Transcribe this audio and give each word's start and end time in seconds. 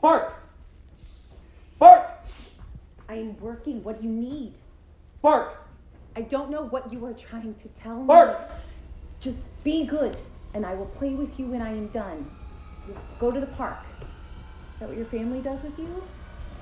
Bark! 0.00 0.34
Bark! 1.78 2.10
I 3.08 3.14
am 3.14 3.38
working. 3.40 3.82
What 3.82 4.00
do 4.00 4.06
you 4.06 4.12
need? 4.12 4.54
Bark! 5.22 5.68
I 6.14 6.22
don't 6.22 6.50
know 6.50 6.64
what 6.64 6.92
you 6.92 7.04
are 7.06 7.14
trying 7.14 7.54
to 7.54 7.68
tell 7.80 8.00
me. 8.00 8.06
Bark! 8.06 8.50
Just 9.20 9.38
be 9.64 9.86
good, 9.86 10.16
and 10.54 10.66
I 10.66 10.74
will 10.74 10.86
play 10.86 11.14
with 11.14 11.38
you 11.38 11.46
when 11.46 11.62
I 11.62 11.70
am 11.70 11.88
done. 11.88 12.30
We'll 12.86 12.98
go 13.18 13.30
to 13.30 13.40
the 13.40 13.46
park. 13.54 13.78
Is 14.00 14.80
that 14.80 14.88
what 14.88 14.98
your 14.98 15.06
family 15.06 15.40
does 15.40 15.62
with 15.62 15.78
you? 15.78 16.02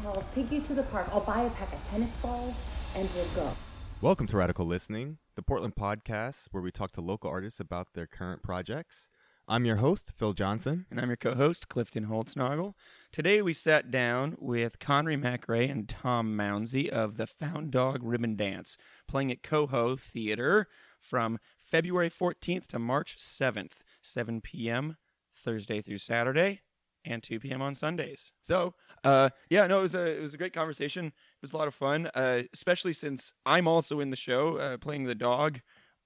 I'll 0.07 0.25
take 0.35 0.53
you 0.53 0.61
to 0.61 0.75
the 0.75 0.83
park. 0.85 1.09
I'll 1.13 1.21
buy 1.21 1.43
a 1.43 1.51
pack 1.51 1.73
of 1.73 1.91
tennis 1.91 2.15
balls, 2.23 2.55
and 2.97 3.09
we'll 3.15 3.45
go. 3.45 3.53
Welcome 4.01 4.27
to 4.29 4.37
Radical 4.37 4.67
Listening, 4.67 5.19
the 5.35 5.43
Portland 5.43 5.75
podcast 5.77 6.49
where 6.51 6.63
we 6.63 6.71
talk 6.71 6.93
to 6.93 7.01
local 7.01 7.31
artists 7.31 7.59
about 7.59 7.95
their 7.95 8.07
current 8.07 8.43
projects. 8.43 9.09
I'm 9.47 9.67
your 9.67 9.77
host, 9.77 10.11
Phil 10.15 10.33
Johnson. 10.33 10.87
And 10.91 10.99
I'm 10.99 11.09
your 11.09 11.19
co 11.19 11.35
host, 11.35 11.69
Clifton 11.69 12.07
Holtznagel. 12.07 12.73
Today 13.13 13.43
we 13.43 13.53
sat 13.53 13.91
down 13.91 14.37
with 14.39 14.79
Connery 14.79 15.19
MacRae 15.19 15.71
and 15.71 15.87
Tom 15.87 16.35
Mounsey 16.35 16.89
of 16.89 17.19
the 17.19 17.27
Found 17.27 17.71
Dog 17.71 18.01
Ribbon 18.03 18.37
Dance, 18.37 18.79
playing 19.07 19.31
at 19.31 19.43
Coho 19.43 19.97
Theater 19.97 20.67
from 20.99 21.39
February 21.59 22.09
14th 22.09 22.69
to 22.69 22.79
March 22.79 23.17
7th, 23.19 23.83
7 24.01 24.41
p.m. 24.41 24.97
Thursday 25.37 25.83
through 25.83 25.99
Saturday, 25.99 26.63
and 27.05 27.23
2 27.23 27.41
p.m. 27.41 27.61
on 27.61 27.75
Sundays. 27.75 28.33
So, 28.41 28.73
uh, 29.05 29.29
yeah, 29.51 29.67
no, 29.67 29.81
it 29.81 29.83
was 29.83 29.95
a 29.95 30.19
it 30.19 30.23
was 30.23 30.33
a 30.33 30.39
great 30.39 30.55
conversation. 30.55 31.07
It 31.07 31.43
was 31.43 31.53
a 31.53 31.57
lot 31.59 31.69
of 31.69 31.75
fun, 31.75 32.09
uh, 32.15 32.45
especially 32.55 32.95
since 32.95 33.35
I'm 33.45 33.69
also 33.69 34.01
in 34.01 34.09
the 34.09 34.17
show 34.17 34.57
uh, 34.57 34.79
playing 34.79 35.05
the 35.05 35.15
dog, 35.15 35.61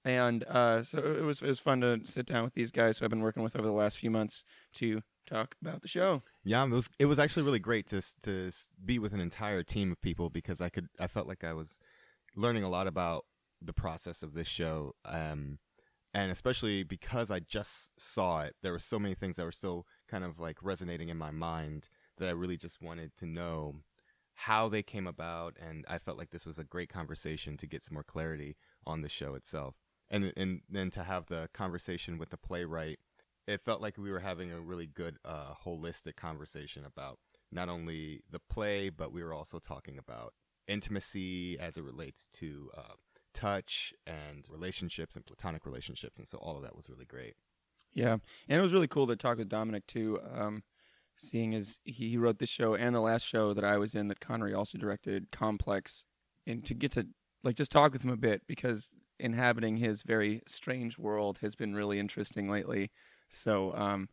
and 0.05 0.43
uh, 0.45 0.83
so 0.83 0.99
it 0.99 1.23
was 1.23 1.41
it 1.41 1.47
was 1.47 1.59
fun 1.59 1.81
to 1.81 2.01
sit 2.05 2.25
down 2.25 2.43
with 2.43 2.53
these 2.53 2.71
guys 2.71 2.97
who 2.97 3.05
I've 3.05 3.09
been 3.09 3.21
working 3.21 3.43
with 3.43 3.55
over 3.55 3.67
the 3.67 3.73
last 3.73 3.97
few 3.97 4.09
months 4.09 4.43
to 4.75 5.01
talk 5.27 5.55
about 5.61 5.81
the 5.81 5.87
show. 5.87 6.23
Yeah, 6.43 6.63
it 6.63 6.69
was 6.69 6.89
it 6.99 7.05
was 7.05 7.19
actually 7.19 7.43
really 7.43 7.59
great 7.59 7.87
to 7.87 8.01
to 8.23 8.51
be 8.83 8.99
with 8.99 9.13
an 9.13 9.19
entire 9.19 9.63
team 9.63 9.91
of 9.91 10.01
people 10.01 10.29
because 10.29 10.61
I 10.61 10.69
could 10.69 10.87
I 10.99 11.07
felt 11.07 11.27
like 11.27 11.43
I 11.43 11.53
was 11.53 11.79
learning 12.35 12.63
a 12.63 12.69
lot 12.69 12.87
about 12.87 13.25
the 13.61 13.73
process 13.73 14.23
of 14.23 14.33
this 14.33 14.47
show, 14.47 14.93
um, 15.05 15.59
and 16.13 16.31
especially 16.31 16.83
because 16.83 17.29
I 17.29 17.39
just 17.39 17.91
saw 17.99 18.41
it, 18.43 18.55
there 18.63 18.71
were 18.71 18.79
so 18.79 18.99
many 18.99 19.15
things 19.15 19.35
that 19.35 19.43
were 19.43 19.51
still 19.51 19.85
kind 20.07 20.23
of 20.23 20.39
like 20.39 20.57
resonating 20.63 21.09
in 21.09 21.17
my 21.17 21.31
mind 21.31 21.89
that 22.17 22.29
I 22.29 22.31
really 22.31 22.57
just 22.57 22.81
wanted 22.81 23.11
to 23.17 23.25
know 23.25 23.75
how 24.35 24.69
they 24.69 24.81
came 24.81 25.05
about, 25.05 25.57
and 25.59 25.83
I 25.89 25.97
felt 25.97 26.17
like 26.17 26.29
this 26.29 26.45
was 26.45 26.57
a 26.57 26.63
great 26.63 26.87
conversation 26.87 27.57
to 27.57 27.67
get 27.67 27.83
some 27.83 27.95
more 27.95 28.03
clarity 28.03 28.55
on 28.85 29.01
the 29.01 29.09
show 29.09 29.35
itself, 29.35 29.75
and 30.09 30.33
and 30.35 30.61
then 30.69 30.89
to 30.89 31.03
have 31.03 31.27
the 31.27 31.49
conversation 31.53 32.17
with 32.17 32.29
the 32.29 32.37
playwright 32.37 32.99
it 33.47 33.61
felt 33.65 33.81
like 33.81 33.97
we 33.97 34.11
were 34.11 34.19
having 34.19 34.51
a 34.51 34.59
really 34.59 34.85
good 34.85 35.17
uh, 35.25 35.53
holistic 35.65 36.15
conversation 36.15 36.85
about 36.85 37.17
not 37.51 37.69
only 37.69 38.21
the 38.29 38.39
play 38.39 38.89
but 38.89 39.11
we 39.11 39.23
were 39.23 39.33
also 39.33 39.59
talking 39.59 39.97
about 39.97 40.33
intimacy 40.67 41.57
as 41.59 41.77
it 41.77 41.83
relates 41.83 42.27
to 42.27 42.69
uh, 42.77 42.93
touch 43.33 43.93
and 44.05 44.45
relationships 44.51 45.15
and 45.15 45.25
platonic 45.25 45.65
relationships 45.65 46.19
and 46.19 46.27
so 46.27 46.37
all 46.37 46.57
of 46.57 46.63
that 46.63 46.75
was 46.75 46.89
really 46.89 47.05
great 47.05 47.35
Yeah, 47.93 48.13
and 48.47 48.59
it 48.59 48.61
was 48.61 48.73
really 48.73 48.87
cool 48.87 49.07
to 49.07 49.15
talk 49.15 49.37
with 49.37 49.49
Dominic 49.49 49.85
too. 49.87 50.19
Um, 50.33 50.63
seeing 51.17 51.53
as 51.53 51.79
he, 51.83 52.17
wrote 52.17 52.39
this 52.39 52.49
show 52.49 52.75
and 52.75 52.95
the 52.95 53.01
last 53.01 53.23
show 53.23 53.53
that 53.53 53.65
I 53.65 53.77
was 53.77 53.93
in 53.93 54.07
that 54.07 54.19
Connery 54.19 54.53
also 54.53 54.77
directed, 54.77 55.31
Complex, 55.31 56.05
and 56.47 56.63
to 56.65 56.73
get 56.73 56.91
to 56.93 57.07
like 57.43 57.55
just 57.55 57.71
talk 57.71 57.91
with 57.91 58.03
him 58.03 58.11
a 58.11 58.17
bit 58.17 58.41
because 58.47 58.93
inhabiting 59.19 59.77
his 59.77 60.01
very 60.01 60.41
strange 60.47 60.97
world 60.97 61.39
has 61.41 61.55
been 61.55 61.75
really 61.75 61.99
interesting 61.99 62.49
lately. 62.49 62.91
So 63.29 63.73
um, 63.75 64.09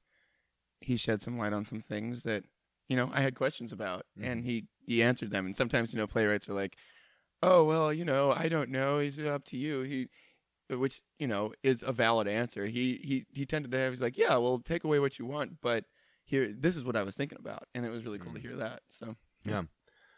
he 0.80 0.96
shed 0.96 1.22
some 1.22 1.38
light 1.38 1.52
on 1.52 1.64
some 1.64 1.80
things 1.80 2.22
that 2.24 2.44
you 2.88 2.96
know 2.96 3.10
I 3.12 3.20
had 3.20 3.34
questions 3.34 3.72
about, 3.72 4.06
and 4.20 4.44
he 4.44 4.66
he 4.86 5.02
answered 5.02 5.30
them. 5.30 5.46
And 5.46 5.56
sometimes 5.56 5.92
you 5.92 5.98
know 5.98 6.06
playwrights 6.06 6.48
are 6.48 6.54
like, 6.54 6.76
"Oh 7.42 7.64
well, 7.64 7.92
you 7.92 8.04
know 8.04 8.32
I 8.32 8.48
don't 8.48 8.70
know. 8.70 8.98
It's 8.98 9.18
up 9.18 9.44
to 9.46 9.56
you." 9.56 9.82
He 9.82 10.08
which 10.68 11.00
you 11.18 11.26
know 11.26 11.52
is 11.62 11.82
a 11.82 11.92
valid 11.92 12.28
answer. 12.28 12.66
He 12.66 13.00
he 13.02 13.26
he 13.32 13.46
tended 13.46 13.72
to 13.72 13.78
have. 13.78 13.92
He's 13.92 14.02
like, 14.02 14.18
yeah, 14.18 14.36
well, 14.36 14.58
take 14.58 14.84
away 14.84 14.98
what 14.98 15.18
you 15.18 15.26
want, 15.26 15.60
but 15.60 15.84
here, 16.24 16.52
this 16.52 16.76
is 16.76 16.84
what 16.84 16.96
I 16.96 17.04
was 17.04 17.14
thinking 17.14 17.38
about, 17.38 17.68
and 17.74 17.86
it 17.86 17.90
was 17.90 18.04
really 18.04 18.18
cool 18.18 18.34
to 18.34 18.40
hear 18.40 18.56
that. 18.56 18.80
So 18.88 19.16
yeah 19.44 19.62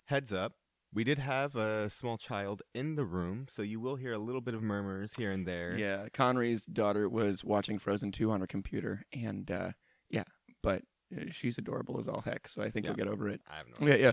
heads 0.08 0.32
up 0.32 0.54
we 0.93 1.04
did 1.04 1.19
have 1.19 1.54
a 1.54 1.91
small 1.91 2.16
child 2.16 2.62
in 2.75 2.94
the 2.97 3.04
room 3.04 3.47
so 3.49 3.62
you 3.62 3.78
will 3.81 3.97
hear 3.97 4.12
a 4.12 4.19
little 4.19 4.41
bit 4.41 4.54
of 4.54 4.62
murmurs 4.62 5.12
here 5.16 5.31
and 5.31 5.47
there 5.47 5.76
yeah, 5.76 6.09
Connery's 6.12 6.65
daughter 6.65 7.09
was 7.09 7.44
watching 7.44 7.78
Frozen 7.78 8.12
two 8.12 8.31
on 8.31 8.41
her 8.41 8.47
computer, 8.47 9.04
and 9.12 9.50
uh, 9.50 9.71
yeah, 10.10 10.25
but 10.62 10.82
uh, 11.16 11.25
she's 11.31 11.59
adorable 11.59 11.99
as 11.99 12.09
all 12.09 12.21
heck. 12.22 12.49
So 12.49 12.62
I 12.62 12.71
think 12.71 12.84
Yeah. 12.84 12.91
we'll 12.91 12.97
get 13.04 13.09
over 13.09 13.28
it. 13.28 13.41
i 13.50 13.56
have 13.56 13.66
no 13.69 13.87
idea. 13.87 13.97
Yeah, 13.99 14.04
yeah. 14.06 14.12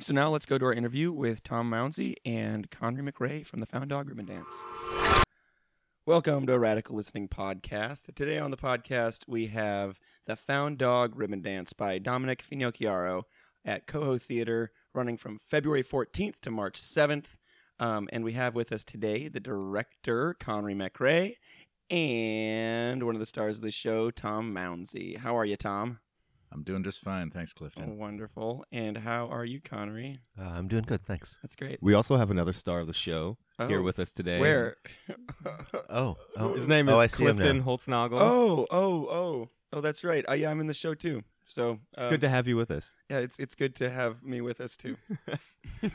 So 0.00 0.12
now 0.12 0.28
let's 0.28 0.46
go 0.46 0.58
to 0.58 0.64
our 0.66 0.72
interview 0.72 1.10
with 1.10 1.42
Tom 1.42 1.70
Mounsey 1.70 2.14
and 2.24 2.70
Connery 2.70 3.02
MacRae 3.02 3.44
from 3.46 3.60
the 3.60 3.66
Found 3.66 3.88
Dog 3.90 4.08
Ribbon 4.08 4.26
Dance. 4.26 4.52
Welcome 6.04 6.46
to 6.46 6.58
Radical 6.58 6.94
Listening 6.96 7.28
Podcast. 7.28 8.14
Today 8.14 8.38
on 8.38 8.50
the 8.50 8.56
podcast 8.56 9.24
we 9.26 9.46
have 9.48 9.98
the 10.26 10.36
Found 10.36 10.78
Dog 10.78 11.16
Ribbon 11.16 11.42
Dance 11.42 11.72
by 11.72 11.98
Dominic 11.98 12.44
Finocchiaro 12.44 13.22
at 13.64 13.86
Coho 13.86 14.16
Theater, 14.18 14.70
running 14.96 15.16
from 15.18 15.38
February 15.46 15.84
14th 15.84 16.40
to 16.40 16.50
March 16.50 16.80
7th. 16.80 17.26
Um, 17.78 18.08
and 18.10 18.24
we 18.24 18.32
have 18.32 18.54
with 18.54 18.72
us 18.72 18.82
today 18.82 19.28
the 19.28 19.38
director, 19.40 20.34
Connery 20.40 20.74
MacRae, 20.74 21.36
and 21.90 23.02
one 23.02 23.14
of 23.14 23.20
the 23.20 23.26
stars 23.26 23.56
of 23.56 23.62
the 23.62 23.70
show, 23.70 24.10
Tom 24.10 24.54
Mounsey. 24.54 25.18
How 25.18 25.36
are 25.36 25.44
you, 25.44 25.56
Tom? 25.56 25.98
I'm 26.50 26.62
doing 26.62 26.82
just 26.82 27.00
fine, 27.00 27.30
thanks, 27.30 27.52
Oh, 27.54 27.58
Clifton. 27.58 27.98
wonderful. 27.98 28.64
And 28.72 28.96
how 28.96 29.26
are 29.28 29.44
you, 29.44 29.60
Connery? 29.60 30.16
Uh, 30.40 30.44
I'm 30.44 30.68
doing 30.68 30.84
good, 30.84 31.04
thanks. 31.04 31.38
That's 31.42 31.56
great. 31.56 31.78
we 31.82 31.92
also 31.92 32.16
have 32.16 32.30
another 32.30 32.54
star 32.54 32.80
of 32.80 32.86
the 32.86 32.92
show 32.94 33.36
here 33.68 33.80
Oh, 33.80 33.82
with 33.82 33.98
us 33.98 34.12
today 34.12 34.40
Where? 34.40 34.76
Oh, 35.88 36.16
oh 36.36 36.54
his 36.54 36.68
name 36.68 36.88
is 36.88 36.94
oh, 36.94 36.98
I 36.98 37.08
Clifton 37.08 37.62
Holtznagel. 37.62 38.18
Oh, 38.20 38.66
oh, 38.70 39.08
oh, 39.08 39.48
oh, 39.72 39.80
that's 39.80 40.04
right. 40.04 40.24
I, 40.28 40.34
yeah, 40.34 40.50
I'm 40.50 40.60
in 40.60 40.66
the 40.66 40.74
show 40.74 40.94
too. 40.94 41.22
So 41.46 41.78
it's 41.92 42.04
um, 42.04 42.10
good 42.10 42.20
to 42.22 42.28
have 42.28 42.48
you 42.48 42.56
with 42.56 42.72
us 42.72 42.92
yeah, 43.08 43.18
it's 43.18 43.38
it's 43.38 43.54
good 43.54 43.76
to 43.76 43.88
have 43.88 44.22
me 44.22 44.40
with 44.40 44.60
us 44.60 44.76
too. 44.76 44.96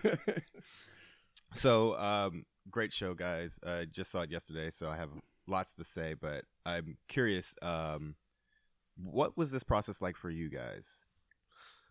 So, 1.54 1.98
um, 1.98 2.46
great 2.70 2.94
show, 2.94 3.14
guys. 3.14 3.60
I 3.66 3.86
just 3.86 4.12
saw 4.12 4.22
it 4.22 4.32
yesterday, 4.32 4.70
so 4.70 4.90
I 4.90 4.96
have 4.96 5.10
lots 5.48 5.76
to 5.76 5.84
say, 5.84 6.14
but 6.14 6.46
I'm 6.66 6.98
curious. 7.08 7.56
Um, 7.62 8.16
what 8.96 9.38
was 9.38 9.52
this 9.52 9.64
process 9.64 10.02
like 10.02 10.16
for 10.16 10.30
you 10.30 10.50
guys? 10.50 11.04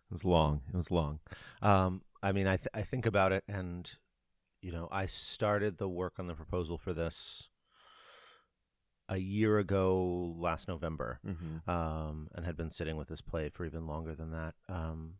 It 0.09 0.13
was 0.13 0.25
long. 0.25 0.61
It 0.73 0.75
was 0.75 0.89
long. 0.89 1.19
Um, 1.61 2.01
I 2.23 2.31
mean, 2.31 2.47
I 2.47 2.57
th- 2.57 2.69
I 2.73 2.81
think 2.81 3.05
about 3.05 3.31
it, 3.31 3.43
and 3.47 3.91
you 4.61 4.71
know, 4.71 4.87
I 4.91 5.05
started 5.07 5.77
the 5.77 5.89
work 5.89 6.13
on 6.19 6.27
the 6.27 6.33
proposal 6.35 6.77
for 6.77 6.93
this 6.93 7.49
a 9.09 9.17
year 9.17 9.57
ago, 9.59 10.35
last 10.37 10.67
November, 10.67 11.19
Mm-hmm. 11.27 11.69
um, 11.69 12.27
and 12.33 12.45
had 12.45 12.55
been 12.55 12.71
sitting 12.71 12.95
with 12.95 13.07
this 13.09 13.21
play 13.21 13.49
for 13.49 13.65
even 13.65 13.85
longer 13.87 14.15
than 14.15 14.31
that. 14.31 14.53
Um, 14.69 15.15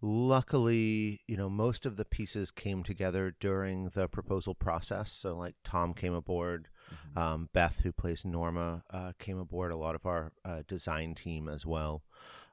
luckily, 0.00 1.20
you 1.28 1.36
know, 1.36 1.48
most 1.48 1.86
of 1.86 1.96
the 1.96 2.04
pieces 2.04 2.50
came 2.50 2.82
together 2.82 3.34
during 3.38 3.90
the 3.90 4.08
proposal 4.08 4.54
process. 4.54 5.12
So, 5.12 5.36
like 5.36 5.54
Tom 5.64 5.94
came 5.94 6.14
aboard, 6.14 6.68
um, 7.16 7.48
Beth, 7.52 7.80
who 7.84 7.92
plays 7.92 8.24
Norma, 8.24 8.82
uh, 8.90 9.12
came 9.18 9.38
aboard. 9.38 9.72
A 9.72 9.76
lot 9.76 9.94
of 9.94 10.04
our 10.06 10.32
uh, 10.44 10.62
design 10.66 11.14
team 11.14 11.48
as 11.48 11.64
well, 11.64 12.02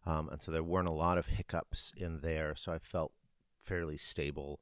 um, 0.06 0.30
and 0.30 0.42
so 0.42 0.52
there 0.52 0.64
weren't 0.64 0.88
a 0.88 0.94
lot 0.94 1.18
of 1.18 1.28
hiccups 1.28 1.92
in 1.98 2.20
there. 2.22 2.54
So 2.56 2.72
I 2.72 2.78
felt 2.80 3.12
fairly 3.60 3.98
stable. 3.98 4.60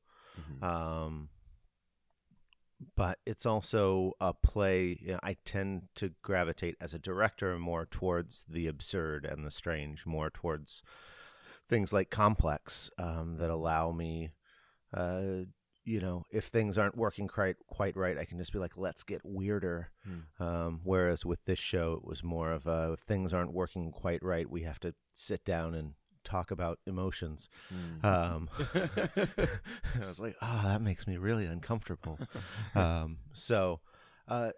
Um, 0.62 1.30
but 2.96 3.20
it's 3.26 3.46
also 3.46 4.14
a 4.20 4.34
play. 4.34 4.98
You 5.02 5.14
know, 5.14 5.20
I 5.24 5.38
tend 5.46 5.84
to 5.96 6.12
gravitate 6.22 6.76
as 6.80 6.94
a 6.94 7.00
director 7.00 7.58
more 7.58 7.86
towards 7.86 8.46
the 8.48 8.68
absurd 8.68 9.26
and 9.26 9.46
the 9.46 9.52
strange, 9.52 10.06
more 10.06 10.30
towards 10.30 10.84
things 11.70 11.92
like 11.92 12.10
complex 12.10 12.90
um, 12.98 13.38
that 13.38 13.50
allow 13.50 13.92
me, 13.92 14.32
uh, 14.94 15.44
you 15.84 16.00
know, 16.02 16.24
if 16.32 16.46
things 16.46 16.78
aren't 16.78 16.98
working 16.98 17.28
quite 17.28 17.56
quite 17.68 17.96
right, 17.96 18.18
I 18.18 18.26
can 18.26 18.38
just 18.38 18.54
be 18.54 18.60
like, 18.60 18.78
let's 18.78 19.04
get 19.04 19.22
weirder. 19.24 19.92
Um, 20.40 20.82
whereas 20.84 21.26
with 21.26 21.44
this 21.46 21.60
show, 21.60 21.94
it 21.94 22.06
was 22.06 22.24
more 22.24 22.52
of 22.52 22.68
a, 22.68 22.94
if 22.94 23.00
things 23.02 23.34
aren't 23.34 23.54
working 23.54 23.92
quite 23.92 24.22
right, 24.22 24.50
we 24.50 24.64
have 24.64 24.80
to 24.82 24.94
sit 25.14 25.46
down 25.46 25.74
and 25.74 25.94
talk 26.28 26.52
about 26.52 26.80
emotions. 26.86 27.50
Um, 28.04 28.50
I 28.76 30.08
was 30.08 30.20
like, 30.20 30.36
oh, 30.42 30.62
that 30.66 30.82
makes 30.82 31.08
me 31.08 31.18
really 31.18 31.46
uncomfortable. 31.46 32.20
um, 32.76 33.20
so, 33.34 33.80
uh, 34.28 34.52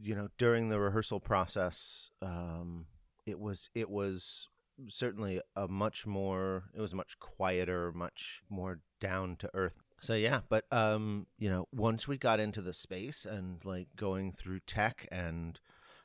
you 0.00 0.14
know, 0.14 0.28
during 0.38 0.70
the 0.70 0.80
rehearsal 0.80 1.20
process, 1.20 2.10
um, 2.22 2.86
it 3.26 3.38
was 3.38 3.68
it 3.74 3.90
was 3.90 4.48
certainly 4.88 5.40
a 5.54 5.68
much 5.68 6.06
more 6.06 6.64
it 6.74 6.80
was 6.80 6.94
much 6.94 7.18
quieter, 7.18 7.92
much 7.92 8.42
more 8.48 8.80
down 9.00 9.36
to 9.36 9.50
earth. 9.54 9.74
So 10.00 10.14
yeah, 10.14 10.40
but 10.48 10.64
um, 10.72 11.26
you 11.38 11.50
know, 11.50 11.68
once 11.72 12.08
we 12.08 12.16
got 12.16 12.40
into 12.40 12.62
the 12.62 12.72
space 12.72 13.26
and 13.26 13.62
like 13.64 13.88
going 13.96 14.32
through 14.32 14.60
tech 14.60 15.06
and 15.12 15.60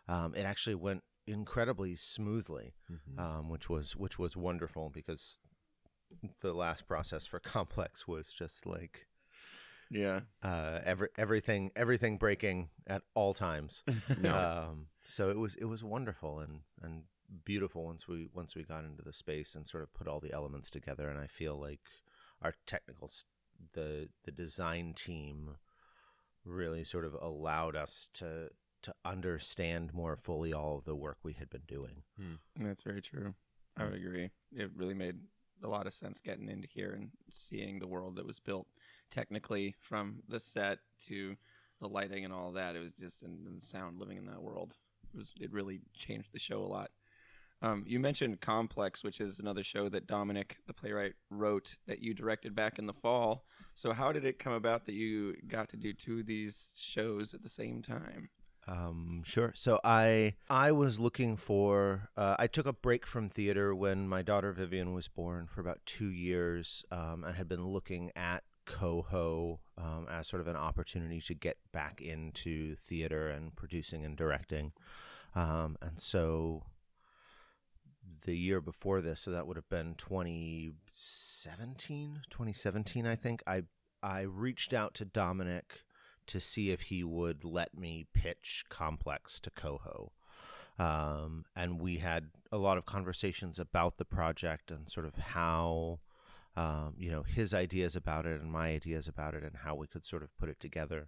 um, 0.09 0.35
it 0.35 0.41
actually 0.41 0.75
went 0.75 1.03
incredibly 1.27 1.95
smoothly, 1.95 2.73
um, 3.17 3.49
which 3.49 3.69
was 3.69 3.95
which 3.95 4.17
was 4.19 4.35
wonderful 4.37 4.89
because 4.89 5.37
the 6.41 6.53
last 6.53 6.87
process 6.87 7.25
for 7.25 7.39
Complex 7.55 8.07
was 8.07 8.31
just 8.31 8.65
like 8.65 9.07
Yeah. 9.89 10.21
uh, 10.43 10.79
every 10.83 11.09
everything 11.17 11.71
everything 11.75 12.17
breaking 12.17 12.69
at 12.87 13.01
all 13.13 13.33
times. 13.33 13.83
um, 14.69 14.87
so 15.05 15.29
it 15.29 15.37
was 15.37 15.55
it 15.55 15.65
was 15.65 15.83
wonderful 15.83 16.39
and 16.39 16.61
and 16.81 17.03
beautiful 17.43 17.85
once 17.85 18.07
we 18.07 18.29
once 18.33 18.55
we 18.55 18.63
got 18.63 18.85
into 18.85 19.01
the 19.03 19.13
space 19.13 19.55
and 19.55 19.67
sort 19.67 19.83
of 19.83 19.93
put 19.93 20.07
all 20.07 20.19
the 20.19 20.31
elements 20.33 20.69
together. 20.69 21.09
And 21.09 21.19
I 21.19 21.27
feel 21.27 21.59
like 21.59 21.81
our 22.41 22.53
technical 22.67 23.09
the 23.73 24.09
the 24.25 24.31
design 24.31 24.93
team 24.93 25.57
really 26.43 26.83
sort 26.83 27.05
of 27.05 27.15
allowed 27.19 27.75
us 27.75 28.07
to 28.13 28.49
to 28.85 28.93
understand 29.03 29.93
more 29.93 30.15
fully 30.15 30.53
all 30.53 30.77
of 30.77 30.85
the 30.85 30.95
work 30.95 31.17
we 31.23 31.33
had 31.33 31.49
been 31.49 31.63
doing. 31.67 32.03
That's 32.59 32.83
very 32.83 33.01
true. 33.01 33.33
I 33.77 33.83
would 33.83 33.95
agree. 33.95 34.29
It 34.55 34.71
really 34.75 34.93
made 34.93 35.15
a 35.63 35.67
lot 35.67 35.87
of 35.87 35.93
sense 35.93 36.21
getting 36.21 36.49
into 36.49 36.67
here 36.67 36.93
and 36.93 37.09
seeing 37.31 37.79
the 37.79 37.87
world 37.87 38.15
that 38.15 38.25
was 38.25 38.39
built 38.39 38.67
technically 39.09 39.75
from 39.79 40.23
the 40.27 40.39
set 40.39 40.79
to 41.07 41.35
the 41.81 41.89
lighting 41.89 42.23
and 42.23 42.33
all 42.33 42.51
that. 42.53 42.75
It 42.75 42.79
was 42.79 42.93
just 42.93 43.23
in, 43.23 43.39
and 43.45 43.57
the 43.57 43.65
sound 43.65 43.99
living 43.99 44.17
in 44.17 44.25
that 44.27 44.41
world. 44.41 44.75
It 45.13 45.17
was 45.17 45.33
it 45.39 45.51
really 45.51 45.81
changed 45.93 46.29
the 46.31 46.39
show 46.39 46.61
a 46.61 46.67
lot. 46.67 46.91
Um, 47.61 47.83
you 47.87 47.99
mentioned 47.99 48.41
Complex, 48.41 49.03
which 49.03 49.19
is 49.19 49.39
another 49.39 49.63
show 49.63 49.89
that 49.89 50.07
Dominic, 50.07 50.57
the 50.67 50.73
playwright, 50.73 51.13
wrote 51.29 51.77
that 51.87 51.99
you 51.99 52.13
directed 52.13 52.53
back 52.53 52.77
in 52.77 52.85
the 52.85 52.93
fall. 52.93 53.45
So 53.73 53.93
how 53.93 54.11
did 54.11 54.25
it 54.25 54.39
come 54.39 54.53
about 54.53 54.85
that 54.85 54.93
you 54.93 55.35
got 55.47 55.69
to 55.69 55.77
do 55.77 55.93
two 55.93 56.19
of 56.19 56.27
these 56.27 56.73
shows 56.75 57.33
at 57.33 57.41
the 57.41 57.49
same 57.49 57.81
time? 57.81 58.29
Um, 58.67 59.21
sure. 59.23 59.51
So 59.55 59.79
I 59.83 60.35
I 60.49 60.71
was 60.71 60.99
looking 60.99 61.37
for. 61.37 62.09
Uh, 62.17 62.35
I 62.39 62.47
took 62.47 62.65
a 62.65 62.73
break 62.73 63.05
from 63.05 63.29
theater 63.29 63.75
when 63.75 64.07
my 64.07 64.21
daughter 64.21 64.51
Vivian 64.51 64.93
was 64.93 65.07
born 65.07 65.47
for 65.47 65.61
about 65.61 65.79
two 65.85 66.09
years, 66.09 66.83
um, 66.91 67.23
and 67.23 67.35
had 67.35 67.47
been 67.47 67.67
looking 67.67 68.11
at 68.15 68.43
coho 68.65 69.59
um, 69.77 70.07
as 70.09 70.27
sort 70.27 70.41
of 70.41 70.47
an 70.47 70.55
opportunity 70.55 71.21
to 71.21 71.35
get 71.35 71.57
back 71.71 72.01
into 72.01 72.75
theater 72.75 73.29
and 73.29 73.55
producing 73.55 74.03
and 74.03 74.17
directing. 74.17 74.71
Um, 75.35 75.77
and 75.81 76.01
so 76.01 76.63
the 78.23 78.35
year 78.35 78.61
before 78.61 79.01
this, 79.01 79.21
so 79.21 79.29
that 79.31 79.47
would 79.47 79.57
have 79.57 79.69
been 79.69 79.95
2017, 79.95 82.21
2017, 82.29 83.05
I 83.05 83.15
think. 83.15 83.43
I 83.45 83.63
I 84.01 84.21
reached 84.21 84.73
out 84.73 84.95
to 84.95 85.05
Dominic 85.05 85.81
to 86.27 86.39
see 86.39 86.71
if 86.71 86.81
he 86.81 87.03
would 87.03 87.43
let 87.43 87.77
me 87.77 88.05
pitch 88.13 88.65
Complex 88.69 89.39
to 89.41 89.49
Coho. 89.49 90.11
Um, 90.77 91.45
and 91.55 91.79
we 91.79 91.97
had 91.97 92.31
a 92.51 92.57
lot 92.57 92.77
of 92.77 92.85
conversations 92.85 93.59
about 93.59 93.97
the 93.97 94.05
project 94.05 94.71
and 94.71 94.89
sort 94.89 95.05
of 95.05 95.15
how, 95.15 95.99
um, 96.57 96.95
you 96.97 97.09
know, 97.09 97.23
his 97.23 97.53
ideas 97.53 97.95
about 97.95 98.25
it 98.25 98.41
and 98.41 98.51
my 98.51 98.69
ideas 98.69 99.07
about 99.07 99.35
it 99.35 99.43
and 99.43 99.57
how 99.63 99.75
we 99.75 99.87
could 99.87 100.05
sort 100.05 100.23
of 100.23 100.37
put 100.37 100.49
it 100.49 100.59
together. 100.59 101.07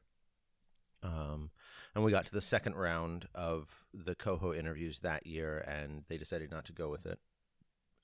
Um, 1.04 1.52
and 1.94 2.04
we 2.04 2.12
got 2.12 2.26
to 2.28 2.34
the 2.34 2.42
second 2.42 2.76
round 2.76 3.28
of 3.36 3.86
the 3.94 4.16
Coho 4.16 4.54
interviews 4.54 5.00
that 5.00 5.28
year, 5.28 5.60
and 5.60 6.04
they 6.08 6.18
decided 6.18 6.52
not 6.52 6.66
to 6.66 6.74
go 6.74 6.90
with 6.90 7.06
it. 7.06 7.20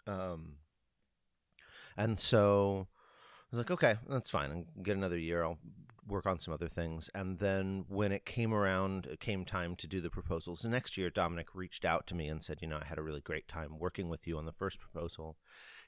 Um, 0.05 0.55
and 1.95 2.19
so 2.19 2.87
I 2.89 3.45
was 3.51 3.59
like, 3.59 3.71
okay, 3.71 3.95
that's 4.09 4.29
fine. 4.29 4.51
I'll 4.51 4.83
get 4.83 4.97
another 4.97 5.17
year. 5.17 5.43
I'll 5.43 5.59
work 6.07 6.25
on 6.25 6.39
some 6.39 6.53
other 6.53 6.67
things. 6.67 7.09
And 7.13 7.39
then 7.39 7.85
when 7.87 8.11
it 8.11 8.25
came 8.25 8.53
around, 8.53 9.05
it 9.05 9.19
came 9.19 9.45
time 9.45 9.75
to 9.77 9.87
do 9.87 10.01
the 10.01 10.09
proposals. 10.09 10.61
The 10.61 10.69
next 10.69 10.97
year, 10.97 11.09
Dominic 11.09 11.47
reached 11.53 11.85
out 11.85 12.07
to 12.07 12.15
me 12.15 12.27
and 12.27 12.43
said, 12.43 12.59
you 12.61 12.67
know, 12.67 12.79
I 12.81 12.85
had 12.85 12.97
a 12.97 13.03
really 13.03 13.21
great 13.21 13.47
time 13.47 13.79
working 13.79 14.09
with 14.09 14.27
you 14.27 14.37
on 14.37 14.45
the 14.45 14.51
first 14.51 14.79
proposal. 14.79 15.37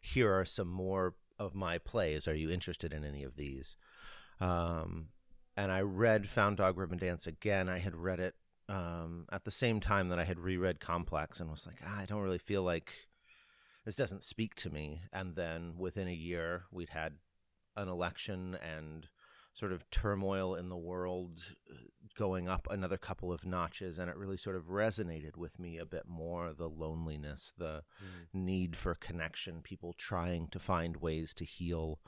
Here 0.01 0.31
are 0.31 0.45
some 0.45 0.69
more 0.69 1.15
of 1.37 1.55
my 1.55 1.77
plays. 1.77 2.27
Are 2.27 2.35
you 2.35 2.49
interested 2.49 2.93
in 2.93 3.03
any 3.03 3.23
of 3.23 3.35
these? 3.35 3.77
Um, 4.39 5.07
and 5.57 5.71
I 5.71 5.81
read 5.81 6.29
Found 6.29 6.57
Dog 6.57 6.77
Ribbon 6.77 6.97
Dance 6.97 7.27
again. 7.27 7.69
I 7.69 7.79
had 7.79 7.95
read 7.95 8.19
it 8.19 8.35
um, 8.67 9.25
at 9.31 9.45
the 9.45 9.51
same 9.51 9.79
time 9.79 10.09
that 10.09 10.19
I 10.19 10.25
had 10.25 10.39
reread 10.39 10.79
Complex 10.79 11.39
and 11.39 11.49
was 11.49 11.65
like, 11.65 11.79
ah, 11.85 11.99
I 11.99 12.05
don't 12.05 12.21
really 12.21 12.37
feel 12.37 12.63
like 12.63 12.91
this 13.85 13.95
doesn't 13.95 14.23
speak 14.23 14.55
to 14.55 14.69
me. 14.69 15.01
And 15.13 15.35
then 15.35 15.75
within 15.77 16.07
a 16.07 16.13
year, 16.13 16.63
we'd 16.71 16.89
had 16.89 17.13
an 17.77 17.87
election 17.87 18.57
and 18.61 19.07
sort 19.55 19.71
of 19.71 19.89
turmoil 19.89 20.53
in 20.55 20.69
the 20.69 20.77
world 20.77 21.55
going 22.17 22.47
up 22.47 22.67
another 22.71 22.97
couple 22.97 23.31
of 23.31 23.45
notches 23.45 23.97
and 23.99 24.09
it 24.09 24.15
really 24.15 24.37
sort 24.37 24.55
of 24.55 24.63
resonated 24.63 25.35
with 25.37 25.59
me 25.59 25.77
a 25.77 25.85
bit 25.85 26.03
more 26.07 26.53
the 26.53 26.69
loneliness 26.69 27.53
the 27.57 27.83
need 28.33 28.75
for 28.75 28.95
connection 28.95 29.61
people 29.61 29.93
trying 29.97 30.47
to 30.47 30.59
find 30.59 30.97
ways 30.97 31.33
to 31.33 31.43
heal. 31.43 31.99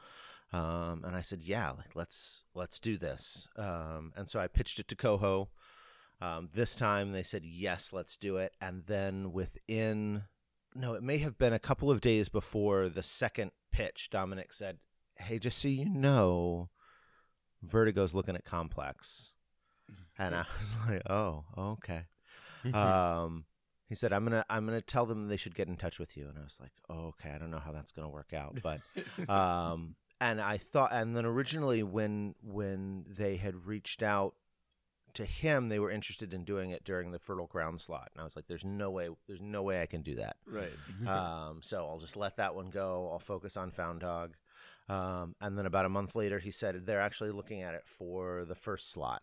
Um, 0.53 1.03
and 1.05 1.13
i 1.13 1.19
said 1.19 1.41
yeah 1.41 1.71
like 1.71 1.93
let's 1.95 2.43
let's 2.53 2.79
do 2.79 2.97
this. 2.97 3.47
Um, 3.57 4.13
and 4.15 4.29
so 4.29 4.39
i 4.39 4.47
pitched 4.47 4.79
it 4.79 4.87
to 4.89 4.95
coho. 4.95 5.49
Um, 6.21 6.49
this 6.53 6.75
time 6.75 7.11
they 7.11 7.23
said 7.23 7.43
yes 7.43 7.91
let's 7.91 8.15
do 8.17 8.37
it. 8.37 8.53
And 8.61 8.83
then 8.87 9.33
within 9.33 10.23
no 10.73 10.93
it 10.93 11.03
may 11.03 11.17
have 11.17 11.37
been 11.37 11.53
a 11.53 11.59
couple 11.59 11.91
of 11.91 12.01
days 12.01 12.29
before 12.29 12.87
the 12.87 13.03
second 13.03 13.51
pitch 13.71 14.09
dominic 14.09 14.53
said 14.53 14.79
hey 15.17 15.37
just 15.37 15.57
so 15.57 15.67
you 15.67 15.85
know 15.85 16.69
Vertigo's 17.67 18.13
looking 18.13 18.35
at 18.35 18.45
Complex. 18.45 19.33
And 20.17 20.35
I 20.35 20.45
was 20.59 20.75
like, 20.87 21.09
"Oh, 21.09 21.45
okay." 21.57 22.05
um, 22.73 23.45
he 23.87 23.95
said, 23.95 24.11
"I'm 24.13 24.23
gonna, 24.23 24.45
I'm 24.49 24.65
gonna 24.65 24.81
tell 24.81 25.05
them 25.05 25.27
they 25.27 25.37
should 25.37 25.55
get 25.55 25.67
in 25.67 25.77
touch 25.77 25.99
with 25.99 26.17
you." 26.17 26.27
And 26.27 26.37
I 26.37 26.43
was 26.43 26.59
like, 26.59 26.71
oh, 26.89 27.07
"Okay, 27.07 27.29
I 27.29 27.37
don't 27.37 27.51
know 27.51 27.59
how 27.59 27.71
that's 27.71 27.91
gonna 27.91 28.09
work 28.09 28.33
out, 28.33 28.57
but." 28.61 28.81
um, 29.29 29.95
and 30.19 30.41
I 30.41 30.57
thought, 30.57 30.91
and 30.93 31.15
then 31.15 31.25
originally 31.25 31.83
when 31.83 32.35
when 32.41 33.05
they 33.07 33.37
had 33.37 33.67
reached 33.67 34.01
out 34.01 34.33
to 35.13 35.25
him, 35.25 35.69
they 35.69 35.79
were 35.79 35.91
interested 35.91 36.33
in 36.33 36.43
doing 36.43 36.71
it 36.71 36.83
during 36.83 37.11
the 37.11 37.19
Fertile 37.19 37.47
Ground 37.47 37.79
slot, 37.81 38.09
and 38.13 38.21
I 38.21 38.23
was 38.23 38.35
like, 38.35 38.47
"There's 38.47 38.65
no 38.65 38.89
way, 38.89 39.09
there's 39.27 39.41
no 39.41 39.63
way 39.63 39.81
I 39.81 39.85
can 39.85 40.01
do 40.01 40.15
that." 40.15 40.37
Right. 40.45 40.71
um, 41.07 41.59
so 41.61 41.87
I'll 41.87 41.99
just 41.99 42.17
let 42.17 42.37
that 42.37 42.55
one 42.55 42.69
go. 42.69 43.09
I'll 43.11 43.19
focus 43.19 43.57
on 43.57 43.71
Found 43.71 44.01
Dog. 44.01 44.35
Um, 44.89 45.35
and 45.41 45.57
then 45.57 45.65
about 45.65 45.85
a 45.85 45.89
month 45.89 46.15
later, 46.15 46.39
he 46.39 46.51
said 46.51 46.85
they're 46.85 47.01
actually 47.01 47.31
looking 47.31 47.61
at 47.61 47.73
it 47.73 47.83
for 47.85 48.45
the 48.45 48.55
first 48.55 48.91
slot. 48.91 49.21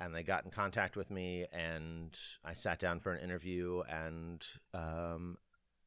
And 0.00 0.12
they 0.12 0.24
got 0.24 0.44
in 0.44 0.50
contact 0.50 0.96
with 0.96 1.08
me, 1.10 1.46
and 1.52 2.18
I 2.44 2.54
sat 2.54 2.80
down 2.80 2.98
for 2.98 3.12
an 3.12 3.22
interview. 3.22 3.82
And 3.88 4.44
um, 4.72 5.38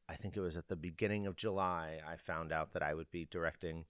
I 0.08 0.14
think 0.14 0.36
it 0.36 0.40
was 0.40 0.56
at 0.56 0.68
the 0.68 0.76
beginning 0.76 1.26
of 1.26 1.36
July, 1.36 1.98
I 2.06 2.16
found 2.16 2.50
out 2.50 2.72
that 2.72 2.82
I 2.82 2.94
would 2.94 3.10
be 3.10 3.28
directing 3.30 3.84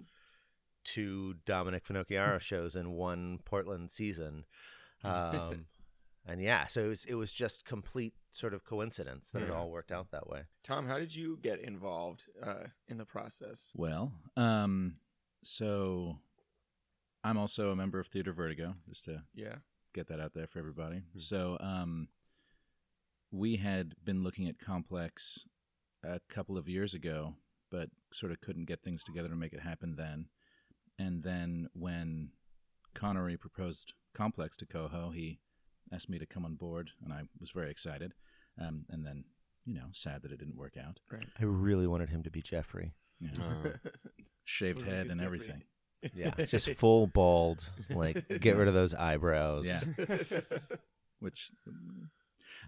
two 0.82 1.34
Dominic 1.46 1.86
Finocchiaro 1.86 2.40
shows 2.40 2.74
in 2.74 2.92
one 2.92 3.38
Portland 3.44 3.90
season. 3.90 4.44
Um, 5.04 5.66
and 6.26 6.42
yeah, 6.42 6.66
so 6.66 6.84
it 6.84 6.88
was 6.88 7.04
it 7.04 7.14
was 7.14 7.32
just 7.32 7.64
complete 7.64 8.14
sort 8.30 8.54
of 8.54 8.64
coincidence 8.64 9.30
that 9.30 9.42
it 9.42 9.50
all 9.50 9.70
worked 9.70 9.90
out 9.90 10.10
that 10.10 10.28
way. 10.28 10.42
Tom, 10.62 10.86
how 10.86 10.98
did 10.98 11.14
you 11.14 11.38
get 11.42 11.60
involved 11.60 12.24
uh, 12.42 12.64
in 12.86 12.98
the 12.98 13.04
process? 13.04 13.72
Well, 13.74 14.12
um, 14.36 14.96
so 15.42 16.18
I'm 17.24 17.38
also 17.38 17.70
a 17.70 17.76
member 17.76 17.98
of 17.98 18.06
Theater 18.08 18.32
Vertigo, 18.32 18.74
just 18.88 19.04
to 19.06 19.22
Yeah. 19.34 19.56
get 19.94 20.08
that 20.08 20.20
out 20.20 20.34
there 20.34 20.46
for 20.46 20.58
everybody. 20.58 21.02
Hmm. 21.12 21.18
So 21.18 21.56
um, 21.60 22.08
we 23.30 23.56
had 23.56 23.94
been 24.04 24.22
looking 24.22 24.48
at 24.48 24.58
Complex 24.58 25.44
a 26.04 26.20
couple 26.28 26.56
of 26.58 26.68
years 26.68 26.94
ago, 26.94 27.34
but 27.70 27.90
sort 28.12 28.32
of 28.32 28.40
couldn't 28.40 28.66
get 28.66 28.82
things 28.82 29.02
together 29.02 29.28
to 29.28 29.36
make 29.36 29.52
it 29.52 29.60
happen 29.60 29.96
then. 29.96 30.26
And 30.98 31.22
then 31.22 31.68
when 31.74 32.30
Connery 32.94 33.36
proposed 33.36 33.94
Complex 34.14 34.56
to 34.58 34.66
Coho, 34.66 35.10
he 35.10 35.38
asked 35.92 36.08
me 36.08 36.18
to 36.18 36.26
come 36.26 36.44
on 36.44 36.54
board, 36.54 36.90
and 37.04 37.12
I 37.12 37.22
was 37.40 37.50
very 37.50 37.70
excited. 37.70 38.14
Um, 38.60 38.84
and 38.90 39.06
then, 39.06 39.24
you 39.64 39.74
know, 39.74 39.86
sad 39.92 40.22
that 40.22 40.32
it 40.32 40.38
didn't 40.38 40.56
work 40.56 40.74
out. 40.76 40.98
Right. 41.10 41.24
I 41.40 41.44
really 41.44 41.86
wanted 41.86 42.10
him 42.10 42.22
to 42.24 42.30
be 42.30 42.42
Jeffrey. 42.42 42.92
You 43.20 43.30
know, 43.38 43.70
Uh, 43.84 43.88
shaved 44.44 44.82
head 44.82 45.06
and 45.08 45.20
Jeffrey. 45.20 45.24
everything. 45.26 45.62
Yeah, 46.14 46.30
just 46.46 46.68
full 46.70 47.06
bald. 47.06 47.68
Like, 47.90 48.40
get 48.40 48.56
rid 48.56 48.68
of 48.68 48.74
those 48.74 48.94
eyebrows. 48.94 49.66
Yeah. 49.66 49.80
which 51.20 51.50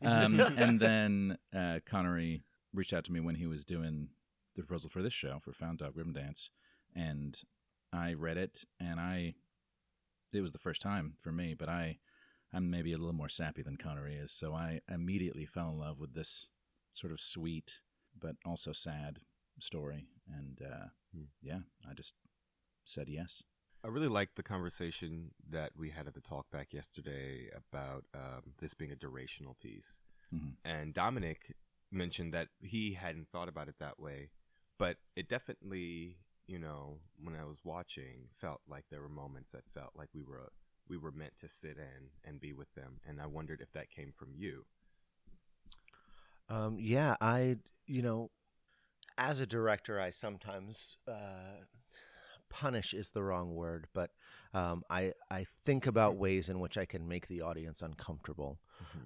um, 0.02 0.40
and 0.40 0.80
then 0.80 1.38
uh, 1.56 1.78
Connery 1.86 2.42
reached 2.74 2.92
out 2.92 3.04
to 3.04 3.12
me 3.12 3.20
when 3.20 3.34
he 3.34 3.46
was 3.46 3.64
doing 3.64 4.08
the 4.56 4.62
proposal 4.62 4.90
for 4.90 5.02
this 5.02 5.12
show 5.12 5.38
for 5.44 5.52
Found 5.52 5.78
Dog 5.78 5.96
Ribbon 5.96 6.12
Dance, 6.12 6.50
and 6.96 7.38
I 7.92 8.14
read 8.14 8.36
it, 8.36 8.64
and 8.80 8.98
I 8.98 9.34
it 10.32 10.40
was 10.40 10.52
the 10.52 10.58
first 10.58 10.80
time 10.82 11.14
for 11.20 11.30
me, 11.32 11.54
but 11.54 11.68
I 11.68 11.98
I'm 12.52 12.70
maybe 12.70 12.92
a 12.92 12.98
little 12.98 13.12
more 13.12 13.28
sappy 13.28 13.62
than 13.62 13.76
Connery 13.76 14.16
is, 14.16 14.32
so 14.32 14.54
I 14.54 14.80
immediately 14.88 15.46
fell 15.46 15.70
in 15.70 15.78
love 15.78 15.98
with 15.98 16.14
this 16.14 16.48
sort 16.92 17.12
of 17.12 17.20
sweet 17.20 17.80
but 18.18 18.36
also 18.44 18.72
sad 18.72 19.20
story, 19.60 20.06
and 20.28 20.60
uh, 20.62 20.86
Hmm. 21.14 21.24
yeah, 21.42 21.60
I 21.88 21.94
just 21.94 22.14
said 22.84 23.08
yes. 23.08 23.42
I 23.82 23.88
really 23.88 24.08
liked 24.08 24.36
the 24.36 24.42
conversation 24.42 25.32
that 25.48 25.72
we 25.76 25.90
had 25.90 26.06
at 26.06 26.14
the 26.14 26.20
talk 26.20 26.50
back 26.50 26.72
yesterday 26.72 27.48
about 27.56 28.04
um, 28.14 28.54
this 28.58 28.74
being 28.74 28.92
a 28.92 28.96
durational 28.96 29.58
piece. 29.58 29.98
Mhm. 30.32 30.56
And 30.64 30.94
Dominic 30.94 31.56
mentioned 31.90 32.32
that 32.34 32.48
he 32.60 32.94
hadn't 32.94 33.28
thought 33.30 33.48
about 33.48 33.68
it 33.68 33.78
that 33.78 33.98
way, 33.98 34.30
but 34.78 34.98
it 35.16 35.28
definitely 35.28 36.18
you 36.46 36.58
know, 36.58 36.98
when 37.22 37.36
I 37.36 37.44
was 37.44 37.58
watching, 37.64 38.28
felt 38.40 38.60
like 38.66 38.84
there 38.90 39.00
were 39.00 39.08
moments 39.08 39.52
that 39.52 39.62
felt 39.72 39.92
like 39.94 40.08
we 40.12 40.24
were 40.24 40.50
we 40.90 40.98
were 40.98 41.12
meant 41.12 41.38
to 41.38 41.48
sit 41.48 41.78
in 41.78 42.10
and 42.24 42.40
be 42.40 42.52
with 42.52 42.74
them, 42.74 43.00
and 43.08 43.20
I 43.20 43.26
wondered 43.26 43.60
if 43.60 43.72
that 43.72 43.90
came 43.90 44.12
from 44.14 44.30
you. 44.34 44.64
Um, 46.48 46.78
yeah, 46.80 47.14
I, 47.20 47.58
you 47.86 48.02
know, 48.02 48.30
as 49.16 49.38
a 49.38 49.46
director, 49.46 50.00
I 50.00 50.10
sometimes 50.10 50.98
uh, 51.06 51.62
punish 52.50 52.92
is 52.92 53.10
the 53.10 53.22
wrong 53.22 53.54
word, 53.54 53.86
but 53.94 54.10
um, 54.52 54.82
I 54.90 55.12
I 55.30 55.46
think 55.64 55.86
about 55.86 56.16
ways 56.16 56.48
in 56.48 56.58
which 56.58 56.76
I 56.76 56.86
can 56.86 57.06
make 57.06 57.28
the 57.28 57.42
audience 57.42 57.82
uncomfortable, 57.82 58.58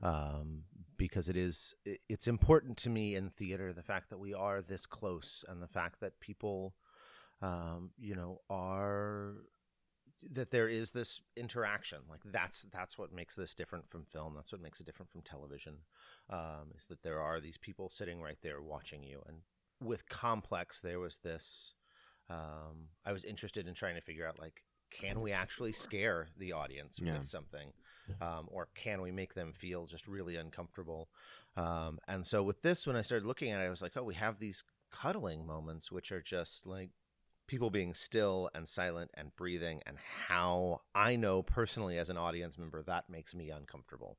um, 0.03 0.63
because 0.97 1.29
it 1.29 1.37
is 1.37 1.75
it's 2.09 2.27
important 2.27 2.79
to 2.79 2.89
me 2.89 3.15
in 3.15 3.29
theater 3.29 3.75
the 3.75 3.83
fact 3.83 4.09
that 4.09 4.19
we 4.19 4.33
are 4.33 4.63
this 4.63 4.87
close 4.87 5.45
and 5.47 5.63
the 5.63 5.69
fact 5.69 6.01
that 6.01 6.19
people, 6.21 6.75
um, 7.43 7.91
you 7.99 8.15
know, 8.15 8.41
are 8.49 9.35
that 10.33 10.51
there 10.51 10.69
is 10.69 10.91
this 10.91 11.21
interaction 11.37 11.99
like 12.11 12.21
that's 12.25 12.63
that's 12.73 12.97
what 12.99 13.13
makes 13.13 13.35
this 13.35 13.55
different 13.55 13.89
from 13.91 14.05
film 14.05 14.35
that's 14.35 14.53
what 14.53 14.61
makes 14.61 14.81
it 14.81 14.87
different 14.87 15.11
from 15.11 15.21
television 15.23 15.75
um, 16.31 16.71
is 16.77 16.87
that 16.87 17.03
there 17.03 17.21
are 17.21 17.41
these 17.41 17.59
people 17.59 17.89
sitting 17.89 18.21
right 18.21 18.39
there 18.43 18.61
watching 18.63 19.03
you 19.03 19.23
and 19.29 19.39
with 19.83 20.09
complex 20.09 20.81
there 20.81 20.99
was 21.01 21.19
this 21.23 21.75
um, 22.31 22.89
i 23.05 23.13
was 23.13 23.25
interested 23.25 23.67
in 23.69 23.75
trying 23.75 23.95
to 23.95 24.01
figure 24.01 24.27
out 24.27 24.39
like 24.39 24.63
can 24.91 25.21
we 25.21 25.33
actually 25.33 25.73
scare 25.73 26.29
the 26.39 26.53
audience 26.53 27.01
Yeah. 27.03 27.15
with 27.15 27.27
something 27.27 27.73
um, 28.21 28.49
or 28.49 28.69
can 28.75 29.01
we 29.03 29.11
make 29.11 29.35
them 29.35 29.53
feel 29.53 29.87
just 29.87 30.07
really 30.07 30.37
uncomfortable 30.37 31.09
um, 31.57 31.99
and 32.09 32.27
so 32.27 32.43
with 32.43 32.63
this 32.63 32.87
when 32.87 32.97
i 32.97 33.03
started 33.03 33.27
looking 33.27 33.51
at 33.51 33.61
it 33.61 33.65
i 33.65 33.71
was 33.71 33.83
like 33.83 33.97
oh 33.97 34.03
we 34.03 34.15
have 34.15 34.39
these 34.39 34.63
cuddling 34.91 35.47
moments 35.47 35.91
which 35.91 36.13
are 36.13 36.21
just 36.23 36.67
like 36.67 36.91
people 37.47 37.71
being 37.71 37.95
still 37.95 38.49
and 38.55 38.67
silent 38.67 39.11
and 39.15 39.37
breathing 39.37 39.81
and 39.87 39.97
how 40.29 40.81
i 40.95 41.15
know 41.15 41.43
personally 41.43 41.99
as 41.99 42.09
an 42.09 42.17
audience 42.17 42.59
member 42.59 42.83
that 42.83 43.11
makes 43.11 43.35
me 43.35 43.51
uncomfortable. 43.51 44.19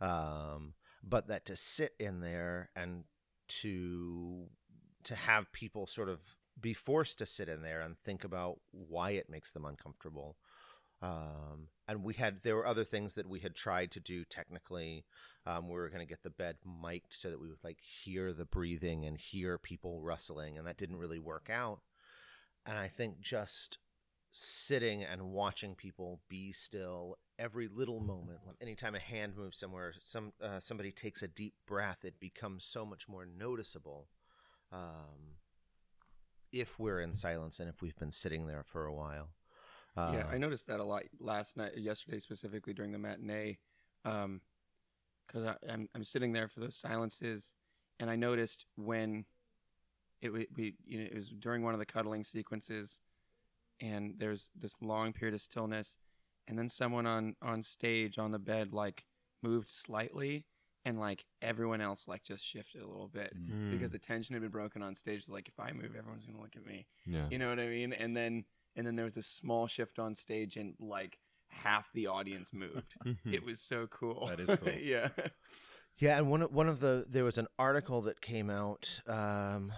Um, 0.00 0.74
but 1.02 1.28
that 1.28 1.46
to 1.46 1.56
sit 1.56 1.94
in 1.98 2.20
there 2.20 2.70
and 2.76 3.04
to 3.60 4.46
to 5.04 5.14
have 5.14 5.52
people 5.52 5.86
sort 5.86 6.08
of 6.08 6.20
be 6.60 6.74
forced 6.74 7.18
to 7.18 7.26
sit 7.26 7.48
in 7.48 7.62
there 7.62 7.80
and 7.80 7.98
think 7.98 8.24
about 8.24 8.60
why 8.70 9.12
it 9.12 9.30
makes 9.30 9.50
them 9.50 9.64
uncomfortable. 9.64 10.36
Um, 11.00 11.68
and 11.88 12.04
we 12.04 12.14
had 12.14 12.42
there 12.42 12.54
were 12.54 12.66
other 12.66 12.84
things 12.84 13.14
that 13.14 13.28
we 13.28 13.40
had 13.40 13.56
tried 13.56 13.90
to 13.92 14.00
do 14.00 14.24
technically. 14.24 15.04
Um, 15.44 15.68
we 15.68 15.74
were 15.74 15.88
going 15.88 16.06
to 16.06 16.10
get 16.10 16.22
the 16.22 16.30
bed 16.30 16.56
mic'd 16.64 17.12
so 17.12 17.30
that 17.30 17.40
we 17.40 17.48
would 17.48 17.64
like 17.64 17.78
hear 17.80 18.32
the 18.32 18.44
breathing 18.44 19.04
and 19.04 19.18
hear 19.18 19.58
people 19.58 20.00
rustling 20.00 20.56
and 20.56 20.66
that 20.68 20.78
didn't 20.78 20.98
really 20.98 21.18
work 21.18 21.48
out 21.52 21.80
and 22.66 22.78
i 22.78 22.88
think 22.88 23.20
just 23.20 23.78
sitting 24.30 25.02
and 25.02 25.22
watching 25.30 25.74
people 25.74 26.20
be 26.28 26.52
still 26.52 27.18
every 27.38 27.68
little 27.68 28.00
moment 28.00 28.38
like 28.46 28.56
anytime 28.62 28.94
a 28.94 28.98
hand 28.98 29.36
moves 29.36 29.58
somewhere 29.58 29.92
some 30.00 30.32
uh, 30.42 30.58
somebody 30.58 30.90
takes 30.90 31.22
a 31.22 31.28
deep 31.28 31.54
breath 31.66 32.04
it 32.04 32.18
becomes 32.18 32.64
so 32.64 32.86
much 32.86 33.08
more 33.08 33.26
noticeable 33.26 34.08
um, 34.72 35.36
if 36.52 36.78
we're 36.78 37.00
in 37.00 37.14
silence 37.14 37.60
and 37.60 37.68
if 37.68 37.82
we've 37.82 37.98
been 37.98 38.12
sitting 38.12 38.46
there 38.46 38.62
for 38.62 38.86
a 38.86 38.94
while. 38.94 39.30
Uh, 39.96 40.12
yeah, 40.14 40.26
I 40.30 40.38
noticed 40.38 40.66
that 40.68 40.80
a 40.80 40.84
lot 40.84 41.02
last 41.20 41.56
night, 41.56 41.76
yesterday 41.76 42.18
specifically 42.18 42.72
during 42.72 42.92
the 42.92 42.98
matinee, 42.98 43.58
because 44.04 44.40
I 45.36 45.54
I'm 45.68 45.88
I'm 45.94 46.04
sitting 46.04 46.32
there 46.32 46.48
for 46.48 46.60
those 46.60 46.76
silences, 46.76 47.54
and 48.00 48.08
I 48.08 48.16
noticed 48.16 48.64
when 48.76 49.26
it 50.22 50.32
we, 50.32 50.46
we 50.56 50.74
you 50.86 50.98
know 50.98 51.04
it 51.04 51.14
was 51.14 51.28
during 51.28 51.62
one 51.62 51.74
of 51.74 51.80
the 51.80 51.86
cuddling 51.86 52.24
sequences, 52.24 53.00
and 53.80 54.14
there's 54.18 54.48
this 54.56 54.76
long 54.80 55.12
period 55.12 55.34
of 55.34 55.40
stillness, 55.40 55.96
and 56.48 56.58
then 56.58 56.68
someone 56.68 57.06
on 57.06 57.34
on 57.42 57.62
stage 57.62 58.18
on 58.18 58.30
the 58.30 58.38
bed 58.38 58.72
like 58.72 59.04
moved 59.42 59.68
slightly, 59.68 60.46
and 60.84 60.98
like 61.00 61.24
everyone 61.40 61.80
else 61.80 62.06
like 62.08 62.22
just 62.22 62.44
shifted 62.44 62.80
a 62.82 62.86
little 62.86 63.08
bit 63.08 63.32
Mm. 63.36 63.70
because 63.72 63.90
the 63.90 63.98
tension 63.98 64.34
had 64.34 64.42
been 64.42 64.50
broken 64.50 64.82
on 64.82 64.94
stage. 64.94 65.28
Like 65.28 65.48
if 65.48 65.58
I 65.58 65.72
move, 65.72 65.94
everyone's 65.96 66.24
gonna 66.26 66.40
look 66.40 66.56
at 66.56 66.64
me. 66.64 66.86
yeah, 67.06 67.26
You 67.30 67.38
know 67.38 67.48
what 67.48 67.58
I 67.58 67.66
mean? 67.68 67.92
And 67.92 68.16
then 68.16 68.44
and 68.76 68.86
then 68.86 68.96
there 68.96 69.04
was 69.04 69.16
a 69.16 69.22
small 69.22 69.66
shift 69.66 69.98
on 69.98 70.14
stage 70.14 70.56
and 70.56 70.74
like 70.80 71.18
half 71.48 71.92
the 71.92 72.06
audience 72.06 72.52
moved. 72.54 72.94
it 73.26 73.44
was 73.44 73.60
so 73.60 73.86
cool. 73.88 74.26
That 74.28 74.40
is 74.40 74.56
cool. 74.58 74.72
yeah. 74.80 75.08
Yeah, 75.98 76.16
and 76.16 76.30
one 76.30 76.40
of, 76.42 76.50
one 76.52 76.68
of 76.68 76.80
the 76.80 77.04
there 77.08 77.22
was 77.24 77.36
an 77.36 77.48
article 77.58 78.00
that 78.02 78.20
came 78.22 78.48
out 78.48 79.00
um, 79.06 79.72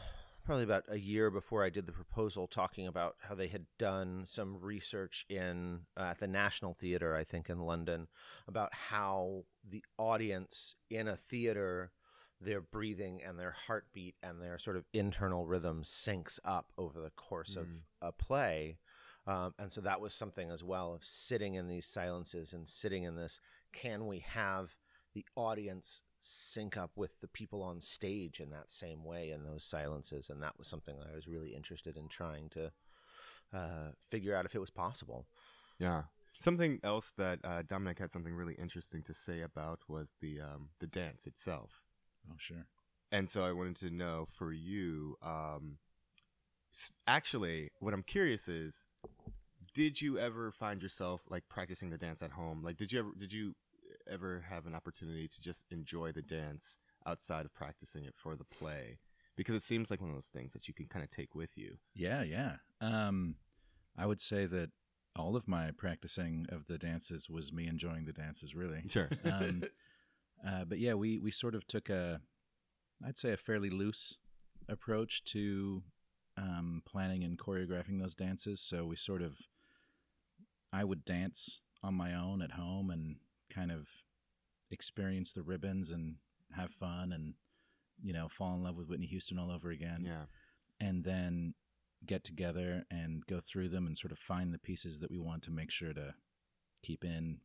probably 0.45 0.65
about 0.65 0.85
a 0.89 0.99
year 0.99 1.31
before 1.31 1.65
I 1.65 1.71
did 1.71 1.87
the 1.87 1.93
proposal, 1.93 2.47
talking 2.47 2.87
about 2.87 3.17
how 3.21 3.35
they 3.35 3.49
had 3.49 3.67
done 3.79 4.25
some 4.27 4.59
research 4.61 5.25
in 5.29 5.81
uh, 5.97 6.03
at 6.03 6.21
the 6.21 6.27
National 6.27 6.75
Theatre, 6.75 7.17
I 7.17 7.25
think 7.25 7.49
in 7.49 7.61
London, 7.61 8.09
about 8.47 8.75
how 8.75 9.45
the 9.69 9.83
audience 9.99 10.75
in 10.91 11.09
a 11.09 11.17
theater, 11.17 11.93
their 12.41 12.61
breathing 12.61 13.23
and 13.27 13.39
their 13.39 13.55
heartbeat 13.67 14.17
and 14.23 14.41
their 14.41 14.59
sort 14.59 14.77
of 14.77 14.85
internal 14.93 15.47
rhythm 15.47 15.83
syncs 15.83 16.39
up 16.45 16.73
over 16.77 17.01
the 17.01 17.11
course 17.11 17.57
of 17.57 17.67
a 18.03 18.13
play. 18.13 18.79
Um, 19.27 19.55
and 19.59 19.73
so 19.73 19.81
that 19.81 20.03
was 20.03 20.13
something 20.13 20.51
as 20.51 20.63
well 20.63 20.93
of 20.93 21.05
sitting 21.05 21.55
in 21.55 21.69
these 21.69 21.87
silences 21.87 22.53
and 22.53 22.69
sitting 22.69 23.05
in 23.05 23.17
this. 23.17 23.41
Can 23.73 24.07
we 24.07 24.19
have 24.19 24.77
the 25.15 25.25
audience 25.37 26.03
sync 26.25 26.77
up 26.77 26.93
with 26.97 27.21
the 27.21 27.29
people 27.29 27.63
on 27.63 27.81
stage 27.81 28.41
in 28.41 28.51
that 28.51 28.71
same 28.71 29.05
way 29.05 29.31
in 29.31 29.45
those 29.45 29.65
silences? 29.65 30.31
And 30.31 30.43
that 30.43 30.59
was 30.59 30.67
something 30.67 30.97
that 30.99 31.09
I 31.13 31.15
was 31.15 31.29
really 31.29 31.55
interested 31.55 31.97
in 31.97 32.09
trying 32.09 32.49
to 32.51 32.73
uh, 33.53 33.91
figure 34.11 34.35
out 34.35 34.47
if 34.47 34.55
it 34.55 34.61
was 34.61 34.71
possible. 34.71 35.27
Yeah. 35.79 36.05
Something 36.41 36.81
else 36.83 37.13
that 37.17 37.39
uh, 37.45 37.63
Dominic 37.63 37.99
had 37.99 38.13
something 38.13 38.35
really 38.35 38.55
interesting 38.55 39.03
to 39.05 39.15
say 39.15 39.41
about 39.41 39.81
was 39.89 40.15
the 40.21 40.41
um, 40.41 40.71
the 40.81 40.87
dance 40.87 41.27
itself. 41.27 41.83
Oh, 42.31 42.35
sure. 42.39 42.67
And 43.13 43.31
so 43.31 43.45
I 43.45 43.53
wanted 43.53 43.77
to 43.77 43.91
know 43.91 44.27
for 44.31 44.53
you, 44.53 45.17
um, 45.23 45.79
actually, 47.07 47.71
what 47.79 47.95
I'm 47.95 48.03
curious 48.03 48.49
is, 48.49 48.85
did 49.73 50.03
you 50.03 50.19
ever 50.19 50.51
find 50.51 50.83
yourself 50.83 51.23
like 51.29 51.49
practicing 51.49 51.91
the 51.91 51.99
dance 51.99 52.23
at 52.23 52.33
home? 52.33 52.63
Like, 52.63 52.77
did 52.77 52.93
you 52.93 52.99
ever 52.99 53.11
did 53.17 53.33
you 53.33 53.55
ever 54.11 54.45
have 54.49 54.67
an 54.67 54.75
opportunity 54.75 55.29
to 55.29 55.41
just 55.41 55.65
enjoy 55.71 56.13
the 56.13 56.23
dance 56.23 56.79
outside 57.07 57.45
of 57.45 57.55
practicing 57.55 58.05
it 58.05 58.15
for 58.17 58.37
the 58.37 58.45
play? 58.45 58.99
Because 59.37 59.55
it 59.55 59.63
seems 59.63 59.91
like 59.91 60.01
one 60.01 60.11
of 60.11 60.17
those 60.17 60.27
things 60.27 60.53
that 60.53 60.69
you 60.69 60.75
can 60.75 60.87
kind 60.87 61.05
of 61.05 61.11
take 61.11 61.35
with 61.35 61.51
you. 61.57 61.77
Yeah, 61.95 62.23
yeah. 62.23 62.57
Um, 62.81 63.37
I 63.97 64.07
would 64.07 64.21
say 64.21 64.47
that 64.47 64.71
all 65.17 65.37
of 65.37 65.49
my 65.49 65.71
practicing 65.73 66.47
of 66.51 66.67
the 66.67 66.79
dances 66.79 67.29
was 67.29 67.53
me 67.53 67.67
enjoying 67.67 68.05
the 68.05 68.13
dances, 68.13 68.55
really. 68.55 68.83
Sure. 68.89 69.09
Um, 69.25 69.65
uh, 70.47 70.65
but 70.65 70.79
yeah, 70.79 70.93
we 70.93 71.19
we 71.19 71.31
sort 71.31 71.55
of 71.55 71.67
took 71.67 71.89
a, 71.89 72.21
I'd 73.07 73.17
say 73.17 73.33
a 73.33 73.37
fairly 73.37 73.71
loose 73.71 74.19
approach 74.69 75.25
to 75.25 75.83
um, 76.37 76.83
planning 76.87 77.25
and 77.25 77.39
choreographing 77.39 78.01
those 78.01 78.15
dances. 78.15 78.61
So 78.61 78.85
we 78.85 78.97
sort 78.97 79.23
of, 79.23 79.39
I 80.73 80.85
would 80.85 81.05
dance 81.05 81.61
on 81.83 81.95
my 81.95 82.15
own 82.15 82.43
at 82.43 82.53
home 82.53 82.91
and 82.91 83.17
kind 83.51 83.71
of 83.71 83.89
experience 84.71 85.33
the 85.33 85.43
ribbons 85.43 85.91
and 85.91 86.17
have 86.57 86.71
fun 86.71 87.13
and 87.13 87.35
you 88.03 88.13
know 88.13 88.29
fall 88.29 88.55
in 88.55 88.63
love 88.63 88.77
with 88.77 88.89
Whitney 88.89 89.07
Houston 89.07 89.39
all 89.39 89.51
over 89.51 89.71
again 89.71 90.05
yeah. 90.07 90.25
and 90.81 91.05
then 91.05 91.55
get 92.07 92.25
together 92.25 92.85
and 92.91 93.25
go 93.27 93.41
through 93.41 93.69
them 93.69 93.87
and 93.87 93.97
sort 93.97 94.13
of 94.13 94.19
find 94.19 94.53
the 94.53 94.59
pieces 94.59 94.99
that 94.99 95.11
we 95.11 95.19
want 95.19 95.43
to 95.45 95.51
make 95.51 95.71
sure 95.71 95.93
to 95.93 96.15
keep 96.83 97.05
in. 97.05 97.39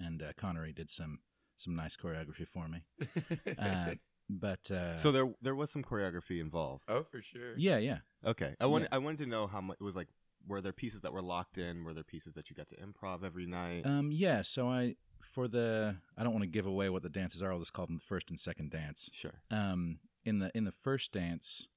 And 0.00 0.22
uh, 0.22 0.32
Connery 0.36 0.72
did 0.72 0.90
some 0.90 1.18
some 1.56 1.74
nice 1.76 1.96
choreography 1.96 2.46
for 2.46 2.68
me. 2.68 2.84
Uh, 3.58 3.94
but 4.28 4.70
uh, 4.70 4.96
So 4.96 5.12
there 5.12 5.28
there 5.40 5.54
was 5.54 5.70
some 5.70 5.82
choreography 5.82 6.40
involved. 6.40 6.84
oh, 6.88 7.04
for 7.10 7.22
sure. 7.22 7.56
yeah, 7.56 7.78
yeah, 7.78 7.98
Okay. 8.24 8.54
I 8.60 8.66
wanted 8.66 8.88
I 8.92 8.98
wanted 8.98 9.18
to 9.24 9.26
know 9.26 9.46
how 9.46 9.60
much 9.60 9.76
it 9.80 9.84
was 9.84 9.96
like. 9.96 10.08
Were 10.46 10.60
there 10.60 10.72
pieces 10.72 11.00
that 11.02 11.12
were 11.12 11.22
locked 11.22 11.58
in? 11.58 11.84
Were 11.84 11.94
there 11.94 12.04
pieces 12.04 12.34
that 12.34 12.48
you 12.50 12.56
got 12.56 12.68
to 12.68 12.76
improv 12.76 13.24
every 13.24 13.46
night? 13.46 13.84
um, 13.86 14.10
yeah. 14.12 14.42
So 14.42 14.68
I 14.68 14.96
for 15.20 15.48
the 15.48 15.96
I 16.16 16.22
don't 16.22 16.32
want 16.32 16.44
to 16.44 16.48
give 16.50 16.66
away 16.66 16.88
what 16.88 17.02
the 17.02 17.08
dances 17.08 17.42
are. 17.42 17.52
I'll 17.52 17.58
just 17.58 17.72
call 17.72 17.86
them 17.86 17.96
the 17.96 18.04
first 18.04 18.30
and 18.30 18.38
second 18.38 18.70
dance. 18.70 19.10
sure. 19.12 19.34
um, 19.50 19.98
in 20.24 20.38
the 20.38 20.50
in 20.56 20.64
the 20.64 20.72
first 20.72 21.12
dance, 21.12 21.68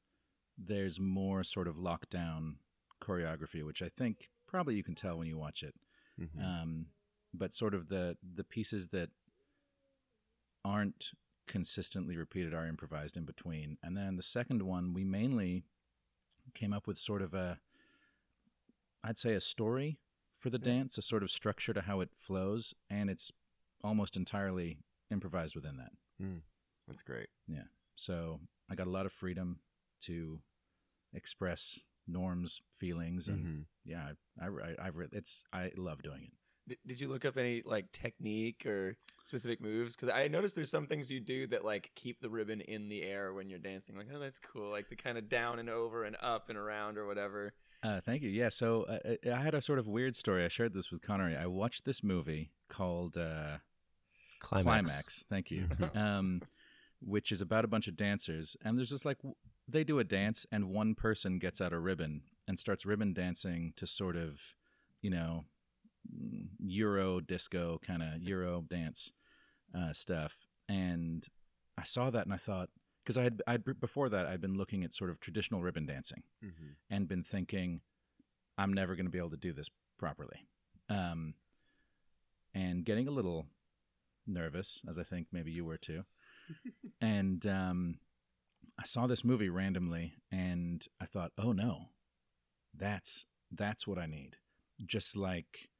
there's 0.58 1.00
more 1.00 1.44
sort 1.44 1.68
of 1.68 1.76
lockdown 1.76 2.56
choreography, 3.02 3.66
which 3.66 3.82
I 3.82 3.90
think 3.90 4.30
probably 4.48 4.76
you 4.76 4.84
can 4.84 4.96
tell 4.96 5.18
when 5.18 5.28
you 5.28 5.38
watch 5.38 5.64
it. 5.64 5.76
Mhm. 6.20 6.44
Um, 6.44 6.86
but 7.34 7.54
sort 7.54 7.74
of 7.74 7.90
the 7.90 8.18
the 8.36 8.44
pieces 8.44 8.88
that 8.90 9.10
aren't 10.66 11.12
consistently 11.48 12.16
repeated 12.16 12.54
are 12.54 12.68
improvised 12.68 13.18
in 13.18 13.26
between. 13.26 13.78
And 13.82 13.98
then 13.98 14.16
the 14.18 14.24
second 14.24 14.62
one, 14.62 14.94
we 14.94 15.04
mainly 15.04 15.64
came 16.54 16.74
up 16.74 16.86
with 16.88 16.98
sort 17.00 17.22
of 17.22 17.34
a, 17.34 17.60
I'd 19.04 19.18
say, 19.18 19.34
a 19.34 19.42
story 19.42 20.00
for 20.40 20.50
the 20.50 20.60
dance, 20.60 20.98
a 20.98 21.02
sort 21.02 21.24
of 21.24 21.32
structure 21.32 21.74
to 21.74 21.82
how 21.82 22.00
it 22.02 22.10
flows, 22.18 22.74
and 22.90 23.10
it's 23.10 23.32
almost 23.84 24.16
entirely 24.16 24.80
improvised 25.12 25.56
within 25.56 25.78
that. 25.78 25.92
That's 26.88 27.04
great. 27.04 27.28
Yeah. 27.48 27.64
So 27.96 28.40
I 28.70 28.76
got 28.76 28.88
a 28.88 28.92
lot 28.92 29.06
of 29.06 29.12
freedom 29.14 29.60
to 30.02 30.42
express 31.14 31.80
Norm's 32.08 32.62
feelings, 32.78 33.28
and 33.28 33.46
Mhm. 33.46 33.66
yeah, 33.86 34.14
I, 34.42 34.46
I, 34.46 34.48
I, 34.48 34.88
I 34.88 34.92
it's 35.12 35.44
I 35.54 35.72
love 35.78 36.02
doing 36.02 36.24
it. 36.24 36.32
Did, 36.68 36.78
did 36.86 37.00
you 37.02 37.08
look 37.08 37.24
up 37.26 37.38
any 37.38 37.62
like 37.64 37.92
technique 37.92 38.66
or 38.66 38.98
specific 39.24 39.62
moves? 39.62 39.96
Because 39.96 40.10
I 40.10 40.28
noticed 40.28 40.56
there's 40.56 40.70
some 40.72 40.88
things 40.88 41.12
you 41.12 41.20
do 41.20 41.46
that 41.48 41.64
like 41.64 41.92
keep 41.96 42.20
the 42.20 42.30
ribbon 42.30 42.62
in 42.62 42.90
the 42.90 43.04
air 43.04 43.34
when 43.34 43.50
you're 43.50 43.60
dancing. 43.60 43.96
Like, 43.96 44.08
oh, 44.14 44.20
that's 44.20 44.40
cool. 44.40 44.70
Like 44.72 44.90
the 44.90 44.96
kind 44.96 45.18
of 45.18 45.30
down 45.30 45.60
and 45.60 45.70
over 45.70 46.04
and 46.04 46.16
up 46.22 46.50
and 46.50 46.58
around 46.58 46.98
or 46.98 47.06
whatever. 47.06 47.54
Uh, 47.82 48.02
thank 48.02 48.22
you. 48.22 48.30
Yeah, 48.30 48.50
so 48.50 48.84
uh, 48.84 49.00
I- 49.26 49.32
I 49.32 49.38
had 49.42 49.54
a 49.54 49.62
sort 49.62 49.80
of 49.80 49.88
weird 49.88 50.16
story. 50.16 50.44
I 50.44 50.50
shared 50.50 50.74
this 50.74 50.92
with 50.92 51.02
Connery. 51.02 51.36
I 51.38 51.46
watched 51.46 51.86
this 51.86 52.04
movie 52.04 52.52
called 52.70 53.18
uh, 53.18 53.58
Climax. 54.42 55.24
Thank 55.30 55.52
you. 55.52 55.66
um, 55.96 56.42
which 57.02 57.32
is 57.32 57.40
about 57.42 57.64
a 57.64 57.68
bunch 57.70 57.88
of 57.88 57.96
dancers, 57.96 58.58
and 58.66 58.78
there's 58.78 58.90
just 58.90 59.06
like 59.06 59.18
they 59.70 59.86
do 59.86 60.00
a 60.00 60.04
dance, 60.04 60.46
and 60.52 60.66
one 60.70 60.94
person 60.96 61.40
gets 61.40 61.62
out 61.62 61.72
a 61.72 61.80
ribbon 61.80 62.22
and 62.48 62.60
starts 62.60 62.86
ribbon 62.86 63.14
dancing 63.14 63.72
to 63.78 63.88
sort 63.88 64.18
of, 64.18 64.42
you 65.02 65.10
know, 65.10 65.46
mm, 66.14 66.48
Euro 66.60 67.22
disco 67.22 67.80
kind 67.86 68.04
of 68.04 68.22
Euro 68.22 68.66
dance 68.70 69.14
uh, 69.78 69.94
stuff. 69.94 70.36
And 70.68 71.26
I 71.78 71.84
saw 71.86 72.10
that, 72.10 72.26
and 72.26 72.34
I 72.34 72.38
thought 72.38 72.70
because 73.10 73.18
I 73.18 73.24
had 73.24 73.42
I'd 73.48 73.80
before 73.80 74.08
that 74.10 74.28
I'd 74.28 74.40
been 74.40 74.56
looking 74.56 74.84
at 74.84 74.94
sort 74.94 75.10
of 75.10 75.20
traditional 75.20 75.64
ribbon 75.64 75.88
dancing 75.88 76.22
Mhm. 76.44 76.76
and 76.92 77.08
been 77.08 77.24
thinking, 77.24 77.82
I'm 78.56 78.72
never 78.72 78.96
going 78.96 79.08
to 79.08 79.12
be 79.12 79.18
able 79.18 79.32
to 79.32 79.38
do 79.38 79.52
this 79.52 79.68
properly. 79.98 80.48
Um, 80.90 81.34
and 82.54 82.86
getting 82.86 83.08
a 83.08 83.12
little 83.12 83.48
nervous, 84.28 84.84
as 84.88 85.00
I 85.00 85.04
think 85.04 85.26
maybe 85.32 85.52
you 85.52 85.66
were 85.66 85.78
too. 85.78 86.06
and 87.02 87.44
um, 87.48 88.00
I 88.78 88.84
saw 88.84 89.08
this 89.08 89.24
movie 89.24 89.50
randomly, 89.50 90.14
and 90.32 90.88
I 91.02 91.06
thought, 91.06 91.32
oh 91.36 91.52
no, 91.52 91.90
that's 92.76 93.26
that's 93.52 93.88
what 93.88 93.98
I 93.98 94.06
need. 94.06 94.38
Just 94.86 95.18
like 95.18 95.72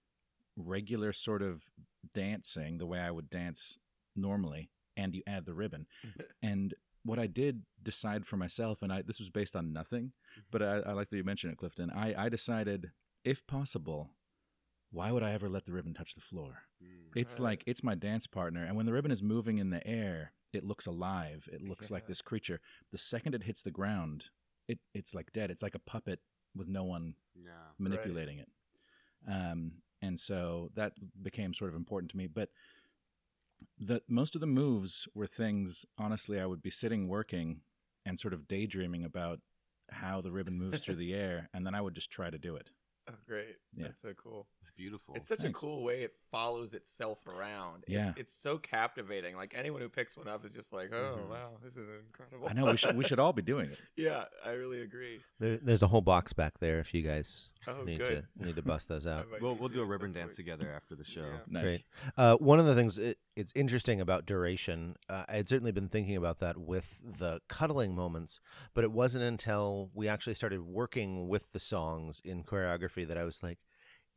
regular 0.58 1.14
sort 1.14 1.44
of 1.44 1.70
dancing, 2.16 2.80
the 2.80 2.88
way 2.88 3.00
I 3.00 3.12
would 3.12 3.30
dance 3.30 3.78
normally, 4.16 4.72
and 4.98 5.14
you 5.14 5.22
add 5.28 5.46
the 5.46 5.54
ribbon. 5.54 5.86
and 6.42 6.74
what 7.04 7.20
I 7.20 7.28
did 7.28 7.64
decide 7.82 8.26
for 8.26 8.38
myself, 8.38 8.82
and 8.82 8.92
I 8.92 9.02
this 9.02 9.20
was 9.20 9.30
based 9.30 9.56
on 9.56 9.74
nothing, 9.74 10.12
but 10.52 10.62
I, 10.62 10.80
I 10.80 10.94
like 10.94 11.10
that 11.10 11.18
you 11.18 11.24
mentioned 11.24 11.54
it, 11.54 11.58
Clifton. 11.58 11.90
I, 11.92 12.26
I 12.26 12.30
decided, 12.30 12.92
if 13.24 13.46
possible, 13.48 14.12
why 14.92 15.12
would 15.12 15.24
I 15.24 15.34
ever 15.34 15.50
let 15.50 15.66
the 15.66 15.72
ribbon 15.74 15.94
touch 15.94 16.14
the 16.16 16.22
floor? 16.22 16.64
It's 17.16 17.40
Right. 17.40 17.44
like 17.50 17.64
it's 17.66 17.84
my 17.84 17.96
dance 17.96 18.28
partner, 18.28 18.66
and 18.66 18.76
when 18.76 18.86
the 18.86 18.94
ribbon 18.94 19.12
is 19.12 19.24
moving 19.24 19.58
in 19.58 19.70
the 19.70 19.86
air, 19.88 20.34
it 20.54 20.64
looks 20.64 20.86
alive. 20.88 21.48
It 21.52 21.62
looks 21.62 21.90
like 21.92 22.08
this 22.08 22.22
creature. 22.22 22.60
The 22.92 22.98
second 22.98 23.36
it 23.36 23.44
hits 23.44 23.62
the 23.62 23.72
ground, 23.72 24.30
it 24.68 24.80
it's 24.94 25.14
like 25.14 25.32
dead. 25.34 25.52
It's 25.52 25.64
like 25.64 25.76
a 25.76 25.80
puppet 25.80 26.20
with 26.56 26.68
no 26.68 26.84
one 26.84 27.16
Yeah. 27.36 27.72
manipulating 27.78 28.40
it. 28.40 28.50
Um, 29.28 29.74
and 30.02 30.20
so 30.20 30.70
that 30.76 30.94
became 31.22 31.54
sort 31.54 31.70
of 31.70 31.76
important 31.76 32.12
to 32.12 32.18
me. 32.18 32.28
But 32.28 32.50
the 33.78 34.02
most 34.08 34.36
of 34.36 34.42
the 34.42 34.48
moves 34.48 35.08
were 35.14 35.28
things, 35.28 35.86
honestly, 35.98 36.40
I 36.40 36.46
would 36.46 36.62
be 36.62 36.70
sitting 36.70 37.08
working 37.08 37.62
and 38.06 38.20
sort 38.20 38.34
of 38.34 38.48
daydreaming 38.48 39.04
about 39.04 39.40
how 39.92 40.22
the 40.22 40.32
ribbon 40.32 40.58
moves 40.58 40.82
through 40.84 40.96
the 40.96 41.14
air, 41.14 41.50
and 41.54 41.66
then 41.66 41.76
I 41.76 41.82
would 41.82 41.96
just 41.96 42.12
try 42.12 42.30
to 42.30 42.38
do 42.38 42.56
it. 42.56 42.72
Oh, 43.12 43.16
great. 43.26 43.56
Yeah. 43.76 43.86
That's 43.86 44.02
so 44.02 44.14
cool. 44.14 44.46
It's 44.62 44.70
beautiful. 44.70 45.16
It's 45.16 45.28
such 45.28 45.40
Thanks. 45.40 45.58
a 45.58 45.60
cool 45.60 45.84
way 45.84 46.04
it 46.04 46.14
follows 46.32 46.74
itself 46.74 47.20
around. 47.28 47.84
Yeah. 47.88 48.10
It's, 48.12 48.20
it's 48.20 48.34
so 48.34 48.58
captivating. 48.58 49.36
Like 49.36 49.54
anyone 49.58 49.82
who 49.82 49.90
picks 49.90 50.18
one 50.18 50.28
up 50.28 50.46
is 50.46 50.54
just 50.54 50.74
like, 50.74 50.92
oh, 50.94 51.18
Mhm. 51.20 51.30
wow, 51.30 51.50
this 51.64 51.76
is 51.78 51.90
incredible. 52.06 52.48
I 52.48 52.54
know 52.54 52.66
we 52.72 52.78
should 52.78 52.96
we 52.98 53.04
should 53.04 53.20
all 53.20 53.34
be 53.34 53.42
doing 53.42 53.70
it. 53.72 53.82
yeah, 53.96 54.26
I 54.46 54.52
really 54.52 54.82
agree. 54.82 55.22
There, 55.40 55.58
there's 55.58 55.82
a 55.84 55.88
whole 55.88 56.02
box 56.02 56.34
back 56.34 56.60
there 56.60 56.80
if 56.80 56.94
you 56.94 57.02
guys 57.02 57.50
Oh, 57.68 57.84
need 57.84 58.00
good. 58.00 58.26
to 58.40 58.46
need 58.46 58.56
to 58.56 58.62
bust 58.62 58.88
those 58.88 59.06
out. 59.08 59.28
we'll 59.42 59.56
we'll 59.56 59.70
do 59.70 59.82
a 59.82 59.86
ribbon 59.86 60.14
dance 60.14 60.32
point. 60.32 60.38
together 60.38 60.72
after 60.74 60.96
the 60.96 61.06
show. 61.06 61.22
Yeah. 61.26 61.38
Nice. 61.48 61.64
Great. 61.66 61.84
Uh, 62.18 62.36
one 62.38 62.60
of 62.60 62.66
the 62.66 62.76
things 62.76 62.98
it, 62.98 63.18
it's 63.36 63.52
interesting 63.56 64.02
about 64.02 64.26
duration, 64.26 64.96
uh, 65.10 65.24
I 65.30 65.38
had 65.38 65.50
certainly 65.50 65.72
been 65.72 65.88
thinking 65.90 66.16
about 66.16 66.40
that 66.40 66.58
with 66.58 67.00
the 67.04 67.40
cuddling 67.48 67.96
moments, 67.96 68.42
but 68.74 68.84
it 68.84 68.92
wasn't 68.92 69.24
until 69.24 69.90
we 69.94 70.08
actually 70.08 70.34
started 70.34 70.62
working 70.62 71.28
with 71.28 71.52
the 71.54 71.60
songs 71.60 72.22
in 72.26 72.44
choreography 72.44 73.08
that 73.08 73.18
I 73.18 73.24
was 73.24 73.42
like, 73.42 73.58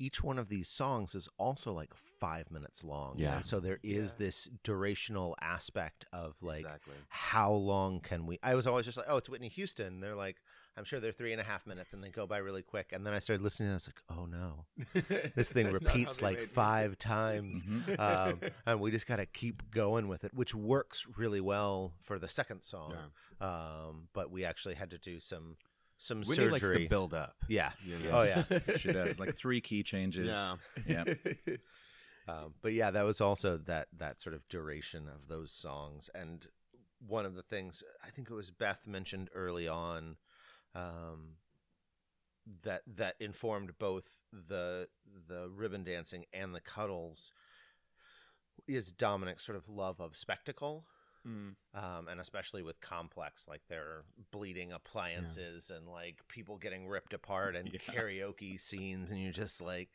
each 0.02 0.22
one 0.22 0.38
of 0.38 0.48
these 0.48 0.68
songs 0.68 1.14
is 1.14 1.28
also 1.38 1.72
like 1.72 1.92
five 1.94 2.50
minutes 2.50 2.82
long. 2.82 3.14
Yeah. 3.16 3.36
And 3.36 3.44
so 3.46 3.60
there 3.60 3.78
is 3.82 4.10
Yeah. 4.18 4.26
this 4.26 4.48
durational 4.64 5.34
aspect 5.40 6.06
of 6.12 6.34
like, 6.42 6.60
exactly. 6.60 6.94
how 7.08 7.52
long 7.52 8.00
can 8.00 8.26
we? 8.26 8.38
I 8.42 8.54
was 8.54 8.66
always 8.66 8.84
just 8.86 8.98
like, 8.98 9.06
oh, 9.08 9.16
it's 9.18 9.28
Whitney 9.28 9.48
Houston. 9.48 10.00
They're 10.00 10.16
like, 10.16 10.36
I'm 10.76 10.84
sure 10.84 10.98
they're 11.00 11.12
three 11.12 11.32
and 11.32 11.40
a 11.40 11.44
half 11.44 11.66
minutes 11.66 11.92
and 11.92 12.02
they 12.02 12.08
go 12.08 12.26
by 12.26 12.38
really 12.38 12.62
quick. 12.62 12.92
And 12.92 13.06
then 13.06 13.12
I 13.14 13.18
started 13.20 13.42
listening 13.42 13.68
and 13.68 13.74
I 13.74 13.76
was 13.76 13.88
like, 13.88 14.02
oh 14.18 14.24
no, 14.26 14.64
this 15.36 15.50
thing 15.50 15.70
That's 15.70 15.82
not 15.82 15.90
how 15.92 15.94
repeats 15.98 16.22
like 16.22 16.32
made 16.34 16.38
music. 16.40 16.54
five 16.54 16.98
times. 16.98 17.62
Mhm. 17.62 17.98
um, 18.00 18.40
and 18.66 18.80
we 18.80 18.90
just 18.90 19.06
got 19.06 19.16
to 19.16 19.26
keep 19.26 19.70
going 19.70 20.08
with 20.08 20.24
it, 20.24 20.32
which 20.34 20.54
works 20.54 21.06
really 21.16 21.40
well 21.40 21.92
for 22.00 22.18
the 22.18 22.28
second 22.28 22.62
song. 22.62 22.94
Um, 23.40 24.08
but 24.14 24.30
we 24.30 24.44
actually 24.44 24.74
had 24.74 24.90
to 24.90 24.98
do 24.98 25.20
some 25.20 25.56
some 26.02 26.18
Whitney 26.18 26.34
surgery. 26.34 26.50
likes 26.50 26.68
to 26.68 26.88
build 26.88 27.14
up. 27.14 27.34
yeah. 27.48 27.70
you 27.84 27.96
Yes. 27.96 28.04
know? 28.04 28.10
Oh 28.12 28.22
yeah. 28.22 28.76
she 28.76 28.92
does 28.92 29.20
like 29.20 29.36
three 29.36 29.60
key 29.60 29.82
changes. 29.82 30.32
Yeah. 30.86 31.04
Yeah. 31.06 31.14
Um, 32.28 32.54
but 32.62 32.72
yeah, 32.72 32.92
that 32.92 33.02
was 33.04 33.20
also 33.20 33.56
that 33.66 33.88
that 33.98 34.20
sort 34.20 34.36
of 34.36 34.46
duration 34.48 35.08
of 35.08 35.26
those 35.26 35.50
songs. 35.50 36.08
And 36.14 36.46
one 37.04 37.26
of 37.26 37.34
the 37.34 37.42
things 37.42 37.82
I 38.06 38.10
think 38.10 38.30
it 38.30 38.34
was 38.34 38.52
Beth 38.52 38.86
mentioned 38.86 39.28
early 39.34 39.66
on 39.66 40.18
um, 40.72 41.30
that 42.62 42.82
that 42.96 43.16
informed 43.18 43.72
both 43.76 44.04
the 44.32 44.86
the 45.28 45.48
ribbon 45.52 45.82
dancing 45.82 46.24
and 46.32 46.54
the 46.54 46.60
cuddles 46.60 47.32
is 48.68 48.92
Dominic's 48.92 49.44
sort 49.44 49.58
of 49.58 49.68
love 49.68 50.00
of 50.00 50.16
spectacle. 50.16 50.84
Mm. 51.26 51.54
um, 51.74 52.08
and 52.08 52.20
especially 52.20 52.62
with 52.62 52.80
complex 52.80 53.46
like 53.48 53.62
their 53.68 54.02
bleeding 54.32 54.72
appliances 54.72 55.70
and 55.70 55.86
like 55.86 56.20
people 56.28 56.58
getting 56.58 56.88
ripped 56.88 57.12
apart 57.14 57.54
and 57.54 57.68
Yeah. 57.72 57.78
karaoke 57.94 58.60
scenes 58.60 59.10
and 59.10 59.22
you're 59.22 59.32
just 59.32 59.60
like 59.60 59.88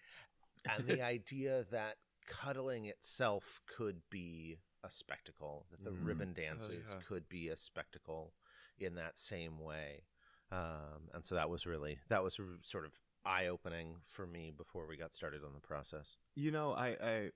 and 0.69 0.87
the 0.87 1.01
idea 1.15 1.65
that 1.71 1.97
cuddling 2.27 2.85
itself 2.85 3.61
could 3.67 4.01
be 4.09 4.59
a 4.83 4.89
spectacle 4.89 5.65
that 5.71 5.83
the 5.83 5.91
Mm. 5.91 6.05
ribbon 6.05 6.33
dances 6.33 6.87
yeah. 6.93 7.01
could 7.07 7.27
be 7.27 7.49
a 7.49 7.57
spectacle 7.57 8.33
in 8.79 8.95
that 8.95 9.17
same 9.19 9.59
way 9.59 10.03
um, 10.51 11.09
and 11.13 11.25
so 11.25 11.35
that 11.35 11.49
was 11.49 11.65
really 11.65 11.99
that 12.07 12.23
was 12.23 12.39
sort 12.61 12.85
of 12.85 12.93
eye-opening 13.25 13.97
for 14.07 14.25
me 14.25 14.49
before 14.55 14.87
we 14.87 14.95
got 14.95 15.13
started 15.13 15.43
on 15.43 15.53
the 15.53 15.59
process 15.59 16.15
You 16.35 16.51
know, 16.51 16.71
I, 16.71 16.95
I 17.03 17.29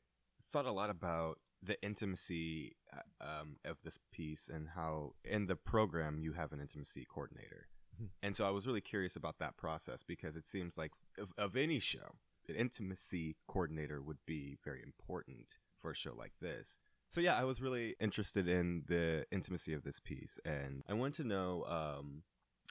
thought 0.53 0.65
a 0.65 0.71
lot 0.71 0.89
about 0.89 1.39
the 1.63 1.81
intimacy 1.83 2.75
uh, 2.91 3.23
um, 3.41 3.57
of 3.63 3.77
this 3.83 3.99
piece 4.11 4.49
and 4.49 4.69
how 4.75 5.13
in 5.23 5.47
the 5.47 5.55
program 5.55 6.19
you 6.19 6.33
have 6.33 6.51
an 6.51 6.59
intimacy 6.59 7.05
coordinator. 7.05 7.67
Mhm. 8.01 8.09
And 8.23 8.35
so 8.35 8.47
I 8.47 8.49
was 8.49 8.65
really 8.65 8.81
curious 8.81 9.15
about 9.15 9.37
that 9.39 9.57
process 9.57 10.03
because 10.03 10.35
it 10.35 10.45
seems 10.45 10.77
like 10.77 10.91
of, 11.17 11.33
of 11.37 11.55
any 11.55 11.79
show, 11.79 12.15
an 12.47 12.55
intimacy 12.55 13.35
coordinator 13.47 14.01
would 14.01 14.25
be 14.25 14.57
very 14.63 14.81
important 14.81 15.59
for 15.79 15.91
a 15.91 15.95
show 15.95 16.13
like 16.13 16.33
this. 16.41 16.79
So 17.09 17.21
yeah, 17.21 17.37
I 17.37 17.43
was 17.43 17.61
really 17.61 17.95
interested 17.99 18.47
in 18.47 18.83
the 18.87 19.25
intimacy 19.31 19.73
of 19.73 19.83
this 19.83 19.99
piece, 19.99 20.39
and 20.45 20.83
I 20.87 20.93
wanted 20.93 21.15
to 21.15 21.27
know 21.27 21.65
um, 21.65 22.23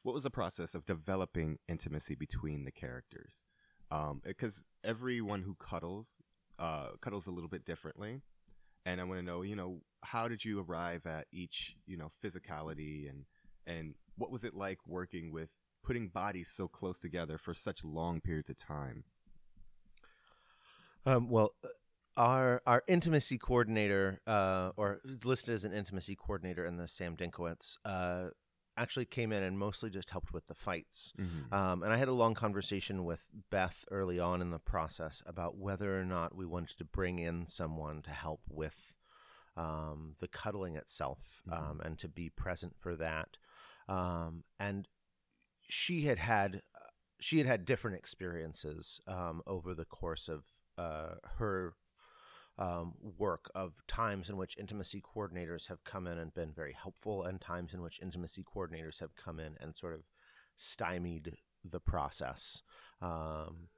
what 0.02 0.14
was 0.14 0.22
the 0.22 0.30
process 0.30 0.74
of 0.74 0.86
developing 0.86 1.58
intimacy 1.68 2.14
between 2.14 2.64
the 2.64 2.72
characters, 2.72 3.44
because 4.24 4.64
everyone 4.82 5.42
who 5.42 5.56
cuddles 5.56 6.16
uh, 6.58 6.90
cuddles 7.00 7.26
a 7.26 7.30
little 7.30 7.48
bit 7.48 7.64
differently, 7.64 8.22
and 8.86 9.00
I 9.00 9.04
want 9.04 9.20
to 9.20 9.24
know, 9.24 9.42
you 9.42 9.56
know, 9.56 9.82
how 10.02 10.28
did 10.28 10.44
you 10.44 10.60
arrive 10.60 11.06
at 11.06 11.26
each, 11.32 11.76
you 11.86 11.96
know, 11.96 12.10
physicality 12.22 13.08
and 13.08 13.24
and 13.66 13.94
what 14.16 14.30
was 14.30 14.44
it 14.44 14.54
like 14.54 14.78
working 14.86 15.32
with 15.32 15.50
putting 15.82 16.08
bodies 16.08 16.50
so 16.52 16.68
close 16.68 16.98
together 16.98 17.38
for 17.38 17.54
such 17.54 17.84
long 17.84 18.20
periods 18.20 18.50
of 18.50 18.56
time? 18.56 19.04
Um, 21.06 21.30
well, 21.30 21.54
our 22.16 22.62
our 22.66 22.82
intimacy 22.86 23.38
coordinator, 23.38 24.20
uh, 24.26 24.72
or 24.76 25.00
listed 25.24 25.54
as 25.54 25.64
an 25.64 25.72
intimacy 25.72 26.16
coordinator 26.16 26.66
in 26.66 26.76
the 26.76 26.88
Sam 26.88 27.16
Dinkowitz, 27.16 27.76
uh, 27.84 28.28
actually 28.82 29.04
came 29.04 29.30
in 29.32 29.42
and 29.42 29.58
mostly 29.58 29.90
just 29.90 30.10
helped 30.10 30.32
with 30.32 30.46
the 30.46 30.54
fights. 30.54 31.12
Um, 31.52 31.82
and 31.82 31.92
I 31.92 31.96
had 31.96 32.08
a 32.08 32.12
long 32.12 32.34
conversation 32.34 33.04
with 33.04 33.24
Beth 33.50 33.84
early 33.90 34.18
on 34.18 34.40
in 34.40 34.50
the 34.50 34.58
process 34.58 35.22
about 35.26 35.56
whether 35.56 36.00
or 36.00 36.04
not 36.04 36.34
we 36.34 36.46
wanted 36.46 36.78
to 36.78 36.84
bring 36.84 37.18
in 37.18 37.46
someone 37.48 38.02
to 38.02 38.10
help 38.10 38.40
with 38.48 38.94
um, 39.56 40.14
the 40.20 40.28
cuddling 40.28 40.76
itself 40.76 41.42
Mhm. 41.46 41.52
um, 41.70 41.80
and 41.84 41.98
to 41.98 42.08
be 42.08 42.30
present 42.30 42.74
for 42.78 42.96
that. 42.96 43.36
Um, 43.88 44.44
and 44.58 44.88
she 45.68 46.02
had 46.02 46.18
had 46.18 46.62
she 47.22 47.36
had 47.38 47.46
had 47.46 47.66
different 47.66 47.98
experiences 47.98 49.00
um, 49.06 49.42
over 49.46 49.74
the 49.74 49.84
course 49.84 50.26
of 50.28 50.44
uh, 50.78 51.16
her 51.36 51.74
um, 52.60 52.94
work 53.18 53.50
of 53.54 53.72
times 53.88 54.28
in 54.28 54.36
which 54.36 54.56
intimacy 54.58 55.02
coordinators 55.02 55.66
have 55.68 55.82
come 55.82 56.06
in 56.06 56.18
and 56.18 56.32
been 56.34 56.52
very 56.52 56.74
helpful, 56.74 57.24
and 57.24 57.40
times 57.40 57.72
in 57.74 57.80
which 57.82 57.98
intimacy 58.02 58.44
coordinators 58.44 59.00
have 59.00 59.16
come 59.16 59.40
in 59.40 59.56
and 59.60 59.74
sort 59.76 59.94
of 59.94 60.02
stymied 60.56 61.36
the 61.64 61.80
process. 61.80 62.62
Um, 63.00 63.68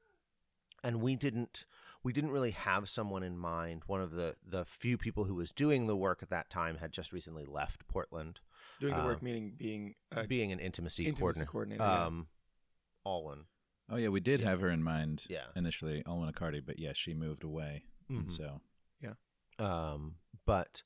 and 0.84 1.00
we 1.00 1.14
didn't 1.16 1.64
we 2.02 2.12
didn't 2.12 2.30
really 2.32 2.50
have 2.50 2.88
someone 2.88 3.22
in 3.22 3.38
mind. 3.38 3.82
One 3.86 4.00
of 4.02 4.10
the 4.10 4.34
the 4.44 4.64
few 4.64 4.98
people 4.98 5.24
who 5.24 5.34
was 5.36 5.52
doing 5.52 5.86
the 5.86 5.96
work 5.96 6.22
at 6.22 6.30
that 6.30 6.50
time 6.50 6.78
had 6.78 6.90
just 6.92 7.12
recently 7.12 7.44
left 7.46 7.86
Portland, 7.86 8.40
Doing 8.80 8.96
the 8.96 9.04
work 9.04 9.18
Um, 9.18 9.24
meaning 9.24 9.54
being 9.56 9.94
uh, 10.10 10.24
being 10.26 10.50
an 10.50 10.58
intimacy, 10.58 11.04
intimacy 11.04 11.44
coordinator. 11.44 11.50
coordinator. 11.50 11.84
yeah. 11.84 12.04
Um, 12.06 12.26
Alwyn. 13.06 13.44
Oh 13.88 13.96
yeah, 13.96 14.08
we 14.08 14.18
did 14.20 14.40
Yeah. 14.40 14.48
have 14.50 14.60
her 14.60 14.70
in 14.70 14.82
mind 14.82 15.26
Yeah. 15.28 15.46
initially, 15.54 16.02
Alwyn 16.06 16.32
Accardi, 16.32 16.64
but 16.64 16.78
yeah, 16.80 16.92
she 16.94 17.14
moved 17.14 17.44
away, 17.44 17.84
and 18.08 18.26
Mhm. 18.26 18.30
so 18.36 18.60
Um, 19.62 20.16
but 20.44 20.83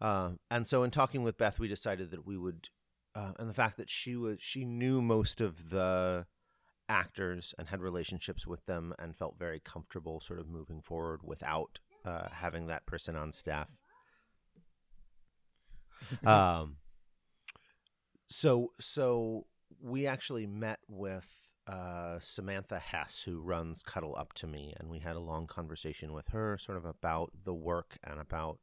uh, 0.00 0.30
and 0.50 0.66
so 0.66 0.82
in 0.82 0.90
talking 0.90 1.22
with 1.22 1.38
Beth, 1.38 1.58
we 1.58 1.68
decided 1.68 2.10
that 2.10 2.26
we 2.26 2.36
would, 2.36 2.68
uh, 3.14 3.32
and 3.38 3.48
the 3.48 3.54
fact 3.54 3.76
that 3.78 3.90
she 3.90 4.16
was 4.16 4.36
she 4.40 4.64
knew 4.64 5.00
most 5.00 5.40
of 5.40 5.70
the 5.70 6.26
actors 6.88 7.54
and 7.58 7.68
had 7.68 7.80
relationships 7.80 8.46
with 8.46 8.64
them 8.66 8.94
and 8.98 9.16
felt 9.16 9.38
very 9.38 9.60
comfortable 9.60 10.20
sort 10.20 10.40
of 10.40 10.48
moving 10.48 10.82
forward 10.82 11.20
without 11.22 11.78
uh, 12.04 12.28
having 12.32 12.66
that 12.66 12.84
person 12.86 13.16
on 13.16 13.32
staff. 13.32 13.68
um, 16.26 16.76
so 18.28 18.72
so 18.80 19.46
we 19.82 20.06
actually 20.06 20.46
met 20.46 20.80
with 20.88 21.49
uh, 21.66 22.18
Samantha 22.20 22.78
Hess, 22.78 23.22
who 23.22 23.40
runs 23.40 23.82
Cuddle 23.82 24.16
Up 24.16 24.32
to 24.34 24.46
Me, 24.46 24.74
and 24.78 24.88
we 24.88 24.98
had 24.98 25.16
a 25.16 25.20
long 25.20 25.46
conversation 25.46 26.12
with 26.12 26.28
her, 26.28 26.58
sort 26.58 26.78
of 26.78 26.84
about 26.84 27.32
the 27.44 27.54
work 27.54 27.98
and 28.02 28.18
about 28.20 28.58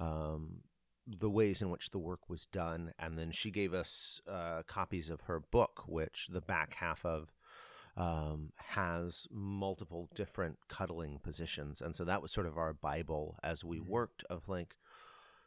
um, 0.00 0.62
the 1.06 1.30
ways 1.30 1.62
in 1.62 1.70
which 1.70 1.90
the 1.90 1.98
work 1.98 2.28
was 2.28 2.44
done. 2.46 2.92
And 2.98 3.18
then 3.18 3.30
she 3.30 3.50
gave 3.50 3.74
us 3.74 4.20
uh, 4.28 4.62
copies 4.66 5.10
of 5.10 5.22
her 5.22 5.40
book, 5.40 5.84
which 5.86 6.28
the 6.32 6.40
back 6.40 6.74
half 6.74 7.04
of 7.04 7.32
um, 7.96 8.52
has 8.56 9.26
multiple 9.30 10.08
different 10.14 10.58
cuddling 10.68 11.18
positions. 11.22 11.80
And 11.82 11.94
so 11.94 12.04
that 12.04 12.22
was 12.22 12.32
sort 12.32 12.46
of 12.46 12.56
our 12.56 12.72
Bible 12.72 13.36
as 13.42 13.64
we 13.64 13.80
worked 13.80 14.24
of 14.30 14.48
like 14.48 14.76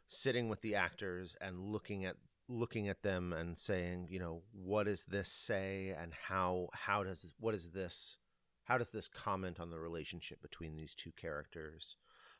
sitting 0.06 0.48
with 0.48 0.60
the 0.60 0.74
actors 0.74 1.36
and 1.40 1.58
looking 1.58 2.04
at 2.04 2.16
looking 2.48 2.88
at 2.88 3.02
them 3.02 3.32
and 3.32 3.58
saying, 3.58 4.08
you 4.10 4.18
know, 4.18 4.42
what 4.52 4.84
does 4.84 5.04
this 5.04 5.30
say 5.30 5.94
and 5.98 6.12
how 6.28 6.68
how 6.72 7.02
does 7.02 7.34
what 7.38 7.54
is 7.54 7.70
this 7.70 8.18
how 8.64 8.78
does 8.78 8.90
this 8.90 9.08
comment 9.08 9.60
on 9.60 9.70
the 9.70 9.78
relationship 9.78 10.42
between 10.42 10.76
these 10.76 10.94
two 10.94 11.12
characters? 11.12 11.96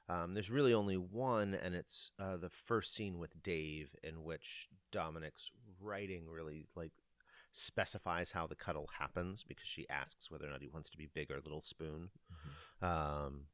Um, 0.09 0.35
there's 0.35 0.51
really 0.51 0.73
only 0.73 0.97
one, 0.97 1.55
and 1.55 1.75
it's 1.75 2.13
uh, 2.21 2.37
the 2.37 2.51
first 2.51 2.95
scene 2.95 3.19
with 3.19 3.43
Dave, 3.43 3.97
in 4.05 4.23
which 4.23 4.69
Dominic's 4.93 5.51
writing 5.81 6.29
really 6.29 6.67
like 6.77 6.93
specifies 7.53 8.33
how 8.33 8.47
the 8.47 8.55
cuddle 8.55 8.91
happens 8.99 9.43
because 9.43 9.67
she 9.67 9.89
asks 9.89 10.31
whether 10.31 10.47
or 10.47 10.51
not 10.51 10.63
he 10.63 10.69
wants 10.69 10.91
to 10.91 10.99
be 10.99 11.09
big 11.13 11.31
or 11.31 11.37
little 11.37 11.63
spoon. 11.63 12.11
Um, 12.83 13.47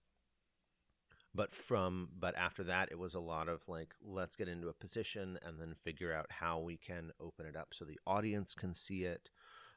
but 1.35 1.55
from 1.55 2.09
but 2.18 2.37
after 2.37 2.62
that, 2.64 2.90
it 2.90 2.99
was 2.99 3.14
a 3.14 3.21
lot 3.21 3.49
of 3.49 3.68
like 3.68 3.95
let's 4.05 4.37
get 4.37 4.49
into 4.49 4.68
a 4.68 4.75
position 4.75 5.38
and 5.45 5.61
then 5.61 5.75
figure 5.83 6.12
out 6.12 6.27
how 6.31 6.59
we 6.59 6.77
can 6.77 7.11
open 7.21 7.47
it 7.47 7.57
up 7.57 7.68
so 7.73 7.85
the 7.85 7.99
audience 8.07 8.55
can 8.55 8.75
see 8.75 9.05
it. 9.05 9.31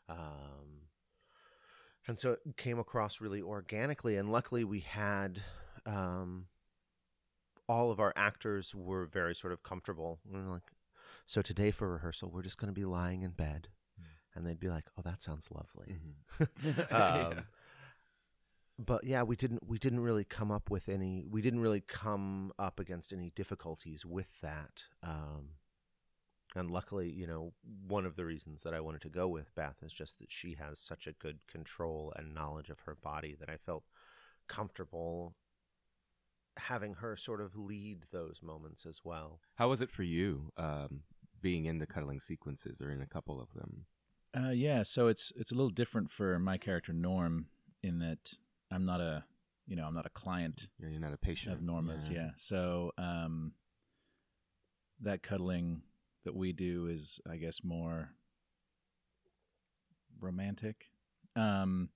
Um, 0.09 0.89
and 2.07 2.19
so 2.19 2.33
it 2.33 2.57
came 2.57 2.77
across 2.77 3.21
really 3.21 3.41
organically, 3.41 4.17
and 4.17 4.31
luckily 4.31 4.63
we 4.63 4.81
had. 4.81 5.41
Um, 5.85 6.47
all 7.67 7.89
of 7.89 7.99
our 7.99 8.13
actors 8.15 8.75
were 8.75 9.07
very 9.07 9.33
sort 9.33 9.51
of 9.51 9.63
comfortable. 9.63 10.19
We 10.23 10.39
were 10.39 10.51
like, 10.51 10.71
so 11.25 11.41
today 11.41 11.71
for 11.71 11.91
rehearsal, 11.93 12.29
we're 12.29 12.43
just 12.43 12.59
going 12.59 12.71
to 12.71 12.79
be 12.79 12.85
lying 12.85 13.23
in 13.23 13.31
bed, 13.31 13.69
and 14.35 14.45
they'd 14.45 14.59
be 14.59 14.69
like, 14.69 14.85
"Oh, 14.97 15.01
that 15.03 15.21
sounds 15.21 15.47
lovely." 15.49 15.97
um, 16.91 17.45
But 18.77 19.05
yeah, 19.05 19.23
we 19.23 19.35
didn't 19.35 19.65
we 19.67 19.77
didn't 19.77 20.01
really 20.01 20.25
come 20.25 20.51
up 20.51 20.69
with 20.69 20.89
any. 20.89 21.25
We 21.29 21.41
didn't 21.41 21.61
really 21.61 21.81
come 21.81 22.51
up 22.59 22.79
against 22.79 23.13
any 23.13 23.31
difficulties 23.35 24.05
with 24.05 24.41
that. 24.41 24.83
Um, 25.01 25.51
and 26.55 26.71
luckily, 26.71 27.09
you 27.11 27.27
know, 27.27 27.53
one 27.87 28.05
of 28.05 28.15
the 28.15 28.25
reasons 28.25 28.63
that 28.63 28.73
I 28.73 28.79
wanted 28.79 29.01
to 29.01 29.09
go 29.09 29.27
with 29.27 29.53
Beth 29.55 29.77
is 29.83 29.93
just 29.93 30.19
that 30.19 30.31
she 30.31 30.55
has 30.59 30.79
such 30.79 31.07
a 31.07 31.13
good 31.13 31.39
control 31.47 32.13
and 32.15 32.33
knowledge 32.33 32.69
of 32.69 32.81
her 32.81 32.95
body 32.95 33.35
that 33.39 33.49
I 33.49 33.57
felt 33.57 33.83
comfortable 34.47 35.35
having 36.57 36.95
her 36.95 37.15
sort 37.15 37.41
of 37.41 37.57
lead 37.57 38.05
those 38.11 38.39
moments 38.41 38.85
as 38.85 39.01
well. 39.03 39.39
How 39.55 39.69
was 39.69 39.81
it 39.81 39.91
for 39.91 40.03
you 40.03 40.51
um, 40.57 41.01
being 41.41 41.65
in 41.65 41.79
the 41.79 41.85
cuddling 41.85 42.19
sequences 42.19 42.81
or 42.81 42.91
in 42.91 43.01
a 43.01 43.07
couple 43.07 43.41
of 43.41 43.53
them? 43.53 43.85
Uh, 44.37 44.51
yeah, 44.51 44.83
so 44.83 45.07
it's 45.07 45.31
it's 45.37 45.51
a 45.51 45.55
little 45.55 45.69
different 45.69 46.11
for 46.11 46.37
my 46.39 46.57
character 46.57 46.91
Norm 46.91 47.47
in 47.81 47.99
that 47.99 48.33
I'm 48.71 48.85
not 48.85 49.01
a 49.01 49.23
you 49.67 49.75
know 49.75 49.85
I'm 49.85 49.93
not 49.95 50.05
a 50.05 50.09
client 50.11 50.69
You're 50.77 50.89
you're 50.89 50.99
not 50.99 51.13
a 51.13 51.17
patient 51.17 51.53
of 51.55 51.61
Norma's. 51.61 52.09
Yeah, 52.09 52.31
so 52.37 52.91
um, 52.97 53.53
that 55.01 55.21
cuddling 55.23 55.81
that 56.23 56.35
we 56.35 56.51
do 56.53 56.87
is 56.87 57.19
I 57.29 57.37
guess 57.37 57.63
more 57.63 58.09
romantic. 60.19 60.85
Um, 61.35 61.89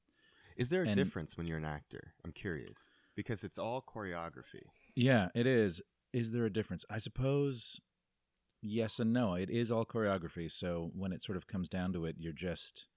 Is 0.58 0.70
there 0.70 0.84
a 0.84 0.88
And- 0.88 0.96
difference 0.96 1.38
when 1.38 1.48
you're 1.48 1.58
an 1.58 1.66
actor? 1.66 2.14
I'm 2.26 2.32
curious 2.34 2.92
because 3.16 3.44
it's 3.44 3.58
all 3.58 3.82
choreography. 3.82 4.64
yeah, 4.96 5.30
it 5.34 5.48
is. 5.48 5.82
Is 6.12 6.32
there 6.32 6.46
a 6.46 6.50
difference? 6.52 6.86
I 6.90 6.98
suppose 6.98 7.80
yes 8.62 9.00
and 9.00 9.14
no. 9.14 9.36
It 9.36 9.50
is 9.50 9.72
all 9.72 9.86
choreography. 9.86 10.52
So 10.52 10.92
when 10.94 11.14
it 11.14 11.24
sort 11.24 11.38
of 11.38 11.48
comes 11.48 11.70
down 11.70 11.94
to 11.94 12.06
it, 12.06 12.16
you're 12.20 12.34
just 12.34 12.88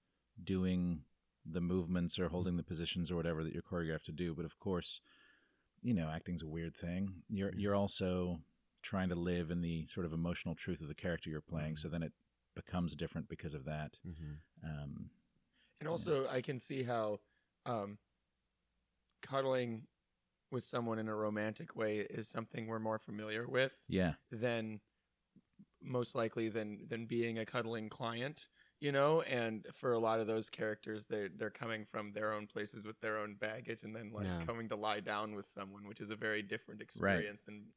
doing 0.43 1.03
the 1.45 1.61
movements 1.61 2.19
or 2.19 2.29
holding 2.29 2.57
the 2.57 2.63
positions 2.63 3.11
or 3.11 3.15
whatever 3.15 3.43
that 3.43 3.53
you're 3.53 3.61
choreographed 3.61 4.05
to 4.05 4.11
do. 4.11 4.33
But 4.33 4.45
of 4.45 4.57
course, 4.59 5.01
you 5.81 5.93
know, 5.93 6.09
acting's 6.09 6.43
a 6.43 6.47
weird 6.47 6.75
thing. 6.75 7.09
You're 7.29 7.53
you're 7.55 7.75
also 7.75 8.39
trying 8.81 9.09
to 9.09 9.15
live 9.15 9.51
in 9.51 9.61
the 9.61 9.85
sort 9.85 10.05
of 10.05 10.13
emotional 10.13 10.55
truth 10.55 10.81
of 10.81 10.87
the 10.87 10.95
character 10.95 11.29
you're 11.29 11.41
playing. 11.41 11.77
So 11.77 11.87
then 11.87 12.03
it 12.03 12.13
becomes 12.55 12.95
different 12.95 13.29
because 13.29 13.53
of 13.53 13.65
that. 13.65 13.97
Mm-hmm. 14.05 14.69
Um, 14.69 15.09
And 15.79 15.89
also, 15.89 16.27
I 16.29 16.41
can 16.41 16.59
see 16.59 16.83
how 16.83 17.19
um, 17.65 17.97
cuddling 19.21 19.83
with 20.51 20.63
someone 20.63 20.99
in 20.99 21.07
a 21.07 21.15
romantic 21.15 21.75
way 21.75 22.05
is 22.09 22.27
something 22.27 22.67
we're 22.67 22.79
more 22.79 22.99
familiar 22.99 23.47
with 23.47 23.73
yeah, 23.87 24.13
than 24.31 24.79
most 25.81 26.15
likely 26.15 26.49
than 26.49 26.85
than 26.87 27.05
being 27.05 27.39
a 27.39 27.45
cuddling 27.45 27.89
client. 27.89 28.47
You 28.83 28.91
know, 28.91 29.21
and 29.21 29.65
for 29.71 29.93
a 29.93 29.97
lot 29.97 30.19
of 30.19 30.27
those 30.27 30.49
characters, 30.49 31.05
they're 31.05 31.29
they're 31.29 31.49
coming 31.49 31.85
from 31.85 32.11
their 32.11 32.33
own 32.33 32.47
places 32.47 32.83
with 32.83 32.99
their 32.99 33.17
own 33.17 33.35
baggage, 33.35 33.83
and 33.83 33.95
then 33.95 34.11
like 34.11 34.25
Yeah. 34.25 34.45
coming 34.45 34.67
to 34.67 34.75
lie 34.75 34.99
down 34.99 35.35
with 35.35 35.45
someone, 35.45 35.87
which 35.87 36.01
is 36.01 36.09
a 36.09 36.17
very 36.17 36.41
different 36.41 36.81
experience 36.81 37.43
than 37.43 37.67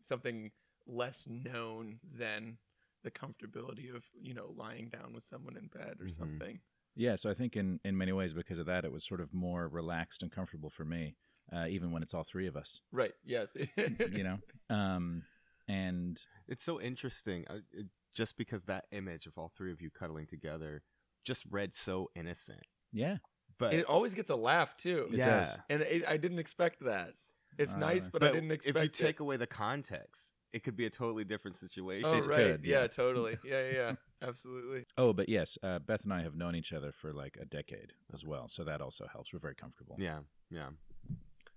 something 0.00 0.52
less 0.86 1.26
known 1.28 1.98
than 2.16 2.58
the 3.02 3.10
comfortability 3.10 3.92
of 3.92 4.04
you 4.22 4.32
know 4.32 4.54
lying 4.56 4.90
down 4.90 5.12
with 5.12 5.26
someone 5.26 5.56
in 5.56 5.66
bed 5.66 5.96
or 6.00 6.06
Mhm. 6.06 6.10
something. 6.16 6.60
yeah. 6.94 7.16
So 7.16 7.28
I 7.28 7.34
think 7.34 7.56
in 7.56 7.80
in 7.84 7.96
many 7.98 8.12
ways 8.12 8.32
because 8.32 8.60
of 8.60 8.66
that, 8.66 8.84
it 8.84 8.92
was 8.92 9.02
sort 9.02 9.20
of 9.20 9.34
more 9.34 9.66
relaxed 9.66 10.22
and 10.22 10.30
comfortable 10.30 10.70
for 10.70 10.84
me, 10.84 11.16
uh, 11.52 11.66
even 11.68 11.90
when 11.90 12.04
it's 12.04 12.14
all 12.14 12.22
three 12.22 12.46
of 12.46 12.56
us. 12.56 12.80
Right. 12.92 13.14
Yes. 13.24 13.56
you 13.76 14.22
know, 14.22 14.38
um, 14.70 15.24
and 15.66 16.24
It's 16.46 16.62
so 16.62 16.80
interesting, 16.80 17.44
uh, 17.48 17.58
it, 17.72 17.86
just 18.14 18.36
because 18.36 18.64
that 18.64 18.86
image 18.92 19.26
of 19.26 19.36
all 19.36 19.50
three 19.56 19.72
of 19.72 19.80
you 19.82 19.90
cuddling 19.90 20.26
together 20.26 20.82
just 21.24 21.44
read 21.50 21.74
so 21.74 22.10
innocent. 22.14 22.62
yeah, 22.92 23.16
But 23.58 23.74
it 23.74 23.84
always 23.86 24.14
gets 24.14 24.30
a 24.30 24.36
laugh 24.36 24.76
too, 24.76 25.08
It 25.12 25.18
yeah, 25.18 25.40
does. 25.40 25.56
and 25.70 25.82
it, 25.82 26.04
I 26.08 26.16
didn't 26.16 26.38
expect 26.38 26.80
that. 26.84 27.14
It's 27.58 27.74
Uh, 27.74 27.78
nice, 27.78 28.04
but, 28.08 28.20
but 28.20 28.30
I 28.30 28.32
didn't 28.32 28.50
expect 28.50 28.76
if 28.76 28.82
you 28.82 28.86
it. 28.88 28.92
take 28.94 29.20
away 29.20 29.36
the 29.36 29.46
context, 29.46 30.32
it 30.52 30.62
could 30.64 30.76
be 30.76 30.86
a 30.86 30.90
totally 30.90 31.24
different 31.24 31.56
situation. 31.56 32.04
Oh 32.08 32.20
right, 32.20 32.52
could, 32.52 32.64
yeah. 32.64 32.82
yeah. 32.82 32.86
totally, 32.88 33.38
yeah, 33.44 33.62
yeah, 33.66 33.72
yeah, 33.72 33.92
absolutely. 34.22 34.84
Oh, 34.98 35.12
but 35.12 35.28
yes, 35.28 35.56
uh, 35.62 35.78
Beth 35.80 36.04
and 36.04 36.12
I 36.12 36.22
have 36.22 36.36
known 36.36 36.54
each 36.54 36.72
other 36.72 36.92
for 36.92 37.12
like 37.12 37.36
a 37.40 37.44
decade 37.44 37.92
as 38.12 38.24
well, 38.24 38.48
so 38.48 38.64
that 38.64 38.80
also 38.80 39.06
helps. 39.12 39.32
We're 39.32 39.38
very 39.40 39.54
comfortable. 39.56 39.96
Yeah, 39.98 40.20
yeah. 40.50 40.68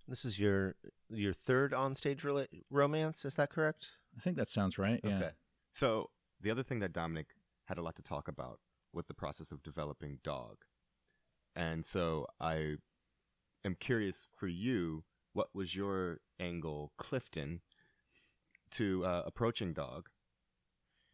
This 0.07 0.23
is 0.23 0.39
your 0.39 0.75
your 1.09 1.33
third 1.33 1.73
onstage 1.73 2.21
rela- 2.21 2.47
romance, 2.69 3.25
is 3.25 3.33
that 3.35 3.49
correct? 3.49 3.91
I 4.17 4.21
think 4.21 4.37
that 4.37 4.47
sounds 4.47 4.77
right. 4.77 4.99
Yeah. 5.03 5.15
Okay. 5.17 5.29
So 5.73 6.09
the 6.41 6.51
other 6.51 6.63
thing 6.63 6.79
that 6.79 6.93
Dominic 6.93 7.27
had 7.65 7.77
a 7.77 7.81
lot 7.81 7.95
to 7.95 8.03
talk 8.03 8.27
about 8.27 8.59
was 8.93 9.07
the 9.07 9.13
process 9.13 9.51
of 9.51 9.63
developing 9.63 10.19
dog, 10.23 10.57
and 11.55 11.85
so 11.85 12.27
I 12.39 12.75
am 13.65 13.75
curious 13.75 14.27
for 14.35 14.47
you, 14.47 15.03
what 15.33 15.49
was 15.53 15.75
your 15.75 16.19
angle, 16.39 16.93
Clifton, 16.97 17.61
to 18.71 19.05
uh, 19.05 19.23
approaching 19.25 19.73
dog, 19.73 20.09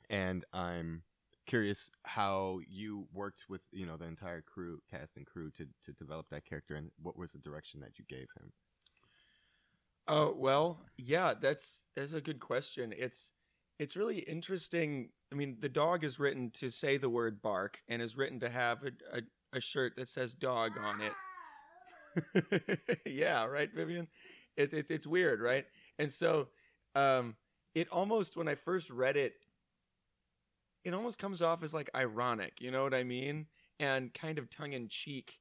and 0.10 0.46
I'm 0.54 1.04
curious 1.46 1.92
how 2.06 2.60
you 2.68 3.08
worked 3.12 3.46
with 3.50 3.62
you 3.72 3.86
know 3.86 3.98
the 3.98 4.08
entire 4.08 4.42
crew, 4.42 4.80
cast 4.90 5.18
and 5.18 5.26
crew 5.26 5.52
to 5.52 5.66
to 5.86 5.92
develop 5.94 6.28
that 6.30 6.46
character, 6.46 6.76
and 6.76 6.92
what 7.02 7.18
was 7.18 7.32
the 7.32 7.40
direction 7.40 7.80
that 7.82 7.98
you 7.98 8.06
gave 8.08 8.28
him. 8.40 8.52
Oh 10.08 10.34
well, 10.38 10.82
yeah, 10.98 11.34
that's 11.40 11.86
that's 11.96 12.14
a 12.14 12.22
good 12.22 12.40
question. 12.40 12.94
It's 12.98 13.32
it's 13.84 13.96
really 13.98 14.20
interesting. 14.20 15.10
I 15.32 15.36
mean, 15.36 15.58
the 15.60 15.70
dog 15.70 16.04
is 16.04 16.20
written 16.20 16.52
to 16.52 16.70
say 16.70 16.96
the 16.98 17.10
word 17.10 17.42
bark 17.42 17.82
and 17.90 18.02
is 18.02 18.16
written 18.16 18.40
to 18.40 18.50
have 18.50 18.80
a, 18.84 19.18
a, 19.18 19.22
a 19.58 19.60
shirt 19.62 19.94
that 19.98 20.08
says 20.08 20.34
dog 20.34 20.72
on 20.82 21.02
it. 21.02 23.00
yeah, 23.06 23.44
right, 23.46 23.70
Vivian. 23.76 24.08
It's 24.56 24.74
it's 24.74 24.90
it's 24.92 25.08
weird, 25.08 25.42
right? 25.42 25.66
And 26.00 26.12
so, 26.12 26.48
um, 26.96 27.36
it 27.76 27.90
almost 27.92 28.38
when 28.38 28.48
I 28.48 28.56
first 28.56 28.90
read 28.90 29.18
it, 29.18 29.34
it 30.86 30.94
almost 30.94 31.18
comes 31.18 31.42
off 31.42 31.64
as 31.64 31.74
like 31.74 31.90
ironic. 31.96 32.54
You 32.62 32.72
know 32.72 32.84
what 32.84 32.94
I 32.94 33.04
mean? 33.04 33.48
And 33.80 34.14
kind 34.14 34.38
of 34.38 34.50
tongue 34.50 34.74
in 34.74 34.88
cheek, 34.88 35.40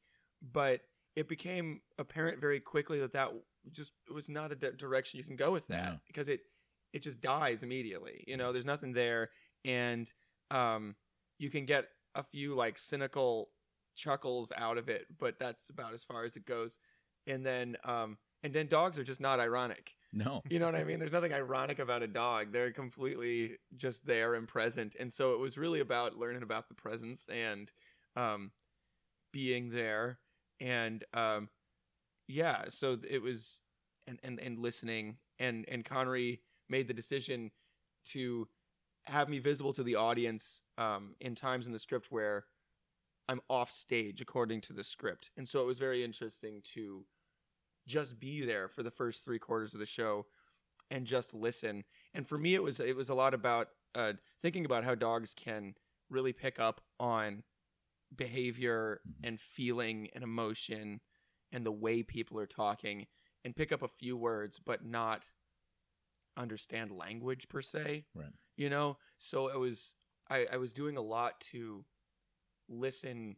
but 0.52 0.80
it 1.14 1.28
became 1.28 1.82
apparent 1.98 2.40
very 2.40 2.58
quickly 2.58 2.98
that 3.00 3.12
that 3.12 3.30
just 3.70 3.92
was 4.12 4.28
not 4.28 4.50
a 4.50 4.56
di- 4.56 4.70
direction 4.76 5.18
you 5.18 5.24
can 5.24 5.36
go 5.36 5.52
with 5.52 5.66
that 5.68 5.84
Yeah. 5.84 5.96
because 6.06 6.28
it 6.28 6.40
it 6.92 7.02
just 7.02 7.20
dies 7.20 7.62
immediately. 7.62 8.24
You 8.26 8.36
know, 8.36 8.52
there's 8.52 8.64
nothing 8.64 8.92
there, 8.92 9.30
and 9.64 10.12
um, 10.50 10.94
you 11.38 11.50
can 11.50 11.66
get 11.66 11.86
a 12.14 12.22
few 12.22 12.54
like 12.54 12.78
cynical 12.78 13.50
chuckles 13.94 14.52
out 14.56 14.78
of 14.78 14.88
it, 14.88 15.06
but 15.18 15.38
that's 15.38 15.68
about 15.70 15.94
as 15.94 16.04
far 16.04 16.24
as 16.24 16.36
it 16.36 16.46
goes. 16.46 16.78
And 17.26 17.44
then 17.44 17.76
um, 17.84 18.18
and 18.42 18.52
then 18.52 18.66
dogs 18.66 18.98
are 18.98 19.04
just 19.04 19.20
not 19.20 19.40
ironic. 19.40 19.94
No. 20.12 20.42
You 20.50 20.58
know 20.58 20.66
what 20.66 20.74
I 20.74 20.84
mean? 20.84 20.98
There's 20.98 21.12
nothing 21.12 21.32
ironic 21.32 21.78
about 21.78 22.02
a 22.02 22.06
dog. 22.06 22.52
They're 22.52 22.72
completely 22.72 23.58
just 23.76 24.04
there 24.04 24.34
and 24.34 24.46
present. 24.46 24.96
And 24.98 25.12
so 25.12 25.32
it 25.32 25.38
was 25.38 25.56
really 25.56 25.80
about 25.80 26.18
learning 26.18 26.42
about 26.42 26.68
the 26.68 26.74
presence 26.74 27.26
and 27.32 27.72
um, 28.16 28.50
being 29.32 29.70
there. 29.70 30.18
And 30.60 31.04
um, 31.14 31.48
yeah, 32.28 32.64
so 32.68 32.98
it 33.08 33.22
was 33.22 33.60
and, 34.06 34.18
and, 34.22 34.38
and 34.40 34.58
listening. 34.58 35.16
And, 35.38 35.64
and 35.68 35.84
Connery 35.84 36.42
made 36.72 36.88
the 36.88 36.94
decision 36.94 37.52
to 38.06 38.48
have 39.04 39.28
me 39.28 39.38
visible 39.38 39.74
to 39.74 39.84
the 39.84 39.96
audience 39.96 40.62
um, 40.78 41.14
in 41.20 41.36
times 41.36 41.66
in 41.68 41.72
the 41.72 41.78
script 41.78 42.08
where 42.10 42.46
I'm 43.28 43.40
off 43.48 43.70
stage 43.70 44.20
according 44.20 44.62
to 44.62 44.72
the 44.72 44.84
script. 44.84 45.30
And 45.36 45.48
so 45.48 45.62
it 45.62 45.66
was 45.66 45.78
very 45.78 46.04
interesting 46.04 46.62
to 46.74 47.06
just 47.86 48.20
be 48.20 48.44
there 48.44 48.68
for 48.68 48.82
the 48.82 48.90
first 48.90 49.24
three 49.24 49.38
quarters 49.38 49.74
of 49.74 49.80
the 49.80 49.86
show 49.86 50.26
and 50.90 51.06
just 51.06 51.34
listen. 51.34 51.84
And 52.14 52.26
for 52.28 52.38
me, 52.38 52.54
it 52.54 52.62
was 52.62 52.80
it 52.80 52.96
was 52.96 53.10
a 53.10 53.14
lot 53.14 53.34
about 53.34 53.68
uh, 53.94 54.14
thinking 54.40 54.64
about 54.66 54.84
how 54.84 54.94
dogs 54.94 55.34
can 55.34 55.74
really 56.10 56.32
pick 56.32 56.60
up 56.60 56.82
on 57.00 57.44
behavior 58.14 59.00
Mhm. 59.08 59.14
and 59.24 59.40
feeling 59.40 60.10
and 60.14 60.24
emotion 60.24 61.00
and 61.52 61.64
the 61.66 61.72
way 61.72 62.02
people 62.02 62.38
are 62.38 62.46
talking 62.46 63.06
and 63.44 63.56
pick 63.56 63.72
up 63.72 63.82
a 63.82 63.88
few 63.88 64.16
words, 64.16 64.58
but 64.58 64.84
not 64.84 65.32
understand 66.36 66.92
language 66.92 67.48
per 67.48 67.62
se. 67.62 68.04
Right. 68.14 68.32
You 68.56 68.70
know, 68.70 68.98
so 69.18 69.48
it 69.48 69.58
was 69.58 69.94
I, 70.30 70.46
I 70.52 70.56
was 70.56 70.72
doing 70.72 70.96
a 70.96 71.02
lot 71.02 71.40
to 71.52 71.84
listen 72.68 73.36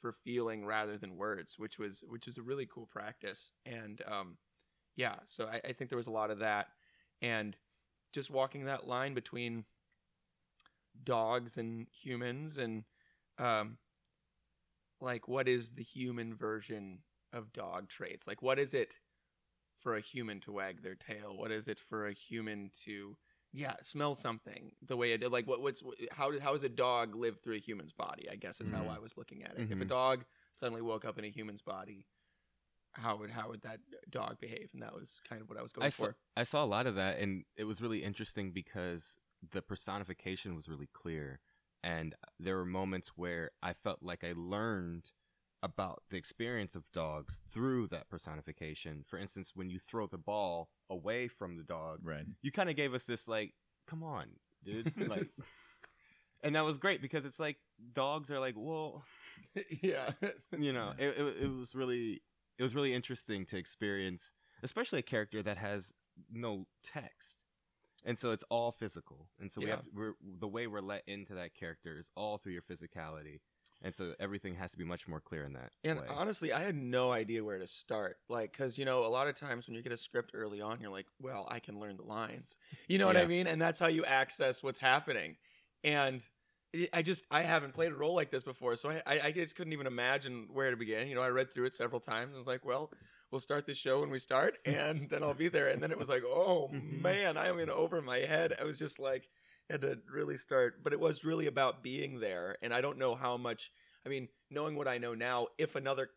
for 0.00 0.12
feeling 0.12 0.64
rather 0.64 0.96
than 0.98 1.16
words, 1.16 1.58
which 1.58 1.78
was 1.78 2.04
which 2.08 2.26
was 2.26 2.38
a 2.38 2.42
really 2.42 2.66
cool 2.66 2.86
practice. 2.86 3.52
And 3.66 4.00
um, 4.06 4.36
yeah, 4.96 5.16
so 5.24 5.46
I, 5.46 5.60
I 5.68 5.72
think 5.72 5.90
there 5.90 5.98
was 5.98 6.06
a 6.06 6.12
lot 6.12 6.30
of 6.30 6.40
that, 6.40 6.68
and 7.22 7.56
just 8.12 8.30
walking 8.30 8.64
that 8.64 8.86
line 8.86 9.14
between 9.14 9.64
dogs 11.04 11.56
and 11.56 11.86
humans, 11.90 12.58
and 12.58 12.84
um, 13.38 13.78
like 15.00 15.28
what 15.28 15.48
is 15.48 15.70
the 15.70 15.82
human 15.82 16.34
version 16.34 16.98
of 17.32 17.52
dog 17.52 17.88
traits? 17.88 18.26
Like 18.26 18.42
what 18.42 18.58
is 18.58 18.74
it 18.74 18.98
for 19.80 19.96
a 19.96 20.00
human 20.00 20.40
to 20.40 20.52
wag 20.52 20.82
their 20.82 20.94
tail? 20.94 21.36
What 21.36 21.50
is 21.50 21.68
it 21.68 21.78
for 21.78 22.06
a 22.08 22.12
human 22.12 22.70
to 22.84 23.16
yeah 23.54 23.74
smell 23.80 24.14
something 24.14 24.72
the 24.86 24.96
way 24.96 25.12
it 25.12 25.32
like 25.32 25.46
what 25.46 25.62
what's 25.62 25.82
how 26.10 26.38
how 26.38 26.52
does 26.52 26.64
a 26.64 26.68
dog 26.68 27.14
live 27.14 27.40
through 27.40 27.54
a 27.56 27.58
human's 27.58 27.92
body 27.92 28.28
i 28.30 28.36
guess 28.36 28.60
is 28.60 28.68
how 28.68 28.84
Mhm. 28.84 28.94
i 28.94 28.98
was 28.98 29.16
looking 29.16 29.42
at 29.42 29.52
it 29.52 29.64
if 29.70 29.80
a 29.80 29.84
Mhm. 29.84 29.88
dog 29.88 30.24
suddenly 30.52 30.82
woke 30.82 31.06
up 31.06 31.18
in 31.18 31.24
a 31.24 31.30
human's 31.30 31.62
body 31.62 32.06
how 32.92 33.16
would 33.16 33.30
how 33.30 33.48
would 33.48 33.62
that 33.62 33.80
dog 34.10 34.38
behave 34.40 34.68
and 34.74 34.82
that 34.82 34.94
was 34.94 35.20
kind 35.26 35.40
of 35.40 35.48
what 35.48 35.58
i 35.58 35.62
was 35.62 35.72
going 35.72 35.86
I 35.86 35.90
saw, 35.90 36.06
for 36.06 36.16
I 36.36 36.44
saw 36.44 36.64
a 36.64 36.66
lot 36.66 36.86
of 36.86 36.94
that, 36.96 37.18
and 37.20 37.44
it 37.56 37.64
was 37.64 37.80
really 37.80 38.02
interesting 38.02 38.50
because 38.52 39.16
the 39.52 39.62
personification 39.62 40.56
was 40.56 40.68
really 40.68 40.88
clear, 40.92 41.40
and 41.82 42.14
there 42.38 42.56
were 42.56 42.64
moments 42.64 43.12
where 43.16 43.52
I 43.62 43.72
felt 43.72 44.02
like 44.02 44.24
I 44.24 44.32
learned 44.36 45.10
about 45.62 46.02
the 46.10 46.16
experience 46.16 46.74
of 46.76 46.90
dogs 46.92 47.40
through 47.52 47.88
that 47.88 48.08
personification. 48.08 49.04
For 49.08 49.18
instance, 49.18 49.52
when 49.54 49.70
you 49.70 49.78
throw 49.78 50.06
the 50.06 50.18
ball 50.18 50.68
away 50.88 51.28
from 51.28 51.56
the 51.56 51.64
dog, 51.64 52.00
Right. 52.02 52.26
you 52.42 52.52
kind 52.52 52.70
of 52.70 52.76
gave 52.76 52.94
us 52.94 53.04
this 53.04 53.26
like, 53.26 53.54
"Come 53.86 54.02
on, 54.02 54.28
dude!" 54.64 54.92
like, 55.08 55.28
and 56.42 56.54
that 56.54 56.64
was 56.64 56.78
great 56.78 57.02
because 57.02 57.24
it's 57.24 57.40
like 57.40 57.56
dogs 57.92 58.30
are 58.30 58.38
like, 58.40 58.54
well, 58.56 59.04
yeah 59.82 60.10
you 60.58 60.72
know, 60.72 60.92
it, 60.98 61.18
it, 61.18 61.36
it 61.42 61.48
was 61.52 61.74
really 61.74 62.22
it 62.58 62.62
was 62.62 62.74
really 62.74 62.94
interesting 62.94 63.44
to 63.46 63.56
experience, 63.56 64.32
especially 64.62 65.00
a 65.00 65.02
character 65.02 65.42
that 65.42 65.58
has 65.58 65.92
no 66.30 66.66
text, 66.84 67.44
and 68.04 68.18
so 68.18 68.30
it's 68.30 68.44
all 68.48 68.70
physical, 68.72 69.28
and 69.40 69.50
so 69.50 69.60
we 69.60 69.70
have 69.70 69.82
we're, 69.92 70.14
the 70.22 70.48
way 70.48 70.66
we're 70.68 70.80
let 70.80 71.02
into 71.06 71.34
that 71.34 71.54
character 71.54 71.96
is 71.98 72.10
all 72.16 72.38
through 72.38 72.52
your 72.52 72.62
physicality, 72.62 73.40
and 73.82 73.94
so 73.94 74.12
everything 74.18 74.54
has 74.56 74.72
to 74.72 74.78
be 74.78 74.84
much 74.84 75.06
more 75.06 75.20
clear 75.20 75.44
in 75.44 75.52
that 75.52 75.70
and 75.84 76.00
way. 76.00 76.06
honestly 76.08 76.52
i 76.52 76.60
had 76.62 76.74
no 76.74 77.10
idea 77.12 77.44
where 77.44 77.58
to 77.58 77.66
start 77.66 78.16
like 78.28 78.50
because 78.52 78.76
you 78.78 78.84
know 78.84 79.04
a 79.04 79.08
lot 79.08 79.28
of 79.28 79.34
times 79.34 79.66
when 79.66 79.76
you 79.76 79.82
get 79.82 79.92
a 79.92 79.96
script 79.96 80.32
early 80.34 80.60
on 80.60 80.80
you're 80.80 80.90
like 80.90 81.06
well 81.20 81.46
i 81.50 81.58
can 81.60 81.78
learn 81.78 81.96
the 81.96 82.02
lines. 82.02 82.56
You 82.88 82.98
know 82.98 83.06
what 83.06 83.16
i 83.16 83.26
mean? 83.26 83.46
And 83.46 83.60
that's 83.60 83.78
how 83.80 83.86
you 83.88 84.04
access 84.04 84.62
what's 84.62 84.78
happening. 84.78 85.36
And 85.84 86.26
i 86.92 87.00
just 87.00 87.24
i 87.30 87.40
haven't 87.42 87.72
played 87.72 87.92
a 87.92 87.94
role 87.94 88.14
like 88.14 88.30
this 88.30 88.42
before 88.42 88.76
so 88.76 88.90
I, 88.90 89.00
I 89.06 89.20
i 89.26 89.32
just 89.32 89.56
couldn't 89.56 89.72
even 89.72 89.86
imagine 89.86 90.48
where 90.52 90.70
to 90.70 90.76
begin. 90.76 91.08
You 91.08 91.14
know 91.14 91.22
i 91.22 91.30
read 91.30 91.50
through 91.52 91.64
it 91.66 91.74
several 91.74 92.00
times 92.00 92.28
and 92.34 92.38
was 92.38 92.46
like 92.46 92.64
well 92.64 92.90
we'll 93.30 93.40
start 93.40 93.64
the 93.66 93.74
show 93.74 94.00
when 94.00 94.10
we 94.10 94.18
start 94.18 94.58
and 94.66 95.08
then 95.08 95.22
i'll 95.22 95.34
be 95.34 95.48
there. 95.48 95.68
And 95.68 95.82
then 95.82 95.90
it 95.92 95.98
was 95.98 96.08
like 96.08 96.24
oh 96.26 96.70
Mhm. 96.74 97.00
man 97.00 97.36
i 97.38 97.48
am 97.48 97.58
in 97.58 97.70
over 97.70 98.02
my 98.02 98.18
head. 98.18 98.54
I 98.60 98.64
was 98.64 98.76
just 98.76 98.98
like 98.98 99.28
had 99.70 99.80
to 99.82 99.98
really 100.10 100.36
start 100.36 100.82
but 100.82 100.92
it 100.92 101.00
was 101.00 101.24
really 101.24 101.46
about 101.46 101.82
being 101.82 102.20
there 102.20 102.56
and 102.62 102.72
i 102.72 102.80
don't 102.80 102.98
know 102.98 103.14
how 103.14 103.36
much 103.36 103.70
i 104.06 104.08
mean 104.08 104.28
knowing 104.50 104.76
what 104.76 104.88
i 104.88 104.98
know 104.98 105.14
now 105.14 105.46
if 105.58 105.74
another 105.76 106.10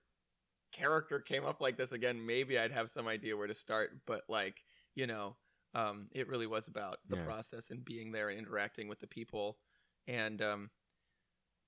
character 0.71 1.19
came 1.19 1.45
up 1.45 1.61
like 1.61 1.77
this 1.77 1.91
again 1.91 2.25
maybe 2.25 2.57
i'd 2.57 2.71
have 2.71 2.89
some 2.89 3.07
idea 3.07 3.35
where 3.35 3.47
to 3.47 3.53
start 3.53 3.91
but 4.05 4.23
like 4.29 4.63
you 4.95 5.07
know 5.07 5.35
um, 5.73 6.09
it 6.11 6.27
really 6.27 6.47
was 6.47 6.67
about 6.67 6.97
the 7.07 7.15
Yeah. 7.15 7.17
process 7.17 7.69
and 7.69 7.85
being 7.85 8.11
there 8.11 8.29
and 8.29 8.37
interacting 8.37 8.89
with 8.89 8.99
the 8.99 9.07
people 9.07 9.57
and 10.07 10.41
um, 10.41 10.69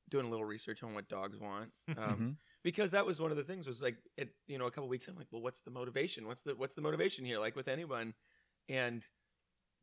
doing 0.10 0.26
a 0.26 0.30
little 0.30 0.46
research 0.46 0.84
on 0.84 0.93
what 0.93 1.08
dogs 1.08 1.39
want 1.39 1.72
um, 1.96 2.17
Mhm. 2.17 2.38
because 2.63 2.91
that 2.91 3.06
was 3.06 3.19
one 3.19 3.32
of 3.32 3.38
the 3.38 3.43
things 3.43 3.67
was 3.67 3.82
like 3.82 3.98
it 4.17 4.30
you 4.48 4.58
know 4.58 4.65
a 4.65 4.72
couple 4.72 4.89
weeks 4.89 5.08
in 5.08 5.13
I'm 5.13 5.17
like 5.17 5.28
well 5.32 5.41
what's 5.41 5.62
the 5.62 5.72
motivation 5.72 6.28
what's 6.28 6.41
the 6.41 6.56
what's 6.56 6.76
the 6.76 6.82
motivation 6.82 7.26
here 7.26 7.39
like 7.39 7.56
with 7.56 7.67
anyone 7.67 8.13
and 8.69 9.06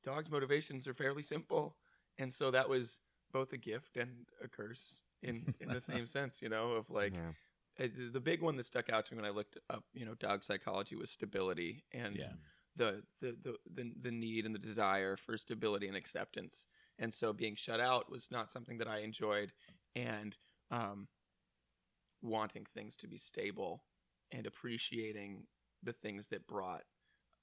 dogs 0.03 0.31
motivations 0.31 0.89
are 0.89 0.95
fairly 0.95 1.23
simple 1.23 1.77
and 2.21 2.33
so 2.33 2.51
that 2.53 2.69
was 2.69 3.01
both 3.33 3.53
a 3.53 3.59
gift 3.59 3.97
and 3.97 4.27
a 4.45 4.49
curse 4.49 5.03
in 5.23 5.55
in 5.61 5.69
the 5.73 5.81
same 5.93 6.07
sense 6.07 6.41
you 6.43 6.49
know 6.49 6.73
of 6.73 6.89
like 6.91 7.15
Yeah. 7.15 7.33
uh, 7.81 7.89
the- 8.13 8.21
big 8.21 8.43
one 8.43 8.57
that 8.57 8.67
stuck 8.67 8.91
out 8.91 9.07
to 9.07 9.15
me 9.15 9.23
when 9.23 9.31
I 9.31 9.35
looked 9.35 9.57
up, 9.71 9.85
you 9.95 10.05
know, 10.05 10.15
dog 10.15 10.45
psychology 10.45 10.97
was 10.97 11.11
stability 11.11 11.85
and 11.93 12.17
Yeah. 12.17 12.33
the, 12.77 13.03
the, 13.21 13.37
the, 13.43 13.57
the, 13.75 13.93
the 14.03 14.11
need 14.11 14.45
and 14.47 14.55
the 14.55 14.59
desire 14.59 15.17
for 15.17 15.39
stability 15.39 15.89
and 15.89 15.97
acceptance. 15.97 16.67
And 16.99 17.13
so 17.15 17.33
being 17.33 17.57
shut 17.57 17.81
out 17.81 18.11
was 18.11 18.31
not 18.31 18.51
something 18.51 18.79
that 18.79 18.89
I 18.89 18.99
enjoyed 18.99 19.53
and 19.97 20.37
um, 20.71 21.09
wanting 22.23 22.67
things 22.67 22.97
to 22.97 23.09
be 23.09 23.17
stable 23.17 23.85
and 24.31 24.47
appreciating 24.47 25.47
the 25.83 25.93
things 25.93 26.29
that 26.29 26.47
brought 26.47 26.83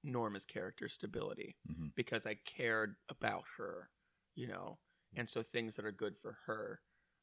Norma's 0.04 0.46
character 0.46 0.88
stability 0.90 1.58
Mhm. 1.68 1.92
because 1.96 2.26
I 2.26 2.36
cared 2.46 2.96
about 3.10 3.44
her, 3.58 3.90
you 4.38 4.48
know. 4.48 4.78
And 5.18 5.28
so 5.28 5.42
things 5.44 5.76
that 5.76 5.86
are 5.86 5.92
good 5.92 6.16
for 6.22 6.38
her 6.46 6.80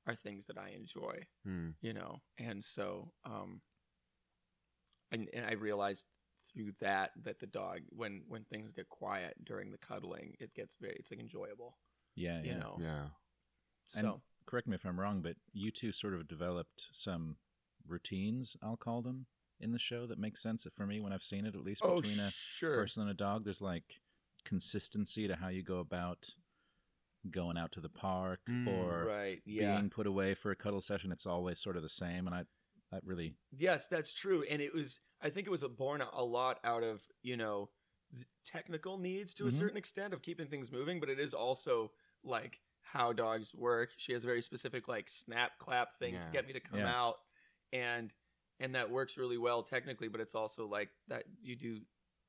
are 0.06 0.14
things 0.14 0.46
that 0.48 0.58
I 0.58 0.70
enjoy 0.76 1.26
Hmm. 1.46 1.70
you 1.80 1.94
know 1.94 2.20
and 2.38 2.62
so 2.62 3.10
um 3.24 3.60
and, 5.12 5.28
and 5.32 5.46
i 5.46 5.52
realized 5.52 6.04
through 6.52 6.72
that 6.80 7.10
that 7.22 7.38
the 7.40 7.46
dog 7.46 7.80
when 7.90 8.22
when 8.28 8.44
things 8.44 8.72
get 8.72 8.88
quiet 8.88 9.34
during 9.44 9.70
the 9.70 9.78
cuddling 9.78 10.34
it 10.40 10.52
gets 10.54 10.76
very 10.80 10.94
it's 10.98 11.10
like 11.10 11.20
enjoyable 11.20 11.78
Yeah. 12.16 12.40
you 12.42 12.50
yeah. 12.52 12.58
know 12.58 12.76
Yeah. 12.80 13.04
And 13.96 14.06
so 14.06 14.22
correct 14.46 14.66
me 14.66 14.74
if 14.74 14.84
I'm 14.84 14.98
wrong, 14.98 15.22
but 15.22 15.36
you 15.52 15.70
two 15.70 15.92
sort 15.92 16.14
of 16.14 16.26
developed 16.28 16.88
some 16.92 17.36
routines, 17.86 18.56
I'll 18.62 18.76
call 18.76 19.02
them, 19.02 19.26
in 19.60 19.72
the 19.72 19.78
show 19.78 20.06
that 20.06 20.18
makes 20.18 20.42
sense 20.42 20.66
for 20.74 20.86
me 20.86 21.00
when 21.00 21.12
I've 21.12 21.22
seen 21.22 21.46
it, 21.46 21.54
at 21.54 21.62
least 21.64 21.82
oh 21.84 22.00
between 22.00 22.18
a 22.20 22.30
sure 22.30 22.74
person 22.76 23.02
and 23.02 23.10
a 23.10 23.14
dog. 23.14 23.44
There's 23.44 23.60
like 23.60 24.00
consistency 24.44 25.28
to 25.28 25.36
how 25.36 25.48
you 25.48 25.62
go 25.62 25.78
about 25.78 26.28
going 27.30 27.56
out 27.58 27.72
to 27.72 27.80
the 27.80 27.88
park 27.88 28.40
Mm, 28.48 28.66
or 28.68 29.04
right 29.06 29.42
yeah 29.46 29.76
being 29.76 29.90
put 29.90 30.06
away 30.06 30.34
for 30.34 30.50
a 30.50 30.56
cuddle 30.56 30.82
session. 30.82 31.12
It's 31.12 31.26
always 31.26 31.58
sort 31.58 31.76
of 31.76 31.82
the 31.82 31.88
same, 31.88 32.26
and 32.26 32.34
I 32.34 32.44
that 32.92 33.02
really 33.04 33.34
yes 33.50 33.88
that's 33.88 34.12
true 34.12 34.44
and 34.48 34.60
it 34.62 34.72
was 34.72 35.00
i 35.22 35.28
think 35.30 35.46
it 35.46 35.50
was 35.50 35.64
born 35.64 36.00
a 36.00 36.22
lot 36.22 36.60
out 36.64 36.82
of 36.84 37.00
you 37.22 37.36
know 37.36 37.70
technical 38.44 38.98
needs 38.98 39.34
to 39.34 39.46
a 39.46 39.50
Mhm. 39.50 39.52
certain 39.58 39.76
extent 39.76 40.12
of 40.14 40.22
keeping 40.22 40.46
things 40.46 40.70
moving 40.70 41.00
but 41.00 41.08
it 41.08 41.18
is 41.18 41.34
also 41.34 41.90
like 42.22 42.60
how 42.82 43.12
dogs 43.12 43.54
work 43.54 43.90
she 43.96 44.12
has 44.12 44.22
a 44.22 44.26
very 44.26 44.42
specific 44.42 44.86
like 44.86 45.08
snap 45.08 45.58
clap 45.58 45.96
thing 45.98 46.12
to 46.14 46.30
get 46.32 46.46
me 46.46 46.52
to 46.52 46.60
come 46.60 46.78
Yeah. 46.80 46.94
out 46.94 47.16
and 47.72 48.12
and 48.60 48.74
that 48.76 48.88
works 48.90 49.16
really 49.18 49.36
well 49.38 49.64
technically, 49.64 50.06
but 50.06 50.20
it's 50.20 50.36
also 50.36 50.68
like 50.68 50.90
that 51.08 51.24
you 51.42 51.56
do 51.56 51.80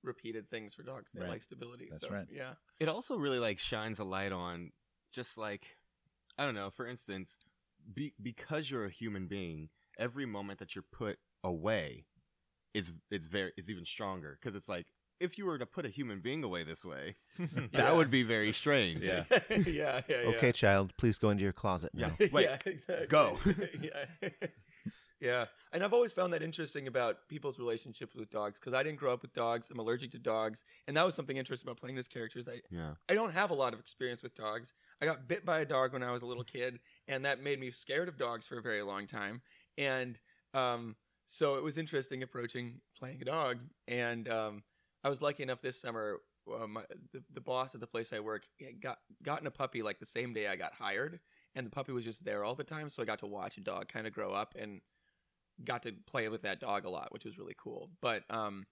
repeated 0.03 0.49
things 0.49 0.73
for 0.73 0.81
dogs. 0.81 1.12
They 1.12 1.21
Right. 1.21 1.29
like 1.29 1.41
stability. 1.43 1.88
That's 1.91 2.01
so, 2.01 2.10
right. 2.12 2.27
Yeah. 2.31 2.55
it 2.79 2.89
also 2.89 3.17
really 3.17 3.38
like 3.39 3.60
shines 3.60 3.99
a 3.99 4.03
light 4.03 4.31
on 4.31 4.71
just 5.12 5.38
like 5.38 5.78
I 6.38 6.46
don't 6.46 6.56
know, 6.56 6.70
for 6.70 6.86
instance, 6.88 7.38
be, 7.94 8.13
because 8.22 8.70
you're 8.70 8.86
a 8.86 8.89
human 8.89 9.28
being, 9.28 9.70
every 9.98 10.26
moment 10.26 10.60
that 10.60 10.76
you're 10.76 10.84
put 10.91 11.18
away 11.44 12.06
is 12.74 12.91
it's 13.10 13.26
very 13.26 13.52
is 13.58 13.70
even 13.70 13.86
stronger 13.86 14.38
because 14.41 14.56
it's 14.56 14.68
like 14.68 14.88
if 15.22 15.38
you 15.38 15.46
were 15.46 15.58
to 15.58 15.65
put 15.65 15.86
a 15.86 15.89
human 15.89 16.20
being 16.20 16.44
away 16.44 16.63
this 16.65 16.84
way, 16.84 17.15
that 17.39 17.70
Yeah. 17.72 17.94
would 17.94 18.12
be 18.12 18.24
very 18.24 18.52
strange. 18.52 19.02
Yeah. 19.02 19.24
yeah. 19.50 19.65
Yeah. 19.65 20.02
Yeah. 20.10 20.15
Okay, 20.36 20.52
child, 20.52 20.91
please 20.98 21.18
go 21.18 21.30
into 21.30 21.44
your 21.44 21.54
closet 21.54 21.91
Yeah. 21.94 22.08
now. 22.20 22.28
Wait, 22.34 22.44
yeah, 22.50 22.58
exactly. 22.65 23.08
go. 23.08 23.39
yeah. 23.82 24.30
Yeah. 25.19 25.45
And 25.71 25.84
I've 25.84 25.93
always 25.93 26.12
found 26.12 26.34
that 26.34 26.41
interesting 26.41 26.88
about 26.88 27.28
people's 27.30 27.58
relationships 27.58 28.15
with 28.15 28.30
dogs 28.30 28.60
because 28.60 28.73
I 28.73 28.84
didn't 28.84 28.99
grow 28.99 29.13
up 29.13 29.21
with 29.21 29.34
dogs. 29.34 29.69
I'm 29.69 29.80
allergic 29.80 30.12
to 30.12 30.19
dogs. 30.19 30.65
And 30.88 30.97
that 30.97 31.06
was 31.06 31.15
something 31.15 31.38
interesting 31.38 31.67
about 31.67 31.80
playing 31.80 31.95
this 31.95 32.08
character 32.08 32.39
is 32.39 32.47
I, 32.47 32.62
Yeah. 32.69 32.91
I 33.10 33.13
don't 33.13 33.32
have 33.32 33.49
a 33.49 33.54
lot 33.54 33.73
of 33.73 33.80
experience 33.80 34.23
with 34.23 34.36
dogs. 34.36 34.73
I 35.01 35.06
got 35.06 35.28
bit 35.28 35.45
by 35.45 35.62
a 35.62 35.65
dog 35.65 35.93
when 35.93 36.04
I 36.04 36.12
was 36.12 36.21
a 36.21 36.25
little 36.25 36.43
kid, 36.43 36.80
and 37.08 37.25
that 37.25 37.41
made 37.41 37.60
me 37.60 37.71
scared 37.71 38.08
of 38.08 38.17
dogs 38.17 38.45
for 38.45 38.58
a 38.58 38.62
very 38.62 38.82
long 38.82 39.08
time. 39.08 39.41
And 39.78 40.19
um, 40.54 40.95
so 41.28 41.56
it 41.56 41.63
was 41.63 41.78
interesting 41.78 42.23
approaching 42.23 42.82
playing 42.97 43.21
a 43.21 43.25
dog. 43.25 43.60
And 43.88 44.28
um, 44.30 44.63
I 45.04 45.10
was 45.10 45.21
lucky 45.21 45.43
enough 45.43 45.62
this 45.62 45.80
summer. 45.80 46.19
Uh, 46.47 46.67
my, 46.67 46.82
the, 47.12 47.23
the 47.34 47.41
boss 47.41 47.73
at 47.73 47.82
the 47.82 47.88
place 47.88 48.13
I 48.13 48.19
work 48.19 48.45
got 48.80 48.99
gotten 49.23 49.47
a 49.47 49.51
puppy 49.51 49.82
like 49.82 49.97
the 49.97 50.06
same 50.06 50.32
day 50.32 50.47
I 50.47 50.56
got 50.56 50.73
hired, 50.73 51.19
and 51.56 51.65
the 51.65 51.71
puppy 51.71 51.91
was 51.91 52.04
just 52.04 52.23
there 52.23 52.43
all 52.43 52.54
the 52.54 52.63
time. 52.63 52.89
So 52.89 53.01
I 53.01 53.06
got 53.06 53.17
to 53.19 53.25
watch 53.25 53.58
a 53.58 53.62
dog 53.62 53.88
kind 53.88 54.06
of 54.06 54.13
grow 54.13 54.32
up 54.32 54.54
and 54.56 54.82
got 55.63 55.84
to 55.84 55.94
play 56.08 56.28
with 56.30 56.41
that 56.44 56.60
dog 56.60 56.86
a 56.86 56.89
lot, 56.89 57.12
which 57.12 57.26
was 57.26 57.38
really 57.38 57.56
cool. 57.58 57.89
But 58.02 58.24
um, 58.30 58.65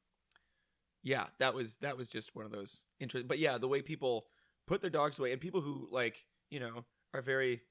yeah, 1.03 1.25
that 1.39 1.53
was 1.53 1.77
that 1.77 1.97
was 1.97 2.09
just 2.09 2.35
one 2.35 2.45
of 2.45 2.51
those 2.51 2.83
interesting. 2.99 3.27
But 3.27 3.39
yeah, 3.39 3.57
the 3.57 3.67
way 3.67 3.81
people 3.81 4.25
put 4.67 4.81
their 4.81 4.89
dogs 4.89 5.19
away 5.19 5.31
and 5.31 5.41
people 5.41 5.61
who 5.61 5.87
like 5.91 6.25
you 6.49 6.59
know 6.59 6.85
are 7.13 7.21
very 7.21 7.61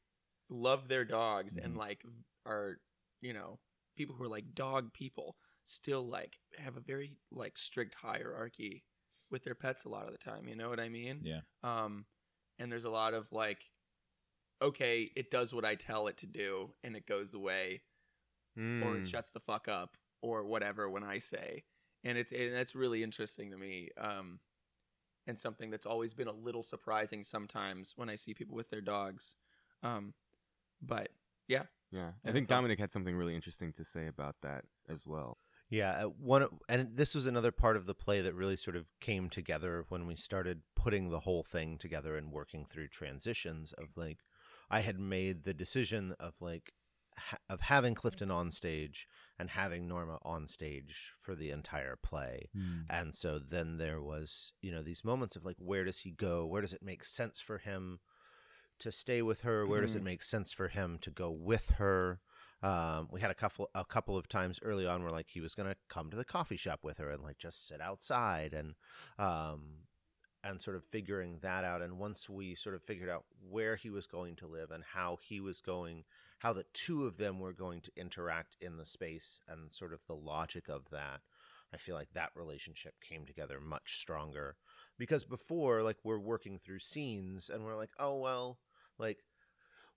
love 0.51 0.89
their 0.89 1.05
dogs 1.05 1.57
and 1.57 1.75
Mhm. 1.75 1.79
like 1.79 2.05
are 2.45 2.79
you 3.21 3.33
know 3.33 3.59
people 3.97 4.15
who 4.15 4.25
are 4.25 4.29
like 4.29 4.55
dog 4.55 4.93
people 4.93 5.37
still 5.65 6.07
like 6.07 6.39
have 6.59 6.77
a 6.77 6.81
very 6.81 7.17
like 7.31 7.57
strict 7.57 7.95
hierarchy 7.95 8.85
with 9.31 9.43
their 9.45 9.55
pets 9.55 9.85
a 9.85 9.89
lot 9.89 10.07
of 10.07 10.13
the 10.13 10.19
time 10.19 10.47
you 10.49 10.57
know 10.57 10.69
what 10.69 10.81
i 10.81 10.89
mean 10.89 11.21
Yeah. 11.23 11.41
um 11.63 12.05
and 12.59 12.71
there's 12.71 12.85
a 12.85 12.91
lot 12.91 13.15
of 13.15 13.31
like 13.33 13.71
okay 14.61 15.11
it 15.17 15.31
does 15.31 15.55
what 15.55 15.65
i 15.65 15.75
tell 15.75 16.09
it 16.09 16.17
to 16.19 16.27
do 16.27 16.75
and 16.83 16.97
it 16.97 17.07
goes 17.07 17.33
away 17.33 17.83
or 18.57 18.61
Mm. 18.63 19.03
it 19.03 19.09
shuts 19.09 19.31
the 19.31 19.41
fuck 19.41 19.69
up 19.69 19.97
or 20.21 20.45
whatever 20.45 20.89
when 20.91 21.03
I 21.05 21.19
say. 21.19 21.65
And 22.05 22.19
it's 22.19 22.33
and 22.33 22.53
that's 22.53 22.75
really 22.75 23.03
interesting 23.03 23.51
to 23.51 23.57
me. 23.57 23.91
Um, 23.97 24.41
and 25.27 25.39
something 25.39 25.71
that's 25.71 25.87
always 25.87 26.15
been 26.15 26.27
a 26.29 26.33
little 26.33 26.63
surprising 26.65 27.23
sometimes 27.23 27.93
when 27.97 28.09
I 28.11 28.17
see 28.17 28.35
people 28.35 28.57
with 28.57 28.71
their 28.71 28.81
dogs. 28.81 29.35
Um, 29.83 30.15
but 30.81 31.11
yeah, 31.49 31.65
Yeah, 31.93 32.09
I 32.09 32.13
And 32.25 32.33
think 32.35 32.39
it's 32.45 32.51
all- 32.51 32.57
Dominic 32.59 32.79
had 32.79 32.91
something 32.91 33.15
really 33.15 33.35
interesting 33.35 33.73
to 33.75 33.85
say 33.85 34.07
about 34.07 34.41
that 34.41 34.65
as 34.89 35.07
well. 35.07 35.39
Yeah, 35.69 36.05
uh, 36.07 36.09
one 36.09 36.49
and 36.69 36.97
this 36.97 37.15
was 37.15 37.27
another 37.27 37.53
part 37.53 37.77
of 37.77 37.87
the 37.87 37.95
play 37.95 38.21
that 38.23 38.35
really 38.35 38.57
sort 38.57 38.77
of 38.77 38.87
came 39.01 39.29
together 39.31 39.85
when 39.89 40.07
we 40.07 40.17
started 40.17 40.63
putting 40.75 41.09
the 41.11 41.21
whole 41.21 41.43
thing 41.45 41.79
together 41.79 42.17
and 42.17 42.33
working 42.33 42.65
through 42.67 42.89
transitions 42.89 43.73
of 43.75 43.97
like 43.97 44.19
I 44.71 44.81
had 44.81 44.99
made 44.99 45.45
the 45.45 45.55
decision 45.55 46.13
of 46.19 46.35
like 46.41 46.73
ha- 47.17 47.39
of 47.49 47.61
having 47.63 47.95
Clifton 47.95 48.31
on 48.31 48.51
stage 48.53 49.07
and 49.39 49.51
having 49.51 49.87
Norma 49.89 50.19
on 50.23 50.49
stage 50.49 51.13
for 51.19 51.35
the 51.35 51.51
entire 51.51 51.97
play. 51.97 52.49
And 52.89 53.15
so 53.15 53.39
then 53.39 53.79
there 53.79 54.01
was, 54.01 54.53
you 54.61 54.71
know, 54.73 54.83
these 54.83 55.05
moments 55.05 55.37
of 55.37 55.45
like, 55.45 55.57
where 55.59 55.85
does 55.85 56.01
he 56.01 56.11
go? 56.11 56.47
Where 56.47 56.63
does 56.63 56.73
it 56.73 56.83
make 56.83 57.05
sense 57.05 57.41
for 57.41 57.59
him 57.59 58.01
to 58.79 58.91
stay 58.93 59.23
with 59.23 59.41
her? 59.43 59.67
Where 59.67 59.81
does 59.81 59.95
it 59.95 60.01
Mhm. 60.01 60.05
make 60.05 60.23
sense 60.23 60.53
for 60.53 60.69
him 60.69 60.99
to 61.01 61.11
go 61.11 61.31
with 61.31 61.71
her? 61.79 62.21
Um, 62.63 63.09
we 63.11 63.21
had 63.21 63.31
a 63.31 63.35
couple 63.35 63.69
a 63.75 63.85
couple 63.85 64.17
of 64.17 64.29
times 64.29 64.61
early 64.63 64.87
on 64.87 65.03
where 65.03 65.11
like 65.11 65.31
he 65.31 65.41
was 65.41 65.55
gonna 65.55 65.75
come 65.89 66.11
to 66.11 66.17
the 66.17 66.25
coffee 66.25 66.57
shop 66.57 66.85
with 66.85 66.99
her 66.99 67.11
and 67.11 67.23
like 67.23 67.39
just 67.39 67.67
sit 67.67 67.81
outside 67.81 68.53
and 68.55 68.75
um, 69.19 69.87
and 70.45 70.61
sort 70.61 70.77
of 70.77 70.85
figuring 70.85 71.39
that 71.43 71.65
out. 71.65 71.83
And 71.83 71.99
once 71.99 72.29
we 72.29 72.55
sort 72.55 72.75
of 72.75 72.83
figured 72.83 73.09
out 73.09 73.25
where 73.49 73.77
he 73.77 73.91
was 73.91 74.07
going 74.07 74.37
to 74.37 74.47
live 74.47 74.71
and 74.71 74.83
how 74.85 75.17
he 75.23 75.41
was 75.41 75.61
going, 75.61 76.05
how 76.43 76.53
the 76.53 76.67
two 76.75 77.07
of 77.07 77.19
them 77.19 77.39
were 77.39 77.53
going 77.53 77.81
to 77.81 77.93
interact 77.97 78.57
in 78.61 78.77
the 78.77 78.85
space 78.85 79.39
and 79.47 79.73
sort 79.73 79.93
of 79.93 80.01
the 80.09 80.15
logic 80.15 80.69
of 80.69 80.91
that, 80.91 81.21
I 81.73 81.77
feel 81.77 81.95
like 81.95 82.13
that 82.15 82.33
relationship 82.35 82.95
came 83.01 83.25
together 83.25 83.61
much 83.61 83.99
stronger. 83.99 84.57
Because 84.99 85.23
before, 85.23 85.85
like, 85.85 85.99
we're 86.03 86.19
working 86.19 86.59
through 86.59 86.81
scenes 86.81 87.49
and 87.49 87.65
we're 87.65 87.77
like, 87.77 87.93
oh, 87.97 88.19
well, 88.19 88.59
like, 88.99 89.19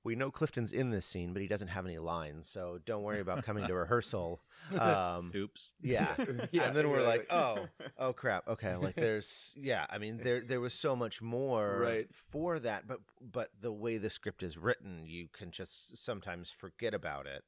we 0.05 0.15
know 0.15 0.31
Clifton's 0.31 0.71
in 0.71 0.91
this 0.91 1.05
scene, 1.05 1.33
but 1.33 1.41
he 1.41 1.47
doesn't 1.49 1.67
have 1.69 1.85
any 1.85 1.97
lines, 1.97 2.47
so 2.47 2.79
don't 2.85 3.03
worry 3.03 3.19
about 3.19 3.43
coming 3.43 3.67
to 3.67 3.73
rehearsal. 3.83 4.41
Um, 4.79 5.31
Oops. 5.35 5.73
yeah. 5.81 6.15
Yeah, 6.51 6.67
and 6.67 6.75
then 6.75 6.89
we're 6.89 7.01
like, 7.05 7.27
oh, 7.31 7.65
oh 7.97 8.13
crap. 8.13 8.47
Okay, 8.47 8.75
like 8.75 8.95
there's 8.95 9.53
yeah. 9.57 9.85
I 9.89 9.97
mean, 9.97 10.17
there 10.23 10.41
there 10.41 10.61
was 10.61 10.73
so 10.73 10.95
much 10.95 11.21
more 11.21 11.79
Right. 11.79 12.07
for 12.31 12.59
that, 12.59 12.87
but 12.87 12.99
but 13.19 13.49
the 13.59 13.71
way 13.73 13.97
the 13.97 14.09
script 14.09 14.43
is 14.43 14.57
written, 14.57 15.05
you 15.05 15.27
can 15.33 15.51
just 15.51 15.97
sometimes 15.97 16.49
forget 16.49 16.93
about 16.93 17.25
it. 17.27 17.43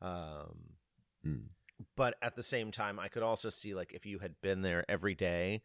Um, 0.00 0.74
Mm. 1.26 1.48
but 1.96 2.14
at 2.22 2.36
the 2.36 2.42
same 2.44 2.70
time, 2.70 2.98
I 2.98 3.08
could 3.08 3.22
also 3.24 3.50
see 3.50 3.74
like 3.74 3.92
if 3.92 4.06
you 4.06 4.20
had 4.20 4.40
been 4.40 4.62
there 4.62 4.84
every 4.88 5.14
day, 5.16 5.62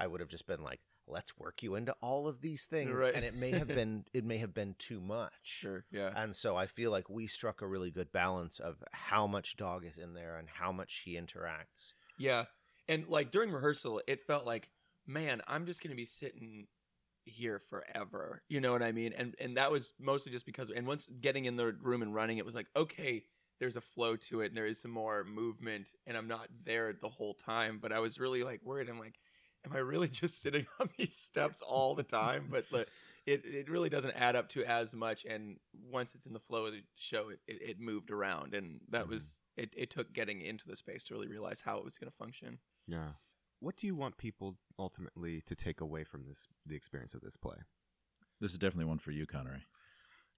I 0.00 0.06
would 0.06 0.20
have 0.20 0.28
just 0.30 0.46
been 0.46 0.62
like, 0.62 0.80
let's 1.06 1.36
work 1.36 1.62
you 1.62 1.74
into 1.74 1.92
all 2.00 2.28
of 2.28 2.40
these 2.40 2.64
things, 2.64 2.98
Right. 3.00 3.14
and 3.14 3.24
it 3.24 3.34
may 3.34 3.50
have 3.50 3.68
been 3.68 4.04
it 4.12 4.24
may 4.24 4.38
have 4.38 4.54
been 4.54 4.74
too 4.78 5.00
much. 5.00 5.32
sure, 5.42 5.84
yeah, 5.90 6.12
And 6.14 6.34
so 6.36 6.56
I 6.56 6.66
feel 6.66 6.90
like 6.90 7.08
we 7.10 7.26
struck 7.26 7.60
a 7.62 7.66
really 7.66 7.90
good 7.90 8.12
balance 8.12 8.58
of 8.60 8.82
how 8.92 9.26
much 9.26 9.56
dog 9.56 9.84
is 9.84 9.98
in 9.98 10.14
there 10.14 10.36
and 10.36 10.48
how 10.48 10.72
much 10.72 11.02
he 11.04 11.14
interacts. 11.14 11.94
yeah. 12.18 12.44
And 12.88 13.06
like 13.08 13.30
during 13.30 13.50
rehearsal, 13.52 14.02
it 14.08 14.24
felt 14.26 14.44
like, 14.44 14.68
man, 15.06 15.40
I'm 15.46 15.66
just 15.66 15.82
gonna 15.82 15.94
be 15.94 16.04
sitting 16.04 16.66
here 17.24 17.60
forever. 17.60 18.42
You 18.48 18.60
know 18.60 18.72
what 18.72 18.82
I 18.82 18.90
mean? 18.92 19.12
And 19.16 19.34
and 19.40 19.56
that 19.56 19.70
was 19.70 19.92
mostly 20.00 20.32
just 20.32 20.44
because. 20.46 20.70
And 20.70 20.86
once 20.86 21.06
getting 21.20 21.44
in 21.44 21.54
the 21.56 21.72
room 21.80 22.02
and 22.02 22.12
running, 22.14 22.38
it 22.38 22.44
was 22.44 22.54
like, 22.56 22.66
okay, 22.74 23.22
there's 23.60 23.76
a 23.76 23.80
flow 23.80 24.16
to 24.16 24.40
it, 24.40 24.46
and 24.46 24.56
there 24.56 24.66
is 24.66 24.80
some 24.80 24.90
more 24.90 25.22
movement, 25.22 25.90
and 26.06 26.16
I'm 26.16 26.26
not 26.26 26.48
there 26.64 26.92
the 26.92 27.08
whole 27.08 27.34
time. 27.34 27.78
But 27.80 27.92
I 27.92 28.00
was 28.00 28.18
really 28.18 28.42
like 28.42 28.60
worried. 28.64 28.88
I'm 28.88 28.98
like, 28.98 29.14
am 29.64 29.72
I 29.72 29.78
really 29.78 30.08
just 30.22 30.40
sitting 30.42 30.66
on 30.80 30.90
these 30.98 31.14
steps 31.16 31.62
all 31.62 31.94
the 31.94 32.02
time? 32.02 32.48
But 32.50 32.64
the, 32.70 32.86
it 33.26 33.44
it 33.44 33.70
really 33.70 33.88
doesn't 33.88 34.14
add 34.16 34.36
up 34.36 34.48
to 34.50 34.64
as 34.64 34.94
much. 34.94 35.24
And 35.24 35.58
once 35.90 36.14
it's 36.14 36.26
in 36.26 36.32
the 36.32 36.40
flow 36.40 36.66
of 36.66 36.72
the 36.72 36.82
show, 36.96 37.28
it 37.30 37.40
it, 37.46 37.62
it 37.70 37.80
moved 37.80 38.10
around, 38.10 38.54
and 38.54 38.80
that 38.90 39.06
Mhm. 39.06 39.10
was 39.10 39.40
it. 39.56 39.72
It 39.76 39.90
took 39.90 40.12
getting 40.12 40.40
into 40.40 40.66
the 40.66 40.76
space 40.76 41.04
to 41.04 41.14
really 41.14 41.28
realize 41.28 41.60
how 41.60 41.78
it 41.78 41.84
was 41.84 41.98
going 41.98 42.10
to 42.10 42.16
function. 42.16 42.58
Yeah. 42.86 43.12
What 43.60 43.76
do 43.76 43.86
you 43.86 43.94
want 43.94 44.16
people 44.18 44.58
ultimately 44.78 45.40
to 45.42 45.54
take 45.54 45.80
away 45.80 46.02
from 46.04 46.24
this 46.26 46.48
the 46.66 46.74
experience 46.74 47.14
of 47.14 47.20
this 47.20 47.36
play? 47.36 47.58
This 48.40 48.52
is 48.52 48.58
definitely 48.58 48.86
one 48.86 48.98
for 48.98 49.12
you, 49.12 49.24
Connery. 49.24 49.62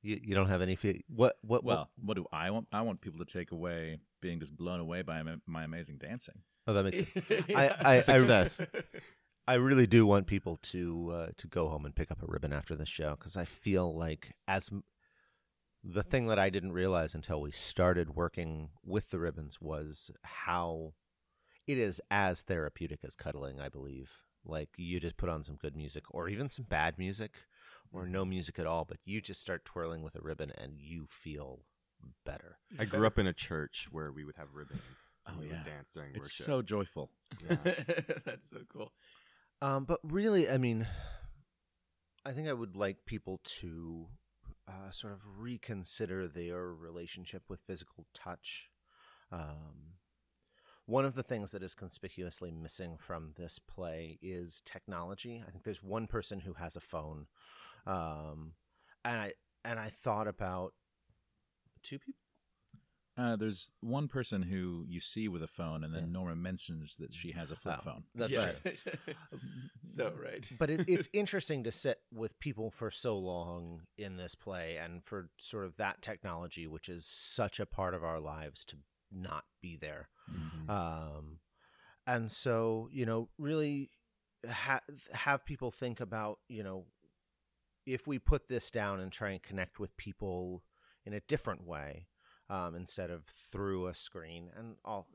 You, 0.04 0.20
you 0.22 0.34
don't 0.34 0.48
have 0.48 0.60
any 0.60 0.76
feel. 0.76 0.96
What 1.08 1.36
what 1.40 1.64
Well, 1.64 1.88
what 1.96 2.14
do 2.14 2.26
I 2.30 2.50
want? 2.50 2.68
I 2.70 2.82
want 2.82 3.00
people 3.00 3.24
to 3.24 3.24
take 3.24 3.52
away 3.52 3.98
being 4.20 4.38
just 4.38 4.54
blown 4.54 4.78
away 4.78 5.00
by 5.00 5.22
my, 5.22 5.36
my 5.46 5.64
amazing 5.64 5.96
dancing. 5.96 6.34
Oh, 6.66 6.74
that 6.74 6.84
makes 6.84 6.98
sense. 6.98 7.26
Yeah. 7.48 7.56
I, 7.82 7.96
I, 7.96 8.00
Success. 8.00 8.60
I 9.48 9.54
really 9.54 9.86
do 9.86 10.06
want 10.06 10.26
people 10.26 10.56
to 10.56 11.10
uh, 11.14 11.26
to 11.38 11.46
go 11.46 11.68
home 11.68 11.86
and 11.86 11.96
pick 11.96 12.10
up 12.10 12.22
a 12.22 12.26
ribbon 12.26 12.52
after 12.52 12.76
the 12.76 12.84
show 12.84 13.16
because 13.18 13.34
I 13.34 13.46
feel 13.46 13.96
like 13.96 14.34
as 14.46 14.70
the 15.82 16.02
thing 16.02 16.26
that 16.26 16.38
I 16.38 16.50
didn't 16.50 16.72
realize 16.72 17.14
until 17.14 17.40
we 17.40 17.50
started 17.50 18.14
working 18.14 18.70
with 18.84 19.11
the 19.11 19.18
ribbons 19.18 19.59
was 19.59 20.11
how 20.22 20.92
it 21.66 21.78
is 21.78 22.00
as 22.11 22.42
therapeutic 22.42 23.00
as 23.05 23.16
cuddling. 23.16 23.59
I 23.59 23.70
believe 23.70 24.11
like 24.44 24.68
you 24.76 25.00
just 25.00 25.16
put 25.16 25.30
on 25.30 25.44
some 25.44 25.57
good 25.57 25.74
music 25.74 26.05
or 26.11 26.28
even 26.28 26.50
some 26.50 26.66
bad 26.68 26.98
music 26.98 27.32
or 27.95 28.07
no 28.07 28.24
music 28.24 28.59
at 28.59 28.66
all, 28.66 28.84
but 28.84 28.99
you 29.05 29.20
just 29.20 29.40
start 29.40 29.64
twirling 29.64 30.03
with 30.03 30.14
a 30.16 30.20
ribbon 30.20 30.51
and 30.59 30.78
you 30.78 31.07
feel 31.09 31.61
better. 32.26 32.59
I 32.78 32.84
grew 32.84 33.07
up 33.07 33.18
in 33.18 33.26
a 33.26 33.32
church 33.32 33.88
where 33.90 34.12
we 34.12 34.24
would 34.24 34.36
have 34.36 34.49
ribbons. 34.55 34.80
and 35.26 35.36
Oh, 35.36 35.40
we 35.40 35.47
yeah. 35.47 35.53
would 35.55 35.64
dance 35.64 35.92
during 35.95 36.11
It's 36.14 36.24
worship. 36.26 36.47
so 36.47 36.61
joyful. 36.62 37.11
Yeah. 37.49 37.57
That's 38.26 38.51
so 38.51 38.59
cool. 38.70 38.92
Um, 39.62 39.84
but 39.84 40.01
really, 40.03 40.51
I 40.51 40.59
mean, 40.59 40.86
I 42.26 42.32
think 42.32 42.49
I 42.49 42.53
would 42.53 42.76
like 42.76 43.07
people 43.07 43.40
to 43.61 44.07
uh, 44.68 44.90
sort 44.90 45.12
of 45.12 45.20
reconsider 45.38 46.26
their 46.28 46.66
relationship 46.74 47.45
with 47.49 47.61
physical 47.66 48.07
touch. 48.12 48.70
Um, 49.30 49.95
one 50.86 51.07
of 51.07 51.14
the 51.14 51.22
things 51.22 51.51
that 51.53 51.62
is 51.62 51.74
conspicuously 51.74 52.51
missing 52.51 52.97
from 52.99 53.32
this 53.36 53.59
play 53.59 54.18
is 54.20 54.61
technology. 54.66 55.42
I 55.47 55.51
think 55.51 55.64
there's 55.64 55.82
one 55.82 56.07
person 56.07 56.40
who 56.40 56.55
has 56.55 56.76
a 56.76 56.80
phone, 56.80 57.26
um, 57.87 58.53
and 59.05 59.16
I 59.20 59.32
and 59.64 59.78
I 59.78 59.89
thought 59.91 60.28
about 60.28 60.72
two 61.82 61.99
people. 61.99 62.14
Uh, 63.16 63.37
there's 63.37 63.70
one 63.80 64.09
person 64.09 64.43
who 64.43 64.85
you 64.89 65.01
see 65.01 65.28
with 65.28 65.43
a 65.43 65.47
phone, 65.49 65.85
and 65.85 65.95
then 65.95 66.03
Yeah. 66.07 66.12
Norma 66.12 66.35
mentions 66.35 66.97
that 66.99 67.14
she 67.14 67.30
has 67.30 67.53
a 67.53 67.57
flip 67.57 67.76
Oh, 67.80 67.85
phone. 67.85 68.05
That's 68.14 68.32
Yes. 68.32 68.61
right. 68.64 68.85
so 69.82 70.12
right. 70.20 70.51
but 70.59 70.68
it, 70.70 70.85
it's 70.89 71.09
interesting 71.12 71.62
to 71.64 71.70
sit 71.70 71.99
with 72.12 72.39
people 72.41 72.70
for 72.70 72.91
so 72.91 73.16
long 73.16 73.82
in 73.97 74.16
this 74.16 74.35
play 74.35 74.76
and 74.76 75.05
for 75.05 75.28
sort 75.39 75.64
of 75.64 75.76
that 75.76 76.03
technology 76.03 76.66
which 76.66 76.89
is 76.89 77.07
such 77.07 77.61
a 77.61 77.66
part 77.66 77.95
of 77.95 78.03
our 78.03 78.18
lives 78.18 78.64
to 78.64 78.76
not 79.12 79.45
be 79.62 79.76
there 79.76 80.09
Mhm. 80.30 80.68
um, 80.70 81.39
and 82.07 82.32
so 82.32 82.89
you 82.91 83.07
know 83.07 83.28
really 83.39 83.91
ha- 84.49 84.80
have 85.12 85.45
people 85.45 85.70
think 85.70 86.01
about 86.01 86.39
you 86.49 86.62
know 86.62 86.87
if 87.87 88.07
we 88.07 88.18
put 88.18 88.49
this 88.49 88.70
down 88.70 89.01
and 89.01 89.12
try 89.12 89.30
and 89.30 89.43
connect 89.43 89.78
with 89.78 89.97
people 89.97 90.62
in 91.05 91.12
a 91.12 91.20
different 91.20 91.66
way 91.66 92.07
um, 92.51 92.74
instead 92.74 93.11
of 93.11 93.24
through 93.26 93.87
a 93.87 93.95
screen 93.95 94.51
and 94.57 94.76
all 94.85 95.07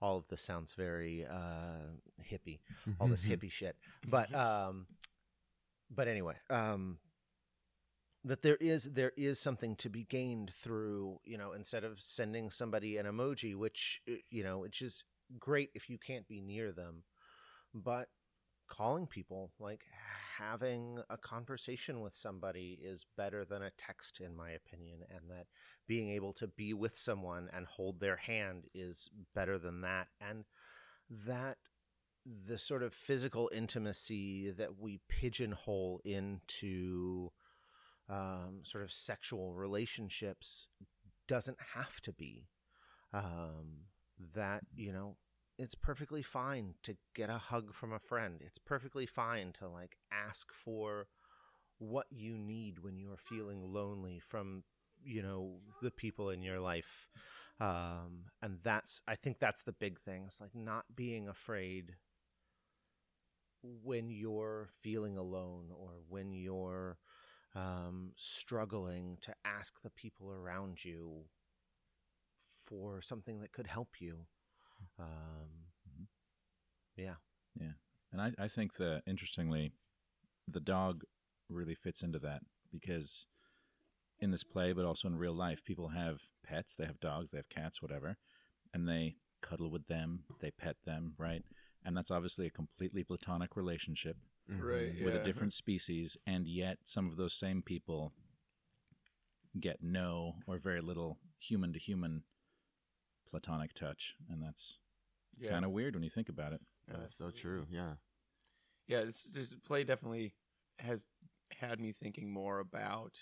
all 0.00 0.16
of 0.16 0.26
this 0.28 0.42
sounds 0.42 0.74
very 0.74 1.24
uh, 1.24 1.92
hippie 2.22 2.60
all 3.00 3.06
this 3.06 3.24
hippie 3.24 3.50
shit 3.50 3.76
but 4.08 4.34
um 4.34 4.86
but 5.90 6.08
anyway 6.08 6.34
um 6.50 6.98
that 8.24 8.42
there 8.42 8.56
is 8.56 8.84
there 8.84 9.12
is 9.16 9.38
something 9.38 9.74
to 9.76 9.88
be 9.88 10.04
gained 10.04 10.52
through 10.54 11.18
you 11.24 11.36
know 11.38 11.52
instead 11.52 11.84
of 11.84 12.00
sending 12.00 12.50
somebody 12.50 12.96
an 12.96 13.06
emoji 13.06 13.54
which 13.54 14.00
uh, 14.10 14.14
you 14.30 14.42
know 14.42 14.58
which 14.58 14.82
is 14.82 15.04
great 15.38 15.70
if 15.74 15.88
you 15.88 15.98
can't 15.98 16.28
be 16.28 16.40
near 16.40 16.72
them 16.72 17.04
but 17.74 18.08
calling 18.68 19.06
people 19.06 19.52
like 19.58 19.84
having 20.50 20.98
a 21.08 21.16
conversation 21.16 22.00
with 22.00 22.14
somebody 22.14 22.78
is 22.82 23.06
better 23.16 23.44
than 23.44 23.62
a 23.62 23.70
text 23.78 24.20
in 24.20 24.36
my 24.36 24.50
opinion 24.50 24.98
and 25.10 25.30
that 25.30 25.46
being 25.86 26.10
able 26.10 26.32
to 26.32 26.46
be 26.46 26.74
with 26.74 26.98
someone 26.98 27.48
and 27.52 27.66
hold 27.66 28.00
their 28.00 28.16
hand 28.16 28.64
is 28.74 29.10
better 29.34 29.58
than 29.58 29.80
that 29.80 30.08
and 30.20 30.44
that 31.26 31.58
the 32.46 32.58
sort 32.58 32.82
of 32.82 32.94
physical 32.94 33.50
intimacy 33.52 34.50
that 34.50 34.78
we 34.78 35.00
pigeonhole 35.08 36.00
into 36.04 37.30
um, 38.08 38.60
sort 38.62 38.84
of 38.84 38.92
sexual 38.92 39.54
relationships 39.54 40.68
doesn't 41.26 41.58
have 41.74 42.00
to 42.02 42.12
be. 42.12 42.48
Um, 43.12 43.86
that, 44.34 44.62
you 44.74 44.92
know, 44.92 45.16
it's 45.58 45.74
perfectly 45.74 46.22
fine 46.22 46.74
to 46.82 46.96
get 47.14 47.30
a 47.30 47.38
hug 47.38 47.74
from 47.74 47.92
a 47.92 47.98
friend. 47.98 48.40
It's 48.40 48.58
perfectly 48.58 49.06
fine 49.06 49.52
to 49.54 49.68
like 49.68 49.96
ask 50.12 50.52
for 50.52 51.06
what 51.78 52.06
you 52.10 52.38
need 52.38 52.78
when 52.78 52.98
you're 52.98 53.16
feeling 53.16 53.62
lonely 53.62 54.20
from, 54.20 54.64
you 55.04 55.22
know, 55.22 55.58
the 55.82 55.90
people 55.90 56.30
in 56.30 56.42
your 56.42 56.60
life. 56.60 57.08
Um, 57.60 58.24
and 58.40 58.58
that's, 58.62 59.02
I 59.06 59.14
think 59.14 59.38
that's 59.38 59.62
the 59.62 59.72
big 59.72 60.00
thing. 60.00 60.24
It's 60.26 60.40
like 60.40 60.54
not 60.54 60.84
being 60.96 61.28
afraid 61.28 61.96
when 63.62 64.10
you're 64.10 64.68
feeling 64.80 65.16
alone 65.16 65.70
or 65.76 65.90
when 66.08 66.32
you're 66.32 66.98
um, 67.54 68.12
struggling 68.16 69.18
to 69.22 69.34
ask 69.44 69.82
the 69.82 69.90
people 69.90 70.32
around 70.32 70.84
you 70.84 71.24
for 72.66 73.00
something 73.02 73.40
that 73.40 73.52
could 73.52 73.66
help 73.66 74.00
you. 74.00 74.26
Um, 74.98 76.08
yeah. 76.96 77.14
Yeah. 77.58 77.72
And 78.12 78.20
I, 78.20 78.32
I 78.38 78.48
think 78.48 78.76
that 78.76 79.02
interestingly, 79.06 79.72
the 80.48 80.60
dog 80.60 81.02
really 81.48 81.74
fits 81.74 82.02
into 82.02 82.18
that 82.20 82.40
because 82.70 83.26
in 84.20 84.30
this 84.30 84.44
play, 84.44 84.72
but 84.72 84.84
also 84.84 85.08
in 85.08 85.16
real 85.16 85.34
life, 85.34 85.64
people 85.64 85.88
have 85.88 86.20
pets. 86.46 86.74
They 86.76 86.84
have 86.86 87.00
dogs, 87.00 87.30
they 87.30 87.38
have 87.38 87.48
cats, 87.48 87.82
whatever, 87.82 88.16
and 88.72 88.88
they 88.88 89.16
cuddle 89.42 89.70
with 89.70 89.86
them, 89.88 90.24
they 90.40 90.50
pet 90.50 90.76
them, 90.84 91.14
right? 91.18 91.42
And 91.84 91.96
that's 91.96 92.10
obviously 92.10 92.46
a 92.46 92.50
completely 92.50 93.02
platonic 93.04 93.56
relationship 93.56 94.16
Mhm. 94.48 94.62
Right. 94.62 95.04
with 95.04 95.14
yeah. 95.14 95.20
a 95.20 95.24
different 95.24 95.52
species, 95.52 96.16
and 96.26 96.46
yet 96.46 96.78
some 96.84 97.08
of 97.08 97.16
those 97.16 97.34
same 97.34 97.62
people 97.62 98.12
get 99.60 99.82
no 99.82 100.34
or 100.46 100.58
very 100.58 100.80
little 100.80 101.18
human 101.38 101.72
to 101.72 101.78
human 101.78 102.24
platonic 103.32 103.72
touch, 103.72 104.14
and 104.30 104.40
that's 104.42 104.78
Yeah. 105.38 105.50
kind 105.50 105.64
of 105.64 105.70
weird 105.72 105.94
when 105.94 106.04
you 106.04 106.10
think 106.10 106.28
about 106.28 106.52
it. 106.52 106.60
Yeah, 106.86 106.98
That 106.98 107.06
is 107.06 107.14
so 107.14 107.30
true. 107.30 107.66
Yeah. 107.70 107.94
yeah, 108.86 109.04
this, 109.04 109.22
this 109.24 109.54
play 109.64 109.82
definitely 109.84 110.34
has 110.78 111.06
had 111.58 111.80
me 111.80 111.92
thinking 111.92 112.30
more 112.30 112.58
about 112.60 113.18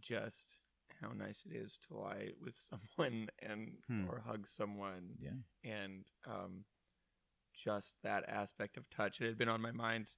just 0.00 0.58
how 1.00 1.12
nice 1.12 1.44
it 1.48 1.54
is 1.54 1.78
to 1.86 1.94
lie 1.96 2.30
with 2.40 2.56
someone 2.98 3.28
and 3.40 3.78
Hmm. 3.86 4.08
or 4.08 4.20
hug 4.26 4.46
someone 4.46 5.16
Yeah. 5.18 5.30
and 5.64 6.04
um, 6.26 6.64
just 7.54 7.94
that 8.02 8.28
aspect 8.28 8.76
of 8.76 8.88
touch. 8.90 9.20
It 9.20 9.26
had 9.26 9.38
been 9.38 9.48
on 9.48 9.60
my 9.62 9.72
mind 9.72 10.08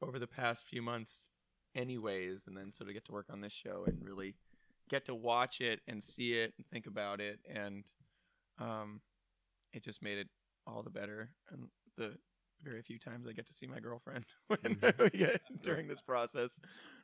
over 0.00 0.18
the 0.20 0.26
past 0.28 0.66
few 0.68 0.82
months, 0.82 1.28
anyways, 1.74 2.46
and 2.46 2.56
then 2.56 2.70
sort 2.70 2.88
of 2.88 2.94
get 2.94 3.04
to 3.06 3.12
work 3.12 3.26
on 3.30 3.40
this 3.40 3.52
show 3.52 3.84
and 3.86 4.04
really 4.04 4.34
get 4.90 5.06
to 5.06 5.14
watch 5.14 5.60
it 5.60 5.80
and 5.88 6.02
see 6.02 6.34
it 6.34 6.52
and 6.58 6.66
think 6.66 6.86
about 6.86 7.20
it, 7.20 7.40
and 7.48 7.84
um, 8.58 9.00
it 9.72 9.82
just 9.84 10.02
made 10.02 10.18
it 10.18 10.28
all 10.66 10.82
the 10.82 10.90
better. 10.90 11.30
And 11.50 11.68
the 11.96 12.16
very 12.62 12.82
few 12.82 12.98
times 12.98 13.26
I 13.26 13.32
get 13.32 13.46
to 13.46 13.52
see 13.52 13.66
my 13.66 13.80
girlfriend 13.80 14.24
when 14.48 14.78
we 14.98 15.10
get 15.10 15.40
during 15.62 15.86
this 15.88 16.00
process, 16.00 16.60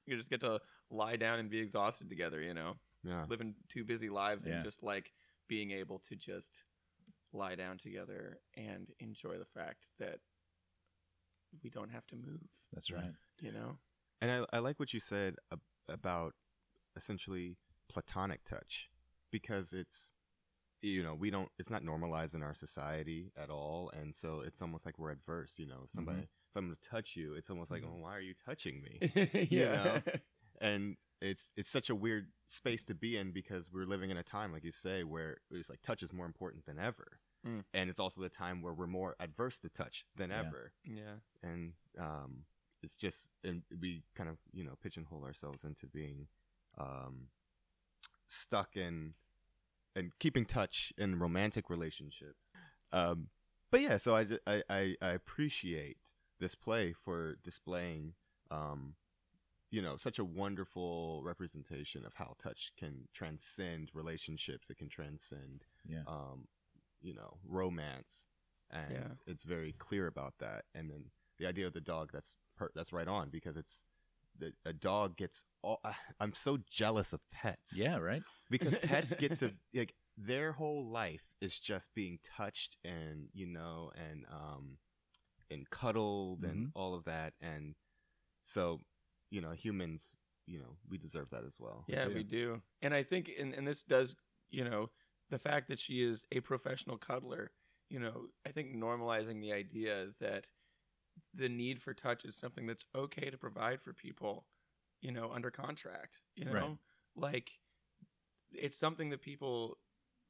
we 0.07 0.17
just 0.17 0.31
get 0.31 0.41
to 0.41 0.61
lie 0.91 1.17
down 1.17 1.39
and 1.39 1.51
be 1.51 1.59
exhausted 1.59 2.09
together. 2.09 2.41
You 2.41 2.55
know, 2.55 2.75
Yeah. 3.03 3.25
living 3.29 3.55
two 3.69 3.85
busy 3.85 4.09
lives 4.09 4.47
Yeah. 4.47 4.55
and 4.55 4.65
just 4.65 4.83
like 4.83 5.13
being 5.49 5.71
able 5.73 5.99
to 6.09 6.17
just 6.17 6.65
lie 7.33 7.55
down 7.55 7.79
together 7.79 8.39
and 8.57 8.89
enjoy 9.01 9.39
the 9.39 9.45
fact 9.45 9.87
that 9.99 10.19
we 11.63 11.71
don't 11.71 11.91
have 11.91 12.07
to 12.09 12.17
move. 12.17 12.41
That's 12.73 12.91
Right. 12.91 13.03
right. 13.05 13.13
You 13.41 13.53
know, 13.53 13.79
And 14.21 14.31
I, 14.53 14.57
I 14.57 14.59
like 14.61 14.79
what 14.79 14.93
you 14.93 15.01
said 15.01 15.37
ab- 15.53 15.61
about 15.89 16.35
essentially 16.97 17.57
platonic 17.89 18.45
touch 18.45 18.89
because 19.31 19.73
it's 19.73 20.11
you 20.83 21.03
know 21.03 21.15
we 21.15 21.31
don't 21.31 21.49
it's 21.59 21.71
not 21.71 21.85
normalized 21.85 22.35
in 22.35 22.43
our 22.43 22.55
society 22.55 23.33
at 23.37 23.51
all 23.51 23.91
and 24.01 24.15
so 24.15 24.41
it's 24.41 24.63
almost 24.63 24.87
like 24.87 24.99
we're 24.99 25.11
adverse 25.11 25.55
you 25.59 25.67
know 25.67 25.83
if 25.85 25.93
somebody 25.93 26.21
if 26.21 26.57
i'm 26.57 26.67
going 26.67 26.77
to 26.83 26.89
touch 26.89 27.17
you 27.17 27.35
it's 27.35 27.51
almost 27.51 27.71
like 27.71 27.83
Mhm. 27.83 27.89
oh 27.95 28.01
why 28.03 28.17
are 28.17 28.21
you 28.21 28.35
touching 28.45 28.83
me? 28.83 28.95
Yeah, 29.51 30.01
and 30.61 30.97
it's 31.21 31.53
it's 31.57 31.69
such 31.71 31.89
a 31.91 31.95
weird 31.95 32.29
space 32.47 32.85
to 32.85 32.95
be 32.95 33.17
in 33.17 33.31
because 33.33 33.71
we're 33.73 33.87
living 33.87 34.11
in 34.11 34.17
a 34.17 34.23
time 34.23 34.53
like 34.53 34.65
you 34.65 34.73
say 34.73 35.05
where 35.05 35.39
it's 35.51 35.71
like 35.71 35.83
touch 35.83 36.03
is 36.03 36.13
more 36.13 36.27
important 36.27 36.67
than 36.67 36.79
ever. 36.79 37.21
Mm. 37.47 37.65
and 37.73 37.89
it's 37.89 37.99
also 37.99 38.21
the 38.21 38.29
time 38.29 38.61
where 38.61 38.75
we're 38.75 38.87
more 38.87 39.17
adverse 39.19 39.59
to 39.61 39.71
touch 39.71 40.05
than 40.17 40.29
Yeah. 40.31 40.41
ever. 40.41 40.73
Yeah, 40.85 41.17
and 41.43 41.73
um, 41.99 42.45
it's 42.83 42.97
just 42.97 43.31
and 43.43 43.63
we 43.81 44.03
kind 44.15 44.29
of 44.29 44.37
you 44.53 44.63
know 44.65 44.77
pigeonhole 44.83 45.25
ourselves 45.25 45.65
into 45.65 45.87
being 45.87 46.27
um, 46.79 47.29
stuck 48.27 48.77
in 48.77 49.15
and 49.97 50.13
keeping 50.19 50.45
touch 50.45 50.93
in 50.97 51.19
romantic 51.19 51.69
relationships. 51.71 52.49
Um, 52.93 53.29
but 53.71 53.81
yeah, 53.81 53.97
so 53.97 54.17
I, 54.17 54.27
I, 54.47 54.63
I, 54.69 54.95
I 55.03 55.11
appreciate 55.11 55.99
this 56.39 56.55
play 56.55 56.93
for 56.93 57.37
displaying 57.45 58.15
um, 58.51 58.95
you 59.71 59.81
know 59.81 59.97
such 59.97 60.19
a 60.19 60.25
wonderful 60.25 61.23
representation 61.25 62.05
of 62.05 62.15
how 62.15 62.35
touch 62.43 62.73
can 62.77 63.09
transcend 63.15 63.91
relationships. 63.95 64.71
It 64.71 64.79
can 64.79 64.89
transcend 64.89 65.65
Yeah. 65.89 66.03
um, 66.07 66.49
you 67.01 67.15
know, 67.15 67.39
romance, 67.49 68.27
and 68.71 68.93
Yeah. 68.93 69.09
it's 69.27 69.43
very 69.45 69.73
clear 69.73 70.07
about 70.07 70.35
that. 70.39 70.65
And 70.75 70.91
then 70.91 71.07
the 71.39 71.47
idea 71.47 71.67
of 71.67 71.73
the 71.73 71.81
dog 71.81 72.11
that's 72.13 72.37
per- 72.57 72.73
that's 72.75 72.93
right 72.93 73.07
on 73.09 73.31
because 73.31 73.57
it's 73.57 73.83
the 74.39 74.53
a 74.65 74.73
dog 74.73 75.17
gets 75.17 75.45
all. 75.63 75.81
Uh, 75.85 75.93
I'm 76.19 76.35
so 76.35 76.59
jealous 76.71 77.13
of 77.13 77.21
pets. 77.31 77.77
Yeah, 77.77 77.99
right? 77.99 78.23
because 78.51 78.75
pets 78.83 79.13
get 79.15 79.39
to 79.39 79.53
like 79.75 79.95
their 80.17 80.53
whole 80.53 80.85
life 80.87 81.35
is 81.41 81.59
just 81.59 81.95
being 81.95 82.19
touched 82.37 82.77
and 82.85 83.29
you 83.33 83.47
know 83.47 83.91
and 83.97 84.25
um 84.31 84.79
and 85.51 85.69
cuddled 85.71 86.45
and 86.45 86.67
Mhm. 86.67 86.71
all 86.75 86.95
of 86.95 87.05
that 87.05 87.33
and 87.41 87.75
so 88.43 88.81
you 89.31 89.41
know 89.41 89.53
humans 89.53 90.15
you 90.47 90.59
know 90.59 90.77
we 90.89 90.99
deserve 90.99 91.31
that 91.31 91.45
as 91.47 91.59
well 91.59 91.85
yeah. 91.87 92.07
do. 92.07 92.15
We 92.15 92.23
do, 92.25 92.61
and 92.83 92.93
I 92.95 93.03
think, 93.03 93.31
and, 93.39 93.55
and 93.55 93.67
this 93.67 93.83
does, 93.83 94.15
you 94.51 94.65
know, 94.65 94.91
the 95.31 95.39
fact 95.39 95.69
that 95.69 95.79
she 95.79 96.03
is 96.03 96.27
a 96.33 96.41
professional 96.41 96.97
cuddler. 96.99 97.53
You 97.89 98.01
know, 98.01 98.27
I 98.47 98.51
think 98.51 98.75
normalizing 98.75 99.41
the 99.41 99.53
idea 99.53 100.09
that 100.21 100.47
the 101.35 101.49
need 101.49 101.83
for 101.83 101.95
touch 101.95 102.25
is 102.25 102.37
something 102.37 102.67
that's 102.67 102.85
okay 102.95 103.31
to 103.31 103.39
provide 103.39 103.81
for 103.83 103.93
people, 103.93 104.47
you 105.01 105.13
know, 105.13 105.31
under 105.33 105.51
contract. 105.51 106.21
You 106.37 106.45
know, 106.47 106.53
Right. 106.53 106.79
like 107.17 107.61
it's 108.53 108.77
something 108.77 109.11
that 109.11 109.21
people 109.23 109.79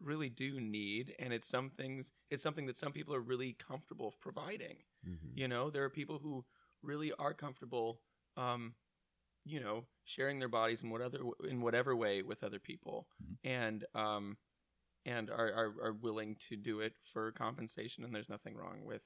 really 0.00 0.28
do 0.30 0.60
need, 0.60 1.14
and 1.18 1.32
it's 1.32 1.46
some 1.46 1.70
things. 1.70 2.12
It's 2.30 2.42
something 2.42 2.66
that 2.66 2.76
some 2.76 2.92
people 2.92 3.14
are 3.14 3.20
really 3.20 3.52
comfortable 3.54 4.12
providing. 4.20 4.84
Mhm. 5.06 5.36
You 5.36 5.48
know, 5.48 5.70
there 5.70 5.84
are 5.84 5.90
people 5.90 6.18
who 6.18 6.44
really 6.82 7.12
are 7.12 7.34
comfortable, 7.34 8.02
um, 8.36 8.74
you 9.44 9.60
know, 9.60 9.86
sharing 10.04 10.38
their 10.38 10.48
bodies 10.48 10.82
in 10.82 10.90
whatever 10.90 11.18
in 11.44 11.60
whatever 11.60 11.94
way 11.96 12.22
with 12.22 12.42
other 12.42 12.58
people, 12.58 13.08
Mhm. 13.22 13.38
and 13.44 13.84
um, 13.94 14.38
and 15.06 15.30
are, 15.30 15.52
are 15.52 15.82
are 15.86 15.92
willing 15.94 16.36
to 16.36 16.56
do 16.56 16.80
it 16.80 16.94
for 17.04 17.32
compensation. 17.32 18.04
And 18.04 18.14
there's 18.14 18.28
nothing 18.28 18.54
wrong 18.56 18.84
with, 18.84 19.04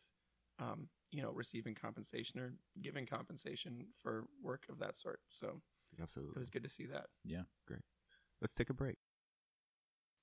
um, 0.59 0.89
you 1.11 1.23
know, 1.23 1.31
receiving 1.31 1.75
compensation 1.75 2.41
or 2.41 2.55
giving 2.83 3.07
compensation 3.07 3.87
for 4.03 4.25
work 4.43 4.65
of 4.69 4.79
that 4.81 4.97
sort. 4.97 5.21
So 5.31 5.61
absolutely, 6.01 6.35
it 6.37 6.41
was 6.41 6.51
good 6.51 6.65
to 6.65 6.69
see 6.69 6.87
that. 6.87 7.07
Yeah, 7.25 7.43
great. 7.67 7.83
Let's 8.41 8.55
take 8.55 8.71
a 8.71 8.75
break. 8.75 8.97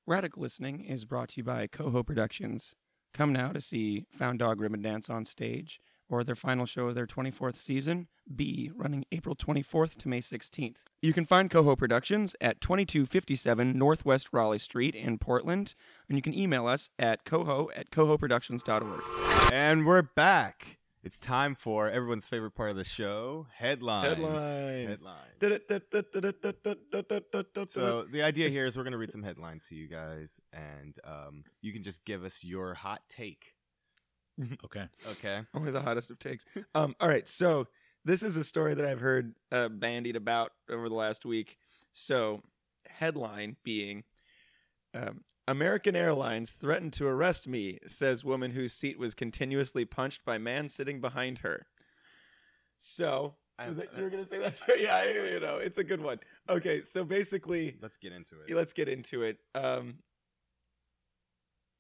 Radical 0.08 0.42
Listening 0.42 0.84
is 0.84 1.06
brought 1.06 1.30
to 1.30 1.38
you 1.38 1.44
by 1.44 1.68
Coho 1.68 2.04
Productions. 2.04 2.74
Come 3.14 3.32
now 3.32 3.52
to 3.52 3.62
see 3.62 4.06
Found 4.18 4.40
Dog 4.40 4.60
Ribbon 4.60 4.82
Dance 4.82 5.10
on 5.10 5.26
stage 5.26 5.80
or 6.12 6.24
their 6.24 6.36
final 6.36 6.66
show 6.66 6.88
of 6.88 6.96
their 6.96 7.08
24th 7.08 7.58
season, 7.58 8.08
B, 8.36 8.70
running 8.76 9.06
April 9.12 9.36
24th 9.36 9.98
to 10.00 10.10
May 10.10 10.20
16th. 10.20 10.84
You 11.02 11.14
can 11.14 11.26
find 11.26 11.50
Coho 11.50 11.76
Productions 11.76 12.36
at 12.42 12.60
2257 12.62 13.78
Northwest 13.78 14.30
Raleigh 14.34 14.60
Street 14.60 14.94
in 14.94 15.18
Portland, 15.18 15.74
and 16.10 16.18
you 16.18 16.22
can 16.22 16.34
email 16.34 16.68
us 16.68 16.90
at 17.00 17.24
coho 17.24 17.70
at 17.76 17.90
cohoproductions.org. 17.90 19.02
And 19.54 19.86
we're 19.86 20.02
back. 20.02 20.78
It's 21.04 21.20
time 21.20 21.56
for 21.56 21.90
everyone's 21.90 22.28
favorite 22.28 22.52
part 22.52 22.70
of 22.70 22.76
the 22.76 22.84
show 22.84 23.48
headlines. 23.56 24.08
Headlines. 24.10 25.00
Headlines. 25.00 25.32
So 27.72 28.04
the 28.04 28.22
idea 28.22 28.50
here 28.50 28.68
is 28.68 28.78
we're 28.78 28.84
going 28.84 28.92
to 28.92 29.00
read 29.00 29.12
some 29.12 29.24
headlines 29.24 29.66
to 29.70 29.76
you 29.76 29.88
guys, 29.88 30.40
and 30.54 30.96
um, 31.04 31.44
you 31.62 31.74
can 31.74 31.82
just 31.82 32.06
give 32.06 32.24
us 32.24 32.44
your 32.44 32.76
hot 32.76 33.02
take. 33.10 33.56
Okay. 34.66 34.86
Okay. 35.12 35.42
Only 35.54 35.72
the 35.72 35.82
hottest 35.82 36.10
of 36.12 36.20
takes. 36.20 36.46
Um, 36.76 36.96
all 37.00 37.08
right, 37.08 37.28
so 37.28 37.68
this 38.06 38.24
is 38.24 38.36
a 38.38 38.44
story 38.44 38.74
that 38.74 38.86
I've 38.86 39.00
heard 39.02 39.36
uh, 39.52 39.70
bandied 39.70 40.16
about 40.16 40.52
over 40.70 40.90
the 40.90 40.96
last 40.96 41.26
week. 41.26 41.58
So, 41.94 42.42
headline 42.88 43.58
being 43.64 44.04
um, 44.94 45.22
American 45.48 45.96
Airlines 45.96 46.52
threatened 46.52 46.94
to 46.94 47.06
arrest 47.08 47.48
me, 47.48 47.80
says 47.88 48.24
woman 48.24 48.52
whose 48.52 48.74
seat 48.74 48.98
was 48.98 49.14
continuously 49.14 49.86
punched 49.86 50.26
by 50.26 50.38
man 50.38 50.70
sitting 50.70 51.00
behind 51.02 51.40
her. 51.40 51.68
So, 52.78 53.36
was 53.60 53.78
that- 53.78 53.96
you 53.96 54.04
were 54.04 54.10
going 54.10 54.24
to 54.24 54.30
say 54.30 54.40
that? 54.40 54.60
yeah, 54.80 55.04
you 55.04 55.40
know, 55.40 55.58
it's 55.58 55.78
a 55.78 55.84
good 55.84 56.02
one. 56.02 56.20
Okay, 56.50 56.82
so 56.82 57.04
basically, 57.04 57.78
Let's 57.82 57.98
get 57.98 58.12
into 58.14 58.36
it. 58.48 58.54
let's 58.56 58.74
get 58.74 58.88
into 58.90 59.22
it. 59.24 59.38
Um, 59.54 60.00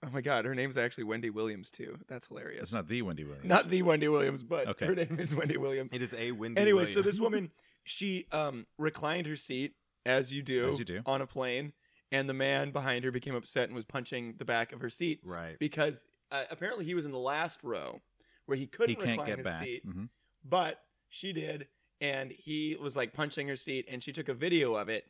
oh 0.04 0.10
my 0.12 0.22
God, 0.22 0.46
her 0.46 0.56
name's 0.56 0.78
actually 0.78 1.04
Wendy 1.06 1.30
Williams, 1.30 1.70
too. 1.72 1.98
That's 2.08 2.28
hilarious. 2.28 2.64
It's 2.64 2.74
not 2.74 2.88
the 2.88 3.02
Wendy 3.02 3.24
Williams. 3.24 3.46
Not 3.46 3.70
the 3.70 3.82
Wendy 3.84 4.08
Williams, 4.08 4.44
but 4.44 4.68
Okay. 4.68 4.86
her 4.88 4.96
name 4.96 5.18
is 5.20 5.36
Wendy 5.36 5.58
Williams. 5.58 5.94
It 5.94 6.02
is 6.02 6.14
a 6.14 6.32
Wendy. 6.32 6.60
Anyway, 6.62 6.86
so 6.86 6.96
Williams. 6.96 7.06
this 7.06 7.20
woman, 7.20 7.52
she 7.84 8.28
um 8.32 8.66
reclined 8.78 9.28
her 9.28 9.36
seat 9.36 9.76
as 10.06 10.34
you 10.34 10.42
do, 10.44 10.68
As 10.70 10.80
you 10.80 10.86
do. 10.86 11.02
on 11.06 11.22
a 11.22 11.28
plane, 11.28 11.74
and 12.12 12.28
the 12.30 12.34
man 12.34 12.72
behind 12.72 13.04
her 13.06 13.12
became 13.12 13.36
upset 13.36 13.66
and 13.66 13.76
was 13.76 13.86
punching 13.86 14.36
the 14.38 14.46
back 14.46 14.72
of 14.74 14.82
her 14.82 14.90
seat 14.90 15.20
right? 15.24 15.58
because 15.60 16.08
uh, 16.32 16.44
apparently 16.50 16.86
he 16.86 16.94
was 16.96 17.06
in 17.06 17.12
the 17.12 17.20
last 17.20 17.64
row 17.64 18.02
where 18.48 18.58
he 18.58 18.66
couldn't 18.68 18.90
he 18.90 18.96
can't 18.96 19.10
recline 19.20 19.28
get 19.28 19.38
his 19.38 19.46
back. 19.46 19.64
seat, 19.64 19.88
Mhm. 19.88 20.10
but 20.44 20.84
she 21.10 21.32
did, 21.34 21.68
and 22.00 22.32
he 22.32 22.76
was 22.82 22.96
like 22.96 23.14
punching 23.14 23.48
her 23.48 23.56
seat, 23.56 23.86
and 23.90 24.02
she 24.02 24.12
took 24.12 24.30
a 24.30 24.34
video 24.34 24.76
of 24.76 24.90
it, 24.90 25.06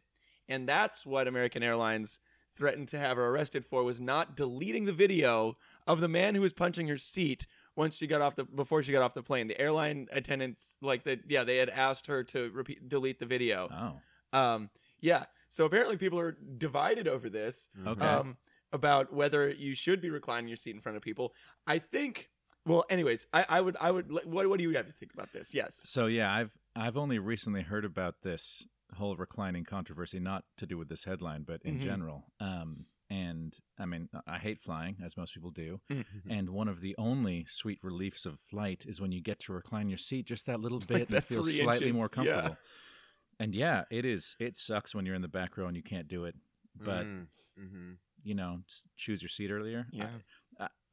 and 0.49 0.67
that's 0.67 1.05
what 1.05 1.27
American 1.27 1.63
Airlines 1.63 2.19
threatened 2.55 2.87
to 2.89 2.97
have 2.99 3.17
her 3.17 3.27
arrested 3.27 3.65
for 3.65 3.83
was 3.83 3.99
not 3.99 4.35
deleting 4.35 4.85
the 4.85 4.93
video 4.93 5.57
of 5.87 5.99
the 5.99 6.07
man 6.07 6.35
who 6.35 6.41
was 6.41 6.53
punching 6.53 6.87
her 6.87 6.97
seat 6.97 7.45
once 7.75 7.97
she 7.97 8.07
got 8.07 8.21
off 8.21 8.35
the 8.35 8.43
before 8.43 8.83
she 8.83 8.91
got 8.91 9.01
off 9.01 9.13
the 9.13 9.23
plane. 9.23 9.47
The 9.47 9.59
airline 9.59 10.07
attendants 10.11 10.75
like 10.81 11.03
that 11.03 11.21
yeah, 11.27 11.43
they 11.43 11.57
had 11.57 11.69
asked 11.69 12.07
her 12.07 12.23
to 12.25 12.49
repeat 12.51 12.87
delete 12.89 13.19
the 13.19 13.25
video. 13.25 13.69
Oh. 14.33 14.37
Um 14.37 14.69
yeah. 14.99 15.25
So 15.49 15.65
apparently 15.65 15.97
people 15.97 16.19
are 16.19 16.37
divided 16.57 17.07
over 17.07 17.29
this 17.29 17.69
Okay. 17.85 18.05
um, 18.05 18.37
about 18.71 19.11
whether 19.13 19.49
you 19.49 19.75
should 19.75 19.99
be 19.99 20.09
reclining 20.09 20.47
your 20.47 20.55
seat 20.57 20.75
in 20.75 20.81
front 20.81 20.95
of 20.95 21.01
people. 21.03 21.33
I 21.67 21.79
think. 21.79 22.29
Well, 22.65 22.85
anyways, 22.91 23.25
I, 23.33 23.43
I 23.49 23.59
would, 23.59 23.75
I 23.81 23.89
would. 23.89 24.11
What, 24.11 24.47
what 24.47 24.57
do 24.59 24.63
you 24.63 24.69
have 24.75 24.85
to 24.85 24.91
think 24.93 25.13
about 25.13 25.33
this? 25.33 25.51
Yes. 25.53 25.81
So 25.83 26.05
yeah, 26.05 26.31
I've 26.31 26.51
I've 26.75 26.95
only 26.95 27.17
recently 27.17 27.63
heard 27.63 27.83
about 27.83 28.21
this 28.21 28.65
whole 28.93 29.15
reclining 29.15 29.63
controversy, 29.63 30.19
not 30.19 30.43
to 30.57 30.65
do 30.65 30.77
with 30.77 30.89
this 30.89 31.03
headline, 31.03 31.43
but 31.43 31.61
in 31.63 31.79
Mhm. 31.79 31.83
general. 31.83 32.31
Um, 32.39 32.85
and 33.09 33.57
I 33.77 33.85
mean, 33.85 34.07
I 34.25 34.39
hate 34.39 34.61
flying, 34.61 34.97
as 35.03 35.17
most 35.17 35.33
people 35.33 35.51
do. 35.51 35.81
Mm-hmm. 35.91 36.31
And 36.31 36.49
one 36.49 36.69
of 36.69 36.79
the 36.79 36.95
only 36.97 37.45
sweet 37.45 37.79
reliefs 37.83 38.25
of 38.25 38.39
flight 38.39 38.85
is 38.87 39.01
when 39.01 39.11
you 39.11 39.21
get 39.21 39.39
to 39.41 39.53
recline 39.53 39.89
your 39.89 39.97
seat 39.97 40.25
just 40.25 40.45
that 40.45 40.61
little 40.61 40.79
Like 40.79 40.87
bit 40.87 41.09
and 41.09 41.17
that 41.17 41.25
feel 41.25 41.43
slightly 41.43 41.87
inches, 41.87 41.97
more 41.97 42.09
yeah. 42.11 42.15
comfortable. 42.15 42.57
And 43.39 43.53
yeah, 43.53 43.83
it 43.91 44.05
is. 44.05 44.35
It 44.39 44.55
sucks 44.55 44.95
when 44.95 45.05
you're 45.05 45.15
in 45.15 45.21
the 45.21 45.27
back 45.27 45.57
row 45.57 45.67
and 45.67 45.75
you 45.75 45.83
can't 45.83 46.07
do 46.07 46.25
it. 46.25 46.35
But 46.75 47.05
mm-hmm. 47.05 47.93
you 48.23 48.35
know, 48.35 48.59
choose 48.95 49.21
your 49.21 49.29
seat 49.29 49.51
earlier. 49.51 49.87
Yeah. 49.91 50.09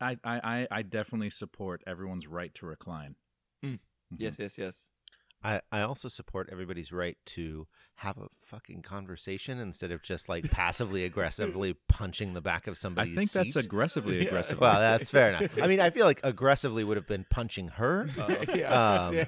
I, 0.01 0.17
I, 0.25 0.41
I, 0.43 0.69
I, 0.71 0.83
definitely 0.83 1.31
support 1.31 1.83
everyone's 1.87 2.27
right 2.27 2.55
to 2.55 2.67
recline. 2.67 3.17
Mm. 3.65 3.79
Yes. 4.17 4.37
Yes. 4.39 4.57
Yes. 4.57 4.91
I, 5.43 5.61
I 5.71 5.83
also 5.83 6.09
support 6.09 6.49
everybody's 6.51 6.91
right 6.93 7.17
to 7.27 7.67
have 7.97 8.19
a 8.19 8.27
fucking 8.45 8.83
conversation 8.83 9.59
instead 9.61 9.93
of 9.93 10.03
just 10.03 10.29
like 10.29 10.51
passively 10.51 11.05
aggressively 11.05 11.75
punching 11.89 12.35
the 12.35 12.41
back 12.41 12.67
of 12.67 12.77
somebody's. 12.77 13.17
I 13.17 13.25
somebody's 13.25 13.53
think 13.53 13.55
that's 13.55 13.65
aggressively 13.65 14.17
Yeah. 14.23 14.25
aggressive. 14.29 14.61
well, 14.61 14.79
that's 14.81 15.11
fair 15.11 15.31
enough. 15.31 15.51
I 15.63 15.67
mean, 15.69 15.81
I 15.81 15.91
feel 15.91 16.07
like 16.07 16.21
aggressively 16.25 16.83
would 16.85 16.97
have 16.97 17.07
been 17.07 17.25
punching 17.31 17.69
her. 17.69 18.09
yeah. 18.55 18.97
Um, 19.07 19.15
yeah. 19.15 19.27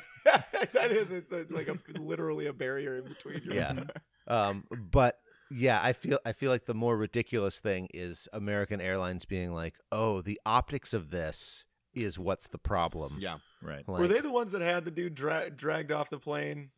that 0.73 0.91
is. 0.91 1.11
It's 1.11 1.33
a, 1.33 1.47
like 1.51 1.69
a 1.69 1.77
literally 2.01 2.47
a 2.47 2.53
barrier 2.53 2.99
in 2.99 3.05
between. 3.05 3.43
you. 3.45 3.55
Yeah. 3.55 3.85
Um, 4.27 4.65
but 4.91 5.17
yeah, 5.51 5.81
I 5.83 5.93
feel 5.93 6.19
I 6.25 6.33
feel 6.33 6.51
like 6.51 6.67
the 6.67 6.75
more 6.75 6.97
ridiculous 6.97 7.59
thing 7.61 7.89
is 7.95 8.29
American 8.33 8.81
Airlines 8.81 9.25
being 9.25 9.53
like, 9.53 9.77
"Oh, 9.91 10.23
the 10.23 10.41
optics 10.47 10.93
of 10.95 11.11
this 11.11 11.65
is 11.95 12.19
what's 12.19 12.47
the 12.49 12.59
problem." 12.59 13.19
Yeah. 13.21 13.39
Right. 13.63 13.87
Like, 13.89 14.01
Were 14.01 14.09
they 14.09 14.21
the 14.21 14.31
ones 14.33 14.53
that 14.53 14.61
had 14.63 14.85
the 14.85 14.91
dude 14.91 15.15
dra- 15.15 15.51
dragged 15.51 15.93
off 15.93 16.11
the 16.11 16.19
plane, 16.19 16.71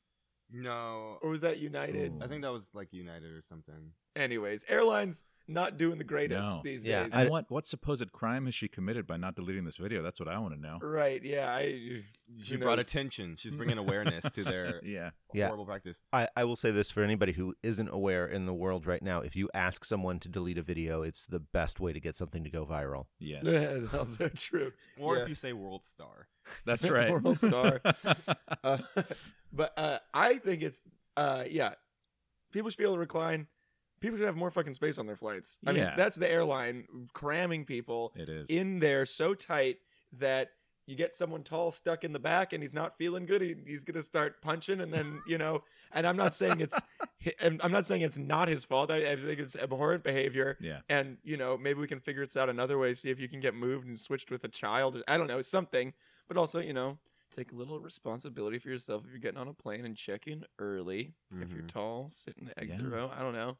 No. 0.50 1.18
or 1.22 1.30
was 1.30 1.40
that 1.42 1.58
United? 1.58 2.12
Ooh. 2.12 2.20
I 2.22 2.28
think 2.28 2.42
that 2.42 2.52
was 2.52 2.68
like 2.74 2.92
United 2.92 3.30
or 3.32 3.42
something. 3.42 3.92
Anyways, 4.16 4.64
airlines 4.68 5.26
not 5.48 5.76
doing 5.76 5.98
the 5.98 6.04
greatest 6.04 6.46
No. 6.48 6.60
these 6.62 6.84
Yeah, 6.84 7.02
days. 7.04 7.12
And 7.14 7.28
what 7.30 7.50
what 7.50 7.66
supposed 7.66 8.12
crime 8.12 8.44
has 8.46 8.54
she 8.54 8.68
committed 8.68 9.06
by 9.06 9.16
not 9.16 9.34
deleting 9.34 9.64
this 9.64 9.76
video? 9.76 10.00
That's 10.02 10.20
what 10.20 10.28
I 10.28 10.38
want 10.38 10.54
to 10.54 10.60
know. 10.60 10.78
right? 10.80 11.22
Yeah. 11.22 11.52
I. 11.52 12.02
She 12.42 12.54
Who 12.54 12.58
brought 12.58 12.78
attention. 12.78 13.36
She's 13.36 13.54
bringing 13.54 13.76
awareness 13.84 14.30
to 14.32 14.44
their 14.44 14.80
Yeah. 14.84 15.10
Yeah. 15.34 15.46
horrible 15.46 15.66
practice. 15.66 16.00
I, 16.12 16.28
I 16.36 16.44
will 16.44 16.56
say 16.56 16.70
this 16.70 16.90
for 16.90 17.02
anybody 17.02 17.32
who 17.32 17.54
isn't 17.62 17.88
aware 17.88 18.26
in 18.26 18.46
the 18.46 18.54
world 18.54 18.86
right 18.86 19.02
now: 19.02 19.20
if 19.20 19.34
you 19.34 19.48
ask 19.52 19.84
someone 19.84 20.20
to 20.20 20.28
delete 20.28 20.58
a 20.58 20.62
video, 20.62 21.02
it's 21.02 21.26
the 21.26 21.40
best 21.40 21.80
way 21.80 21.92
to 21.92 22.00
get 22.00 22.14
something 22.16 22.44
to 22.44 22.50
go 22.50 22.64
viral. 22.64 23.06
Yes. 23.18 23.42
That's 23.44 23.92
also 23.94 24.28
true. 24.28 24.72
Or 24.98 25.16
Yeah. 25.16 25.22
if 25.24 25.28
you 25.28 25.34
say 25.34 25.52
World 25.52 25.84
Star. 25.84 26.28
That's 26.64 26.88
right. 26.88 27.10
World 27.10 27.38
star. 27.40 27.80
Uh, 28.64 28.78
but 29.52 29.72
uh, 29.76 29.98
I 30.14 30.34
think 30.38 30.62
it's 30.62 30.82
uh, 31.16 31.44
yeah. 31.50 31.74
People 32.52 32.68
should 32.70 32.78
be 32.78 32.84
able 32.84 32.94
to 32.94 33.00
recline. 33.00 33.46
People 34.02 34.18
should 34.18 34.26
have 34.26 34.36
more 34.36 34.50
fucking 34.50 34.74
space 34.74 34.98
on 34.98 35.06
their 35.06 35.16
flights. 35.16 35.58
I 35.66 35.72
mean, 35.72 35.82
Yeah. 35.84 35.94
that's 35.96 36.16
the 36.16 36.30
airline 36.30 36.86
cramming 37.14 37.64
people 37.64 38.12
it 38.16 38.28
is. 38.28 38.50
in 38.50 38.78
there 38.80 39.06
so 39.06 39.32
tight 39.32 39.78
that 40.18 40.50
you 40.86 40.96
get 40.96 41.14
someone 41.14 41.44
tall 41.44 41.70
stuck 41.70 42.02
in 42.02 42.12
the 42.12 42.18
back 42.18 42.52
and 42.52 42.60
he's 42.62 42.74
not 42.74 42.98
feeling 42.98 43.24
good. 43.24 43.40
He, 43.40 43.54
he's 43.64 43.84
gonna 43.84 44.02
start 44.02 44.42
punching, 44.42 44.80
and 44.80 44.92
then 44.92 45.22
you 45.26 45.38
know. 45.38 45.62
And 45.94 46.06
I'm 46.06 46.16
not 46.16 46.34
saying 46.34 46.60
it's. 46.60 46.76
hi- 47.22 47.34
I'm 47.62 47.70
not 47.70 47.86
saying 47.86 48.00
it's 48.02 48.16
not 48.18 48.48
his 48.48 48.64
fault. 48.64 48.90
I, 48.90 49.12
I 49.12 49.16
think 49.16 49.38
it's 49.38 49.54
abhorrent 49.56 50.02
behavior. 50.02 50.56
yeah. 50.60 50.80
and 50.88 51.18
you 51.22 51.36
know 51.36 51.56
maybe 51.56 51.78
we 51.80 51.86
can 51.86 52.00
figure 52.00 52.24
this 52.26 52.36
out 52.36 52.48
another 52.48 52.78
way 52.78 52.94
see 52.94 53.10
if 53.10 53.20
you 53.20 53.28
can 53.28 53.38
get 53.40 53.54
moved 53.54 53.86
and 53.86 53.98
switched 54.00 54.30
with 54.30 54.42
a 54.44 54.48
child 54.48 55.00
i 55.06 55.16
don't 55.18 55.26
know 55.28 55.40
something 55.42 55.92
but 56.28 56.36
also 56.36 56.58
you 56.60 56.72
know 56.72 56.98
take 57.34 57.52
a 57.52 57.54
little 57.54 57.78
responsibility 57.78 58.58
for 58.58 58.68
yourself 58.70 59.04
if 59.04 59.10
you're 59.10 59.20
getting 59.20 59.38
on 59.38 59.48
a 59.48 59.52
plane 59.54 59.84
and 59.84 59.96
check 59.96 60.26
in 60.26 60.44
early 60.58 61.12
if 61.40 61.52
you're 61.52 61.62
Mhm. 61.62 61.68
tall 61.68 62.08
sit 62.10 62.34
in 62.38 62.46
the 62.46 62.58
exit 62.58 62.80
Yeah. 62.82 62.88
row 62.96 63.10
i 63.14 63.20
don't 63.20 63.34
know 63.34 63.56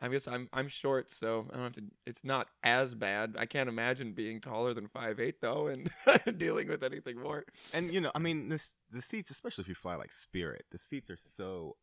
i 0.00 0.08
guess 0.08 0.26
i'm 0.28 0.48
i'm 0.52 0.68
short 0.68 1.10
so 1.10 1.46
i 1.50 1.54
don't 1.54 1.64
have 1.64 1.72
to 1.72 1.82
it's 2.06 2.24
not 2.24 2.48
as 2.62 2.94
bad 2.94 3.36
i 3.38 3.46
can't 3.46 3.68
imagine 3.68 4.12
being 4.12 4.40
taller 4.40 4.72
than 4.74 4.88
five 4.88 5.20
eight 5.20 5.40
though 5.40 5.66
and 5.68 5.90
dealing 6.38 6.68
with 6.68 6.82
anything 6.82 7.18
more 7.20 7.44
And 7.72 7.92
you 7.92 8.00
know, 8.00 8.10
I 8.14 8.18
mean, 8.18 8.48
this 8.48 8.74
the 8.90 9.02
seats, 9.02 9.30
especially 9.30 9.62
if 9.62 9.68
you 9.68 9.74
fly 9.74 9.94
like 9.96 10.12
Spirit, 10.12 10.64
the 10.70 10.78
seats 10.78 11.10
are 11.10 11.18
so 11.36 11.76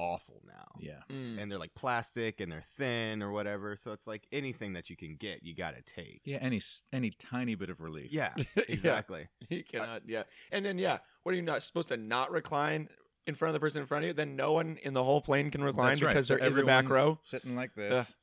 awful 0.00 0.40
now. 0.46 0.68
Yeah. 0.78 1.00
Mm. 1.10 1.40
And 1.42 1.50
they're 1.50 1.58
like 1.58 1.74
plastic 1.74 2.40
and 2.40 2.50
they're 2.52 2.64
thin 2.76 3.20
or 3.22 3.32
whatever. 3.32 3.76
So 3.76 3.90
it's 3.92 4.06
like 4.06 4.26
anything 4.30 4.74
that 4.74 4.88
you 4.90 4.96
can 4.96 5.16
get, 5.16 5.42
you 5.42 5.54
got 5.56 5.74
to 5.74 5.82
take. 5.82 6.20
Yeah. 6.24 6.38
Any 6.40 6.60
any 6.92 7.10
tiny 7.10 7.54
bit 7.56 7.68
of 7.70 7.80
relief. 7.80 8.12
Yeah, 8.12 8.32
Yeah. 8.36 8.62
exactly. 8.68 9.28
You 9.50 9.64
cannot, 9.64 10.02
yeah. 10.06 10.22
And 10.52 10.64
then, 10.64 10.78
yeah, 10.78 10.98
what 11.22 11.32
are 11.32 11.36
you 11.36 11.42
not 11.42 11.62
supposed 11.62 11.88
to 11.88 11.96
not 11.96 12.30
recline 12.30 12.88
in 13.28 13.34
front 13.36 13.50
of 13.50 13.54
the 13.54 13.60
person 13.60 13.82
in 13.82 13.86
front 13.86 14.02
of 14.04 14.08
you? 14.08 14.12
Then 14.14 14.34
no 14.34 14.52
one 14.52 14.78
in 14.82 14.94
the 14.94 15.04
whole 15.04 15.20
plane 15.20 15.50
can 15.52 15.62
recline 15.62 15.90
That's 15.90 16.02
right. 16.02 16.08
because 16.10 16.26
So 16.26 16.36
there 16.36 16.46
is 16.48 16.56
a 16.56 16.64
back 16.64 16.84
everyone's 16.86 16.90
row. 17.04 17.18
sitting 17.22 17.54
like 17.54 17.74
this. 17.76 18.16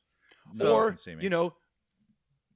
No 0.54 0.72
one 0.74 0.82
or, 0.82 0.88
can 0.90 0.98
see 0.98 1.14
me. 1.14 1.24
you 1.24 1.30
know, 1.30 1.54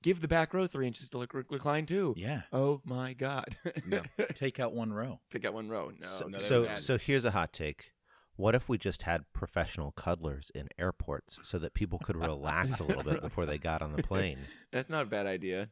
give 0.02 0.20
the 0.20 0.28
back 0.28 0.52
row 0.54 0.66
three 0.66 0.86
inches 0.86 1.08
to 1.08 1.18
rec- 1.18 1.50
recline 1.50 1.86
too. 1.86 2.14
Yeah. 2.16 2.42
Oh 2.52 2.80
my 2.84 3.12
God. 3.14 3.56
No. 3.86 4.02
Take 4.34 4.60
out 4.60 4.72
one 4.74 4.92
row. 4.92 5.20
Take 5.30 5.44
out 5.44 5.54
one 5.54 5.68
row. 5.68 5.90
No, 6.00 6.06
so 6.06 6.26
no, 6.28 6.38
so, 6.38 6.64
bad. 6.64 6.78
so 6.78 6.98
here's 6.98 7.24
a 7.24 7.30
hot 7.30 7.52
take: 7.52 7.92
what 8.36 8.54
if 8.54 8.68
we 8.68 8.78
just 8.78 9.02
had 9.02 9.24
professional 9.32 9.92
cuddlers 9.92 10.50
in 10.54 10.68
airports 10.78 11.38
so 11.42 11.58
that 11.58 11.74
people 11.74 11.98
could 11.98 12.16
relax 12.16 12.80
a 12.80 12.84
little 12.84 13.02
bit 13.02 13.20
before 13.22 13.46
they 13.46 13.58
got 13.58 13.82
on 13.82 13.92
the 13.94 14.02
plane? 14.02 14.38
That's 14.72 14.88
not 14.90 15.02
a 15.02 15.06
bad 15.06 15.26
idea. 15.26 15.68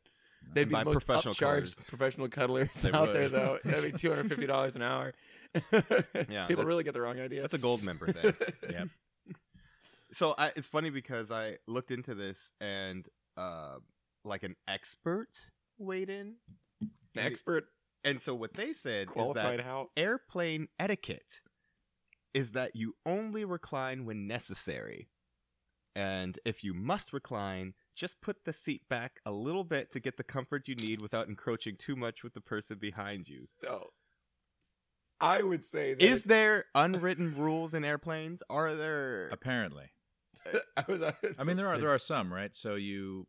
They'd 0.54 0.64
be 0.68 0.72
Buy 0.72 0.80
the 0.84 0.90
most 0.92 1.04
professional 1.06 1.34
upcharged 1.34 1.38
cuddlers. 1.40 1.74
professional 1.88 2.28
cuddlers 2.28 2.68
They 2.82 2.92
out 2.92 3.12
there, 3.12 3.22
would. 3.24 3.32
though. 3.32 3.58
That'd 3.64 3.92
be 3.92 3.98
two 3.98 4.08
hundred 4.10 4.28
fifty 4.28 4.46
dollars 4.46 4.76
an 4.76 4.82
hour. 4.82 5.12
Yeah, 6.28 6.46
people 6.46 6.64
really 6.64 6.84
get 6.84 6.94
the 6.94 7.00
wrong 7.00 7.20
idea. 7.20 7.40
That's 7.42 7.54
a 7.54 7.58
gold 7.58 7.82
member 7.82 8.12
thing. 8.12 8.34
Yeah. 8.70 8.84
So 10.10 10.34
I, 10.38 10.52
it's 10.56 10.66
funny 10.66 10.88
because 10.88 11.30
I 11.30 11.58
looked 11.66 11.90
into 11.90 12.14
this 12.14 12.50
and 12.60 13.06
uh, 13.36 13.76
like 14.24 14.42
an 14.42 14.56
expert 14.66 15.50
weighed 15.78 16.08
in, 16.08 16.36
An 16.80 16.88
expert 17.14 17.66
and 18.04 18.20
so 18.20 18.34
what 18.34 18.54
they 18.54 18.72
said 18.72 19.08
is 19.14 19.32
that 19.34 19.60
how? 19.60 19.90
airplane 19.96 20.68
etiquette 20.78 21.40
is 22.32 22.52
that 22.52 22.76
you 22.76 22.94
only 23.04 23.44
recline 23.44 24.04
when 24.04 24.26
necessary, 24.26 25.08
and 25.96 26.38
if 26.44 26.62
you 26.62 26.74
must 26.74 27.12
recline, 27.12 27.74
just 27.96 28.20
put 28.20 28.44
the 28.44 28.52
seat 28.52 28.82
back 28.88 29.20
a 29.26 29.32
little 29.32 29.64
bit 29.64 29.90
to 29.92 30.00
get 30.00 30.16
the 30.16 30.24
comfort 30.24 30.68
you 30.68 30.76
need 30.76 31.02
without 31.02 31.28
encroaching 31.28 31.76
too 31.76 31.96
much 31.96 32.22
with 32.22 32.34
the 32.34 32.40
person 32.40 32.78
behind 32.78 33.28
you. 33.28 33.44
So, 33.60 33.88
I 35.20 35.42
would 35.42 35.64
say 35.64 35.94
that 35.94 36.02
Is 36.02 36.24
there 36.24 36.66
unwritten 36.74 37.34
rules 37.36 37.74
in 37.74 37.84
airplanes? 37.84 38.42
Are 38.48 38.74
there? 38.74 39.28
Apparently. 39.28 39.90
Uh, 40.52 40.58
I 40.76 40.84
was. 40.86 41.02
I 41.02 41.44
mean, 41.44 41.56
there 41.56 41.68
are 41.68 41.78
there 41.78 41.92
are 41.92 41.98
some, 41.98 42.32
right? 42.32 42.54
So 42.54 42.76
you, 42.76 43.26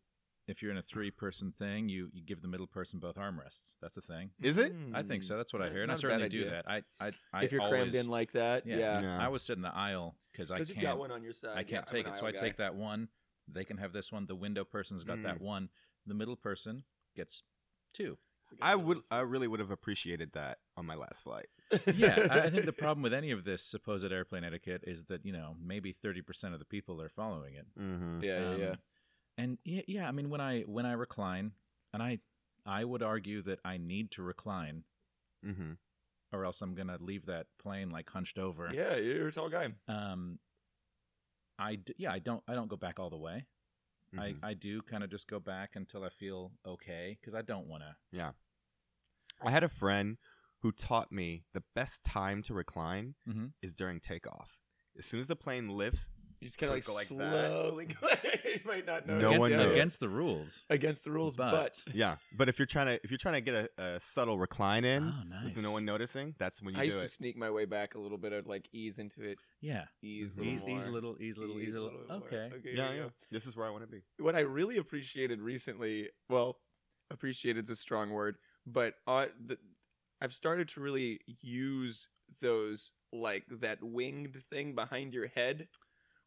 if 0.47 0.61
you're 0.61 0.71
in 0.71 0.77
a 0.77 0.83
three 0.83 1.11
person 1.11 1.53
thing, 1.57 1.89
you 1.89 2.09
you 2.13 2.23
give 2.23 2.41
the 2.41 2.47
middle 2.47 2.67
person 2.67 2.99
both 2.99 3.15
armrests. 3.15 3.75
That's 3.81 3.97
a 3.97 4.01
thing. 4.01 4.29
Is 4.41 4.57
it? 4.57 4.73
I 4.93 5.01
think 5.01 5.23
so. 5.23 5.37
That's 5.37 5.53
what 5.53 5.61
I 5.61 5.67
hmm. 5.67 5.73
hear, 5.73 5.83
and 5.83 5.91
I 5.91 5.95
not 5.95 6.03
a 6.03 6.07
bad 6.07 6.11
certainly 6.11 6.29
do 6.29 6.39
idea. 6.41 6.51
that. 6.51 6.65
I 6.67 6.81
I, 6.99 7.11
I 7.33 7.43
if 7.43 7.51
you're 7.51 7.61
always, 7.61 7.79
crammed 7.79 7.95
in 7.95 8.07
like 8.07 8.31
that, 8.33 8.65
yeah, 8.65 8.77
yeah, 8.77 9.01
Yeah. 9.01 9.21
I 9.21 9.25
always 9.25 9.41
sit 9.41 9.55
in 9.55 9.63
the 9.63 9.75
aisle 9.75 10.15
because 10.31 10.51
I 10.51 10.55
because 10.55 10.69
can't. 10.69 10.77
you've 10.77 10.85
got 10.85 10.99
one 10.99 11.11
on 11.11 11.23
your 11.23 11.33
side. 11.33 11.51
I 11.57 11.63
can't 11.63 11.71
Yeah, 11.71 11.79
I'm 11.79 11.85
take 11.85 12.07
an 12.07 12.13
it, 12.13 12.19
so 12.19 12.25
I 12.25 12.29
aisle 12.29 12.35
take 12.35 12.57
that 12.57 12.75
one. 12.75 13.09
They 13.51 13.63
can 13.63 13.77
have 13.77 13.93
this 13.93 14.11
one. 14.11 14.27
The 14.27 14.35
window 14.35 14.63
person's 14.63 15.03
got 15.03 15.23
that 15.23 15.37
hmm. 15.37 15.45
one. 15.45 15.69
The 16.05 16.13
middle 16.13 16.35
person 16.35 16.83
gets 17.15 17.43
two. 17.93 18.17
I 18.61 18.75
would. 18.75 18.99
I 19.11 19.21
really 19.21 19.47
would 19.47 19.59
have 19.59 19.71
appreciated 19.71 20.31
that 20.33 20.59
on 20.77 20.85
my 20.85 20.95
last 20.95 21.23
flight. 21.23 21.47
Yeah, 21.95 22.27
I, 22.31 22.39
I 22.41 22.49
think 22.49 22.65
the 22.65 22.73
problem 22.77 23.01
with 23.03 23.13
any 23.13 23.31
of 23.31 23.43
this 23.43 23.63
supposed 23.63 24.11
airplane 24.11 24.43
etiquette 24.43 24.83
is 24.87 25.03
that 25.05 25.25
you 25.25 25.33
know 25.33 25.55
maybe 25.63 25.91
thirty 25.91 26.21
percent 26.21 26.53
of 26.53 26.59
the 26.59 26.65
people 26.65 27.01
are 27.01 27.09
following 27.09 27.55
it. 27.55 27.65
Mm-hmm. 27.79 28.23
Yeah, 28.23 28.39
yeah, 28.39 28.49
Um, 28.53 28.59
yeah. 28.61 28.75
And 29.37 29.57
yeah, 29.63 29.81
yeah, 29.87 30.07
I 30.07 30.11
mean 30.11 30.29
when 30.29 30.41
I 30.41 30.61
when 30.61 30.85
I 30.85 30.93
recline, 30.93 31.51
and 31.93 32.01
I 32.03 32.19
I 32.65 32.83
would 32.83 33.01
argue 33.03 33.41
that 33.43 33.59
I 33.63 33.77
need 33.77 34.11
to 34.11 34.23
recline, 34.23 34.83
Mm-hmm. 35.45 35.71
or 36.33 36.43
else 36.45 36.61
I'm 36.61 36.75
gonna 36.75 36.97
leave 36.99 37.25
that 37.27 37.47
plane 37.61 37.89
like 37.91 38.09
hunched 38.09 38.37
over. 38.37 38.69
Yeah, 38.73 38.97
you're 38.97 39.29
a 39.29 39.31
tall 39.31 39.49
guy. 39.49 39.69
Um, 39.87 40.39
I 41.57 41.75
d- 41.75 41.93
yeah 41.97 42.11
I 42.11 42.19
don't 42.19 42.43
I 42.47 42.55
don't 42.55 42.67
go 42.69 42.75
back 42.77 42.99
all 42.99 43.09
the 43.09 43.17
way. 43.17 43.45
Mm-hmm. 44.15 44.43
I 44.43 44.49
I 44.49 44.53
do 44.55 44.81
kind 44.81 45.03
of 45.03 45.09
just 45.11 45.27
go 45.29 45.39
back 45.39 45.71
until 45.75 46.03
I 46.03 46.09
feel 46.09 46.51
okay 46.67 47.17
because 47.19 47.35
I 47.35 47.41
don't 47.41 47.67
want 47.67 47.83
to. 47.83 47.95
Yeah. 48.11 48.31
I 49.41 49.51
had 49.51 49.63
a 49.63 49.69
friend 49.69 50.17
who 50.61 50.71
taught 50.71 51.11
me 51.11 51.45
the 51.53 51.63
best 51.75 52.03
time 52.03 52.41
to 52.43 52.53
recline 52.53 53.15
Mhm. 53.27 53.53
is 53.61 53.73
during 53.73 53.99
takeoff. 53.99 54.57
As 54.97 55.05
soon 55.05 55.19
as 55.19 55.27
the 55.27 55.35
plane 55.35 55.69
lifts, 55.69 56.09
You 56.41 56.47
just 56.47 56.57
kind 56.57 56.69
of 56.69 56.75
like, 56.77 56.85
Go 56.85 56.93
like 56.93 57.07
slowly. 57.07 57.85
go 58.01 58.07
you 58.45 58.59
might 58.63 58.85
not 58.85 59.05
know. 59.05 59.17
No 59.19 59.27
against, 59.27 59.39
one 59.41 59.51
knows. 59.51 59.71
against 59.73 59.99
the 59.99 60.07
rules. 60.09 60.65
against 60.69 61.03
the 61.03 61.11
rules, 61.11 61.35
but, 61.35 61.51
But- 61.51 61.83
yeah. 61.93 62.15
But 62.37 62.47
if 62.47 62.57
you're 62.59 62.65
trying 62.65 62.85
to 62.87 63.03
if 63.03 63.11
you're 63.11 63.17
trying 63.17 63.35
to 63.35 63.41
get 63.41 63.55
a, 63.77 63.81
a 63.81 63.99
subtle 63.99 64.37
recline 64.39 64.85
in 64.85 65.03
Oh, 65.03 65.45
with 65.53 65.61
no 65.63 65.71
one 65.73 65.83
noticing, 65.85 66.35
that's 66.37 66.61
when 66.61 66.75
you 66.75 66.79
I 66.79 66.83
used 66.83 66.97
do 66.97 67.03
to 67.03 67.09
sneak 67.09 67.35
my 67.37 67.49
way 67.49 67.65
back 67.65 67.95
a 67.95 67.99
little 67.99 68.17
bit. 68.17 68.31
I'd 68.31 68.47
like 68.47 68.69
ease 68.71 68.99
into 68.99 69.21
it, 69.23 69.37
Yeah, 69.61 69.85
ease, 70.01 70.37
a 70.37 70.39
Mhm. 70.41 70.43
little 70.43 70.53
ease, 70.53 70.63
ease 70.81 70.85
a 70.87 70.91
little, 70.91 71.21
ease 71.21 71.37
a 71.37 71.41
little, 71.41 71.59
ease 71.59 71.73
a 71.73 71.81
little. 71.81 71.99
bit 71.99 72.07
more. 72.07 72.17
Okay. 72.19 72.49
okay, 72.55 72.73
Yeah, 72.73 72.91
yeah. 72.93 72.97
go. 73.03 73.11
This 73.31 73.45
is 73.45 73.57
where 73.57 73.67
I 73.67 73.69
want 73.69 73.83
to 73.83 73.87
be. 73.89 74.01
What 74.17 74.35
I 74.35 74.39
really 74.41 74.77
appreciated 74.77 75.41
recently, 75.41 76.09
well, 76.29 76.61
appreciated 77.11 77.65
is 77.65 77.69
a 77.69 77.75
strong 77.75 78.11
word, 78.11 78.37
but 78.65 78.93
uh, 79.07 79.27
the, 79.45 79.57
I've 80.21 80.33
started 80.33 80.67
to 80.69 80.81
really 80.81 81.19
use 81.41 82.07
those 82.41 82.91
like 83.11 83.45
that 83.61 83.83
winged 83.83 84.43
thing 84.51 84.75
behind 84.75 85.13
your 85.13 85.27
head. 85.27 85.67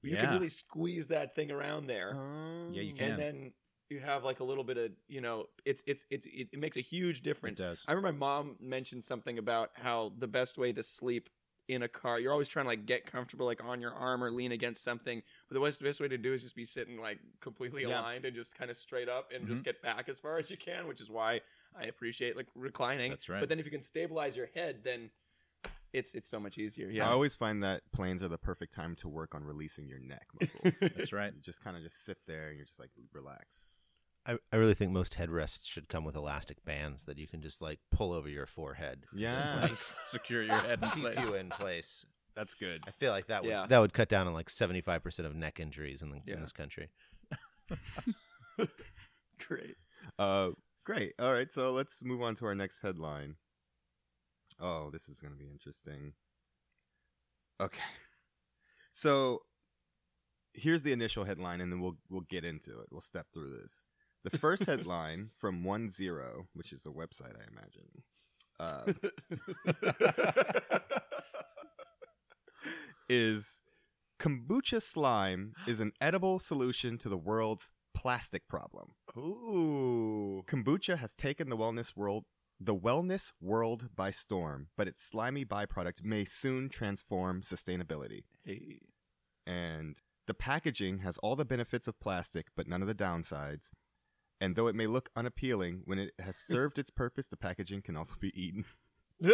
You 0.02 0.16
can 0.16 0.30
really 0.30 0.48
squeeze 0.48 1.06
that 1.08 1.34
thing 1.36 1.50
around 1.52 1.86
there. 1.86 2.16
Yeah, 2.72 2.82
you 2.82 2.92
can. 2.94 3.10
and 3.10 3.18
then 3.20 3.52
you 3.88 4.00
have 4.00 4.24
like 4.24 4.40
a 4.40 4.44
little 4.44 4.64
bit 4.64 4.78
of 4.78 4.90
you 5.06 5.20
know 5.20 5.46
it's 5.64 5.82
it's 5.86 6.04
it's 6.10 6.26
it, 6.26 6.48
it 6.52 6.58
makes 6.58 6.76
a 6.76 6.80
huge 6.80 7.22
difference. 7.22 7.60
It 7.60 7.62
does. 7.62 7.84
i 7.86 7.92
remember 7.92 8.12
my 8.18 8.26
mom 8.26 8.56
mentioned 8.60 9.04
something 9.04 9.38
about 9.38 9.70
how 9.74 10.12
the 10.18 10.26
best 10.28 10.58
way 10.58 10.72
to 10.72 10.82
sleep 10.82 11.28
in 11.74 11.82
a 11.82 11.88
car 11.88 12.18
you're 12.20 12.32
always 12.32 12.48
trying 12.48 12.64
to 12.64 12.68
like 12.68 12.86
get 12.86 13.04
comfortable 13.06 13.46
like 13.46 13.62
on 13.64 13.80
your 13.80 13.92
arm 13.92 14.22
or 14.22 14.30
lean 14.30 14.52
against 14.52 14.82
something 14.82 15.22
but 15.48 15.54
the 15.54 15.60
best, 15.60 15.82
best 15.82 16.00
way 16.00 16.08
to 16.08 16.18
do 16.18 16.32
is 16.32 16.42
just 16.42 16.56
be 16.56 16.64
sitting 16.64 16.98
like 16.98 17.18
completely 17.40 17.82
Yeah. 17.82 18.00
aligned 18.00 18.24
and 18.24 18.34
just 18.34 18.56
kind 18.56 18.70
of 18.70 18.76
straight 18.76 19.08
up 19.08 19.32
and 19.32 19.42
Mm-hmm. 19.44 19.52
just 19.52 19.64
get 19.64 19.80
back 19.82 20.08
as 20.08 20.18
far 20.18 20.38
as 20.38 20.50
you 20.50 20.56
can 20.56 20.86
which 20.86 21.00
is 21.00 21.08
why 21.10 21.40
i 21.78 21.84
appreciate 21.84 22.36
like 22.36 22.46
reclining 22.54 23.10
That's 23.10 23.28
right. 23.28 23.40
but 23.40 23.48
then 23.48 23.58
if 23.58 23.64
you 23.64 23.70
can 23.72 23.82
stabilize 23.82 24.36
your 24.36 24.48
head 24.54 24.80
then 24.84 25.10
it's 25.92 26.14
it's 26.14 26.28
so 26.28 26.40
much 26.40 26.56
easier 26.58 26.88
yeah 26.88 27.06
I 27.08 27.12
always 27.12 27.34
find 27.34 27.62
that 27.62 27.82
planes 27.92 28.22
are 28.22 28.28
the 28.28 28.38
perfect 28.38 28.72
time 28.72 28.96
to 28.96 29.08
work 29.08 29.34
on 29.34 29.44
releasing 29.44 29.88
your 29.88 29.98
neck 29.98 30.26
muscles. 30.40 30.74
That's 30.80 31.12
right. 31.12 31.32
you 31.34 31.40
just 31.42 31.62
kind 31.62 31.76
of 31.76 31.82
just 31.82 32.04
sit 32.04 32.16
there 32.26 32.48
and 32.48 32.56
you're 32.56 32.64
just 32.64 32.80
like 32.80 32.88
relax. 33.12 33.81
I, 34.24 34.36
I 34.52 34.56
really 34.56 34.74
think 34.74 34.92
most 34.92 35.14
headrests 35.14 35.64
should 35.66 35.88
come 35.88 36.04
with 36.04 36.14
elastic 36.16 36.64
bands 36.64 37.04
that 37.04 37.18
you 37.18 37.26
can 37.26 37.42
just 37.42 37.60
like 37.60 37.80
pull 37.90 38.12
over 38.12 38.28
your 38.28 38.46
forehead. 38.46 39.04
Yeah. 39.14 39.38
Just, 39.40 39.54
like, 39.62 39.70
Secure 40.22 40.42
your 40.42 40.54
head 40.58 40.78
in 40.82 40.88
keep 40.90 41.02
place. 41.02 41.18
you 41.24 41.34
in 41.34 41.48
place. 41.48 42.06
That's 42.36 42.54
good. 42.54 42.82
I 42.86 42.92
feel 42.92 43.10
like 43.12 43.26
that 43.26 43.42
would 43.42 43.50
Yeah. 43.50 43.66
that 43.68 43.78
would 43.78 43.92
cut 43.92 44.08
down 44.08 44.26
on 44.26 44.32
like 44.32 44.48
seventy 44.48 44.80
five 44.80 45.02
percent 45.02 45.26
of 45.26 45.34
neck 45.34 45.58
injuries 45.60 46.02
in, 46.02 46.10
the, 46.10 46.20
Yeah. 46.24 46.34
in 46.34 46.40
this 46.40 46.52
country. 46.52 46.90
great 49.48 49.76
Uh, 50.18 50.50
great. 50.84 51.14
All 51.18 51.32
right, 51.32 51.50
so 51.52 51.72
let's 51.72 52.04
move 52.04 52.22
on 52.22 52.34
to 52.36 52.46
our 52.46 52.54
next 52.54 52.80
headline. 52.80 53.36
Oh, 54.60 54.90
this 54.90 55.08
is 55.08 55.20
going 55.20 55.32
to 55.32 55.38
be 55.38 55.50
interesting. 55.50 56.12
Okay, 57.60 57.80
so 58.92 59.42
here's 60.54 60.82
the 60.82 60.92
initial 60.92 61.24
headline, 61.24 61.60
and 61.60 61.70
then 61.72 61.80
we'll 61.80 61.96
we'll 62.08 62.22
get 62.28 62.44
into 62.44 62.80
it. 62.80 62.86
We'll 62.90 63.00
step 63.00 63.26
through 63.32 63.58
this. 63.60 63.86
The 64.24 64.38
first 64.38 64.66
headline 64.66 65.26
from 65.38 65.64
One 65.64 65.90
Zero, 65.90 66.46
which 66.54 66.72
is 66.72 66.86
a 66.86 66.90
website, 66.90 67.34
I 67.36 67.44
imagine, 67.50 68.02
uh, 68.60 68.92
is 73.08 73.60
kombucha 74.20 74.80
slime 74.80 75.54
is 75.66 75.80
an 75.80 75.92
edible 76.00 76.38
solution 76.38 76.98
to 76.98 77.08
the 77.08 77.16
world's 77.16 77.70
plastic 77.94 78.48
problem. 78.48 78.94
ooh 79.16 80.44
Kombucha 80.46 80.98
has 80.98 81.14
taken 81.14 81.48
the 81.48 81.56
wellness 81.56 81.96
world 81.96 82.24
the 82.64 82.76
wellness 82.76 83.32
world 83.40 83.88
by 83.96 84.12
storm, 84.12 84.68
but 84.76 84.86
its 84.86 85.02
slimy 85.02 85.44
byproduct 85.44 86.04
may 86.04 86.24
soon 86.24 86.68
transform 86.68 87.42
sustainability. 87.42 88.22
hey. 88.44 88.78
And 89.44 90.00
the 90.28 90.34
packaging 90.34 90.98
has 90.98 91.18
all 91.18 91.34
the 91.34 91.44
benefits 91.44 91.88
of 91.88 91.98
plastic, 91.98 92.46
but 92.56 92.68
none 92.68 92.80
of 92.80 92.86
the 92.88 92.94
downsides. 92.94 93.70
And 94.42 94.56
though 94.56 94.66
it 94.66 94.74
may 94.74 94.86
look 94.88 95.08
unappealing, 95.14 95.82
when 95.84 95.98
it 95.98 96.12
has 96.18 96.36
served 96.54 96.78
its 96.78 96.90
purpose, 96.90 97.28
the 97.28 97.36
packaging 97.36 97.82
can 97.82 97.96
also 97.96 98.14
be 98.20 98.32
eaten. 98.40 98.64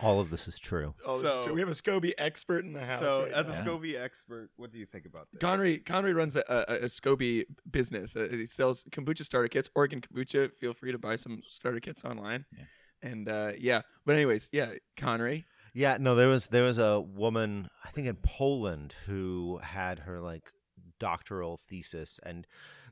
All 0.00 0.20
of 0.20 0.30
this 0.30 0.46
is 0.46 0.58
true. 0.60 0.94
Oh, 1.04 1.20
So- 1.20 1.46
so 1.46 1.52
we 1.54 1.60
have 1.60 1.68
a 1.68 1.72
SCOBY 1.74 2.12
expert 2.18 2.64
in 2.64 2.72
the 2.72 2.84
house. 2.84 3.00
so, 3.00 3.22
right 3.24 3.32
as 3.32 3.48
a 3.48 3.50
now. 3.52 3.56
Yeah. 3.56 3.62
SCOBY 3.64 3.96
expert, 4.00 4.50
what 4.56 4.70
do 4.70 4.78
you 4.78 4.86
think 4.86 5.06
about 5.06 5.26
this? 5.32 5.40
Connery 5.40 5.78
Connery 5.78 6.12
runs 6.12 6.36
a, 6.36 6.44
a, 6.48 6.84
a 6.84 6.88
SCOBY 6.88 7.46
business. 7.68 8.14
Uh, 8.14 8.28
he 8.30 8.46
sells 8.46 8.84
kombucha 8.92 9.24
starter 9.24 9.48
kits. 9.48 9.68
Oregon 9.74 10.00
kombucha. 10.00 10.52
Feel 10.54 10.72
free 10.72 10.92
to 10.92 10.98
buy 10.98 11.16
some 11.16 11.42
starter 11.48 11.80
kits 11.80 12.04
online. 12.04 12.44
Yeah. 12.56 12.64
And 13.10 13.28
uh, 13.28 13.52
yeah, 13.58 13.82
but 14.06 14.14
anyways, 14.14 14.50
yeah, 14.52 14.72
Connery. 14.96 15.46
Yeah, 15.74 15.96
no, 15.98 16.14
there 16.14 16.28
was 16.28 16.46
there 16.48 16.62
was 16.64 16.78
a 16.78 17.00
woman 17.00 17.68
I 17.84 17.90
think 17.90 18.06
in 18.06 18.16
Poland 18.16 18.94
who 19.06 19.58
had 19.62 20.00
her 20.00 20.20
like 20.20 20.52
doctoral 21.00 21.56
thesis, 21.56 22.20
and 22.24 22.46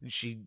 she 0.08 0.42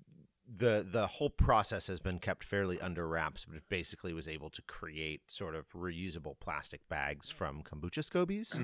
the 0.57 0.85
the 0.89 1.07
whole 1.07 1.29
process 1.29 1.87
has 1.87 1.99
been 1.99 2.19
kept 2.19 2.43
fairly 2.43 2.81
under 2.81 3.07
wraps, 3.07 3.45
but 3.45 3.55
it 3.55 3.63
basically 3.69 4.13
was 4.13 4.27
able 4.27 4.49
to 4.49 4.61
create 4.63 5.21
sort 5.27 5.55
of 5.55 5.69
reusable 5.73 6.39
plastic 6.39 6.87
bags 6.89 7.29
from 7.29 7.61
kombucha 7.61 8.03
scobies. 8.03 8.55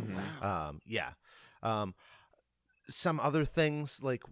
Um, 0.43 0.81
yeah. 0.85 1.11
Um, 1.61 1.93
some 2.87 3.19
other 3.19 3.45
things 3.45 4.01
like 4.03 4.23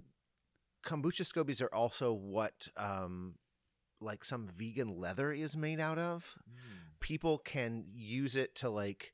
kombucha 0.86 1.22
scobies 1.22 1.62
are 1.62 1.74
also 1.74 2.12
what 2.14 2.68
um, 2.78 3.36
like 4.02 4.24
some 4.24 4.48
vegan 4.48 5.00
leather 5.00 5.32
is 5.32 5.56
made 5.56 5.80
out 5.80 5.98
of. 5.98 6.36
People 7.00 7.38
can 7.38 7.86
use 7.94 8.36
it 8.36 8.56
to 8.56 8.70
like 8.70 9.13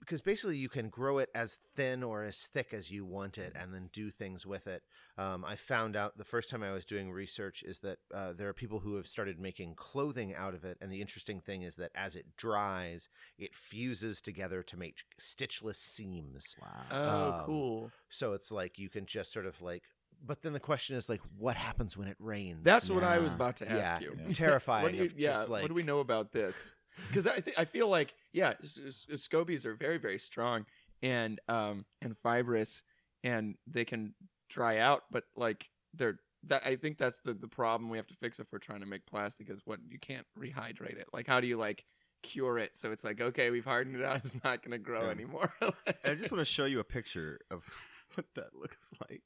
because 0.00 0.22
basically 0.22 0.56
you 0.56 0.68
can 0.68 0.88
grow 0.88 1.18
it 1.18 1.28
as 1.34 1.58
thin 1.74 2.02
or 2.02 2.24
as 2.24 2.38
thick 2.38 2.72
as 2.72 2.90
you 2.90 3.04
want 3.04 3.38
it 3.38 3.52
and 3.54 3.74
then 3.74 3.90
do 3.92 4.10
things 4.10 4.46
with 4.46 4.66
it. 4.66 4.82
Um, 5.18 5.44
I 5.44 5.56
found 5.56 5.96
out 5.96 6.16
the 6.16 6.24
first 6.24 6.50
time 6.50 6.62
I 6.62 6.72
was 6.72 6.84
doing 6.84 7.10
research 7.10 7.62
is 7.62 7.80
that 7.80 7.98
uh, 8.14 8.32
there 8.32 8.48
are 8.48 8.54
people 8.54 8.80
who 8.80 8.96
have 8.96 9.06
started 9.06 9.38
making 9.38 9.74
clothing 9.74 10.34
out 10.34 10.54
of 10.54 10.64
it. 10.64 10.78
And 10.80 10.90
the 10.90 11.00
interesting 11.00 11.40
thing 11.40 11.62
is 11.62 11.76
that 11.76 11.90
as 11.94 12.16
it 12.16 12.36
dries, 12.36 13.08
it 13.38 13.54
fuses 13.54 14.20
together 14.20 14.62
to 14.62 14.78
make 14.78 14.96
stitchless 15.20 15.76
seams. 15.76 16.56
Wow. 16.60 16.68
Oh, 16.90 17.32
Um, 17.32 17.44
cool. 17.44 17.90
So 18.08 18.32
it's 18.32 18.50
like 18.50 18.78
you 18.78 18.88
can 18.88 19.06
just 19.06 19.32
sort 19.32 19.46
of 19.46 19.60
like, 19.60 19.82
but 20.24 20.42
then 20.42 20.54
the 20.54 20.60
question 20.60 20.96
is 20.96 21.08
like, 21.08 21.20
what 21.36 21.56
happens 21.56 21.96
when 21.96 22.08
it 22.08 22.16
rains? 22.18 22.60
That's 22.62 22.88
what 22.88 23.04
I 23.04 23.18
was 23.18 23.34
about 23.34 23.56
to 23.56 23.70
ask 23.70 24.00
yeah, 24.02 24.08
you. 24.08 24.18
Yeah. 24.26 24.32
terrifying. 24.32 24.82
What 24.84 24.92
do 24.92 24.98
you, 24.98 25.10
yeah, 25.16 25.34
just 25.34 25.50
like, 25.50 25.62
what 25.62 25.68
do 25.68 25.74
we 25.74 25.82
know 25.82 26.00
about 26.00 26.32
this? 26.32 26.72
Because 27.08 27.26
I 27.26 27.40
th- 27.40 27.58
I 27.58 27.64
feel 27.64 27.88
like 27.88 28.14
yeah, 28.32 28.54
s- 28.62 28.78
s- 28.86 29.06
scobies 29.28 29.64
are 29.64 29.74
very 29.74 29.98
very 29.98 30.18
strong 30.18 30.66
and 31.02 31.40
um 31.48 31.84
and 32.02 32.16
fibrous, 32.16 32.82
and 33.24 33.56
they 33.66 33.84
can 33.84 34.14
dry 34.48 34.78
out, 34.78 35.04
but 35.10 35.24
like 35.36 35.68
they're 35.94 36.18
that 36.44 36.62
I 36.66 36.76
think 36.76 36.98
that's 36.98 37.18
the 37.20 37.34
the 37.34 37.48
problem 37.48 37.90
we 37.90 37.98
have 37.98 38.06
to 38.08 38.14
fix 38.14 38.38
if 38.40 38.46
we're 38.52 38.58
trying 38.58 38.80
to 38.80 38.86
make 38.86 39.04
plastic 39.06 39.50
is 39.50 39.60
what 39.64 39.80
you 39.88 39.98
can't 39.98 40.26
rehydrate 40.38 40.96
it. 40.98 41.08
Like 41.12 41.26
how 41.26 41.40
do 41.40 41.46
you 41.46 41.56
like 41.56 41.84
cure 42.22 42.58
it 42.58 42.74
so 42.74 42.90
it's 42.90 43.04
like 43.04 43.20
okay 43.20 43.50
we've 43.50 43.64
hardened 43.64 43.94
it 43.94 44.02
out 44.04 44.16
it's 44.16 44.32
not 44.42 44.62
gonna 44.62 44.78
grow 44.78 45.04
Yeah. 45.04 45.10
anymore. 45.10 45.52
I 46.04 46.14
just 46.14 46.32
want 46.32 46.40
to 46.40 46.44
show 46.44 46.64
you 46.64 46.80
a 46.80 46.84
picture 46.84 47.38
of 47.50 47.62
what 48.14 48.26
that 48.34 48.54
looks 48.54 48.88
like. 49.08 49.22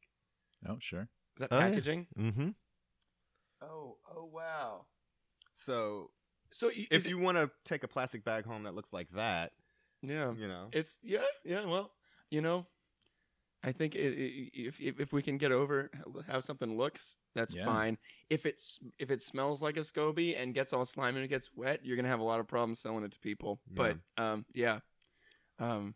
Oh, 0.69 0.77
sure. 0.81 1.09
Is 1.37 1.41
that 1.41 1.49
Oh, 1.53 1.59
yeah. 1.59 1.69
packaging? 1.69 2.07
Mm-hmm. 2.19 2.49
Oh 3.63 3.97
oh 4.15 4.25
wow. 4.25 4.87
So 5.55 6.11
So 6.53 6.71
if 6.75 7.07
you 7.07 7.19
want 7.19 7.39
to 7.39 7.51
take 7.65 7.85
a 7.85 7.89
plastic 7.89 8.25
bag 8.25 8.45
home 8.45 8.65
that 8.65 8.75
looks 8.75 8.93
like 8.93 9.09
that, 9.15 9.53
yeah 10.03 10.33
you 10.33 10.49
know, 10.49 10.69
It's 10.73 10.99
yeah, 11.03 11.25
yeah. 11.45 11.65
Well, 11.65 11.93
you 12.31 12.41
know, 12.41 12.67
I 13.63 13.73
think 13.73 13.95
it, 13.95 14.13
it, 14.19 14.51
if, 14.55 14.81
if 14.81 14.99
if 15.01 15.13
we 15.13 15.23
can 15.23 15.37
get 15.39 15.53
over 15.53 15.91
how 16.27 16.41
something 16.41 16.77
looks, 16.77 17.17
that's 17.35 17.55
Yeah. 17.55 17.65
fine. 17.67 17.99
If 18.31 18.47
it's 18.47 18.79
if 18.99 19.11
it 19.11 19.23
smells 19.23 19.61
like 19.61 19.77
a 19.77 19.81
SCOBY 19.81 20.41
and 20.41 20.55
gets 20.55 20.73
all 20.73 20.87
slimy 20.87 21.19
and 21.19 21.25
it 21.25 21.29
gets 21.29 21.51
wet, 21.55 21.81
you're 21.85 21.97
gonna 21.97 22.09
have 22.09 22.21
a 22.21 22.25
lot 22.25 22.41
of 22.41 22.49
problems 22.49 22.81
selling 22.81 23.05
it 23.05 23.13
to 23.13 23.19
people. 23.21 23.61
But 23.75 23.99
um, 24.17 24.47
yeah, 24.55 24.81
um, 25.59 25.95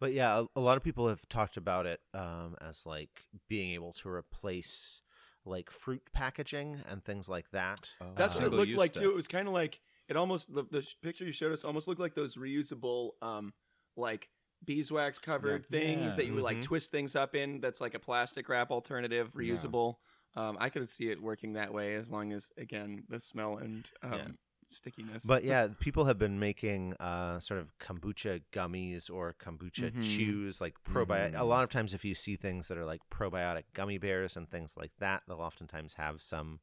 But 0.00 0.12
yeah, 0.12 0.40
a, 0.40 0.58
a 0.58 0.60
lot 0.60 0.76
of 0.76 0.82
people 0.82 1.08
have 1.08 1.26
talked 1.28 1.56
about 1.56 1.86
it 1.86 2.00
um, 2.14 2.56
as 2.60 2.86
like 2.86 3.24
being 3.48 3.72
able 3.72 3.92
to 3.94 4.08
replace 4.08 5.02
like 5.46 5.70
fruit 5.70 6.02
packaging 6.12 6.82
and 6.88 7.04
things 7.04 7.28
like 7.28 7.50
that. 7.52 7.88
that's 8.16 8.36
Uh, 8.36 8.40
what 8.40 8.46
it 8.52 8.56
looked 8.56 8.72
like 8.72 8.90
stuff. 8.92 9.02
too. 9.04 9.10
It 9.10 9.14
was 9.16 9.28
kind 9.28 9.46
of 9.48 9.54
like 9.54 9.80
it 10.08 10.16
almost 10.16 10.52
the 10.52 10.64
the 10.70 10.86
picture 11.02 11.24
you 11.24 11.32
showed 11.32 11.52
us 11.52 11.64
almost 11.64 11.88
looked 11.88 12.00
like 12.00 12.14
those 12.14 12.36
reusable 12.36 13.12
um 13.22 13.52
like 13.96 14.28
beeswax 14.64 15.18
covered 15.18 15.66
things 15.66 16.12
Yeah. 16.12 16.16
that 16.16 16.26
you 16.26 16.34
would 16.34 16.42
like 16.42 16.62
twist 16.62 16.90
things 16.90 17.14
up 17.14 17.34
in. 17.34 17.60
That's 17.60 17.80
like 17.80 17.94
a 17.94 17.98
plastic 17.98 18.48
wrap 18.48 18.70
alternative, 18.70 19.32
reusable. 19.34 19.96
Um, 20.34 20.56
I 20.60 20.68
could 20.68 20.86
see 20.88 21.08
it 21.10 21.22
working 21.22 21.54
that 21.54 21.72
way 21.72 21.94
as 21.94 22.10
long 22.10 22.32
as 22.32 22.50
again 22.58 23.04
the 23.08 23.20
smell 23.20 23.56
and 23.58 23.88
um, 24.02 24.12
Yeah. 24.12 24.26
Stickiness. 24.68 25.24
But 25.24 25.44
yeah, 25.50 25.68
people 25.80 26.04
have 26.06 26.18
been 26.18 26.38
making 26.38 26.94
uh, 27.00 27.40
sort 27.40 27.60
of 27.60 27.76
kombucha 27.78 28.42
gummies 28.52 29.10
or 29.10 29.34
kombucha 29.40 29.92
Mhm. 29.92 30.02
chews, 30.02 30.60
like 30.60 30.74
probiotic. 30.84 31.34
A 31.34 31.38
Mhm. 31.38 31.48
lot 31.48 31.64
of 31.64 31.70
times, 31.70 31.94
if 31.94 32.04
you 32.04 32.14
see 32.14 32.36
things 32.36 32.68
that 32.68 32.78
are 32.78 32.84
like 32.84 33.00
probiotic 33.10 33.64
gummy 33.74 33.98
bears 33.98 34.36
and 34.36 34.48
things 34.50 34.76
like 34.76 34.92
that, 34.98 35.22
they'll 35.26 35.40
oftentimes 35.40 35.94
have 35.94 36.20
some 36.22 36.60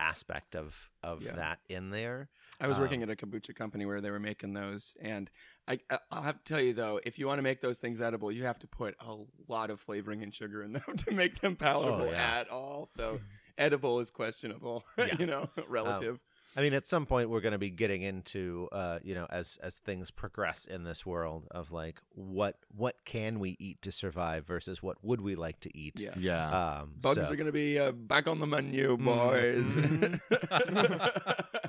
aspect 0.00 0.54
of 0.54 0.90
of 1.02 1.22
Yeah. 1.22 1.34
that 1.34 1.58
in 1.68 1.90
there. 1.90 2.28
I 2.60 2.66
was 2.68 2.76
um, 2.76 2.82
working 2.82 3.02
at 3.02 3.10
a 3.10 3.16
kombucha 3.16 3.54
company 3.54 3.84
where 3.86 4.00
they 4.00 4.10
were 4.10 4.20
making 4.20 4.52
those, 4.52 4.96
and 5.00 5.28
I 5.66 5.80
I- 5.90 5.98
I'll 6.10 6.22
have 6.22 6.38
to 6.38 6.44
tell 6.44 6.60
you 6.60 6.72
though, 6.72 7.00
if 7.04 7.18
you 7.18 7.26
want 7.26 7.38
to 7.38 7.42
make 7.42 7.60
those 7.60 7.78
things 7.78 8.00
edible, 8.00 8.30
you 8.30 8.44
have 8.44 8.58
to 8.60 8.66
put 8.68 8.94
a 9.00 9.16
lot 9.48 9.70
of 9.70 9.80
flavoring 9.80 10.22
and 10.22 10.32
sugar 10.34 10.62
in 10.62 10.72
them 10.74 10.96
to 10.98 11.10
make 11.12 11.40
them 11.40 11.56
palatable 11.56 12.02
Oh, 12.08 12.10
yeah. 12.10 12.38
at 12.40 12.48
all. 12.48 12.86
So 12.88 13.20
edible 13.56 13.98
is 14.00 14.10
questionable, 14.10 14.84
Yeah. 14.98 15.16
you 15.18 15.26
know, 15.26 15.50
relative. 15.66 16.20
I 16.56 16.62
mean, 16.62 16.72
at 16.74 16.86
some 16.86 17.04
point, 17.06 17.28
we're 17.30 17.40
going 17.42 17.52
to 17.52 17.58
be 17.58 17.70
getting 17.70 18.02
into, 18.02 18.68
uh, 18.72 18.98
you 19.02 19.14
know, 19.14 19.26
as 19.30 19.58
as 19.62 19.76
things 19.76 20.10
progress 20.10 20.64
in 20.64 20.82
this 20.84 21.04
world 21.06 21.46
of 21.50 21.70
like 21.70 22.00
what 22.14 22.56
what 22.74 22.96
can 23.04 23.38
we 23.38 23.56
eat 23.60 23.80
to 23.82 23.92
survive 23.92 24.46
versus 24.46 24.82
what 24.82 24.96
would 25.04 25.20
we 25.20 25.34
like 25.36 25.60
to 25.60 25.76
eat. 25.76 26.00
yeah. 26.00 26.14
yeah. 26.18 26.78
Um, 26.80 26.94
Bugs 27.00 27.26
so- 27.26 27.32
are 27.32 27.36
going 27.36 27.46
to 27.46 27.52
be 27.52 27.78
uh, 27.78 27.92
back 27.92 28.26
on 28.26 28.40
the 28.40 28.46
menu, 28.46 28.96
Mhm. 28.96 29.04
boys. 29.04 30.18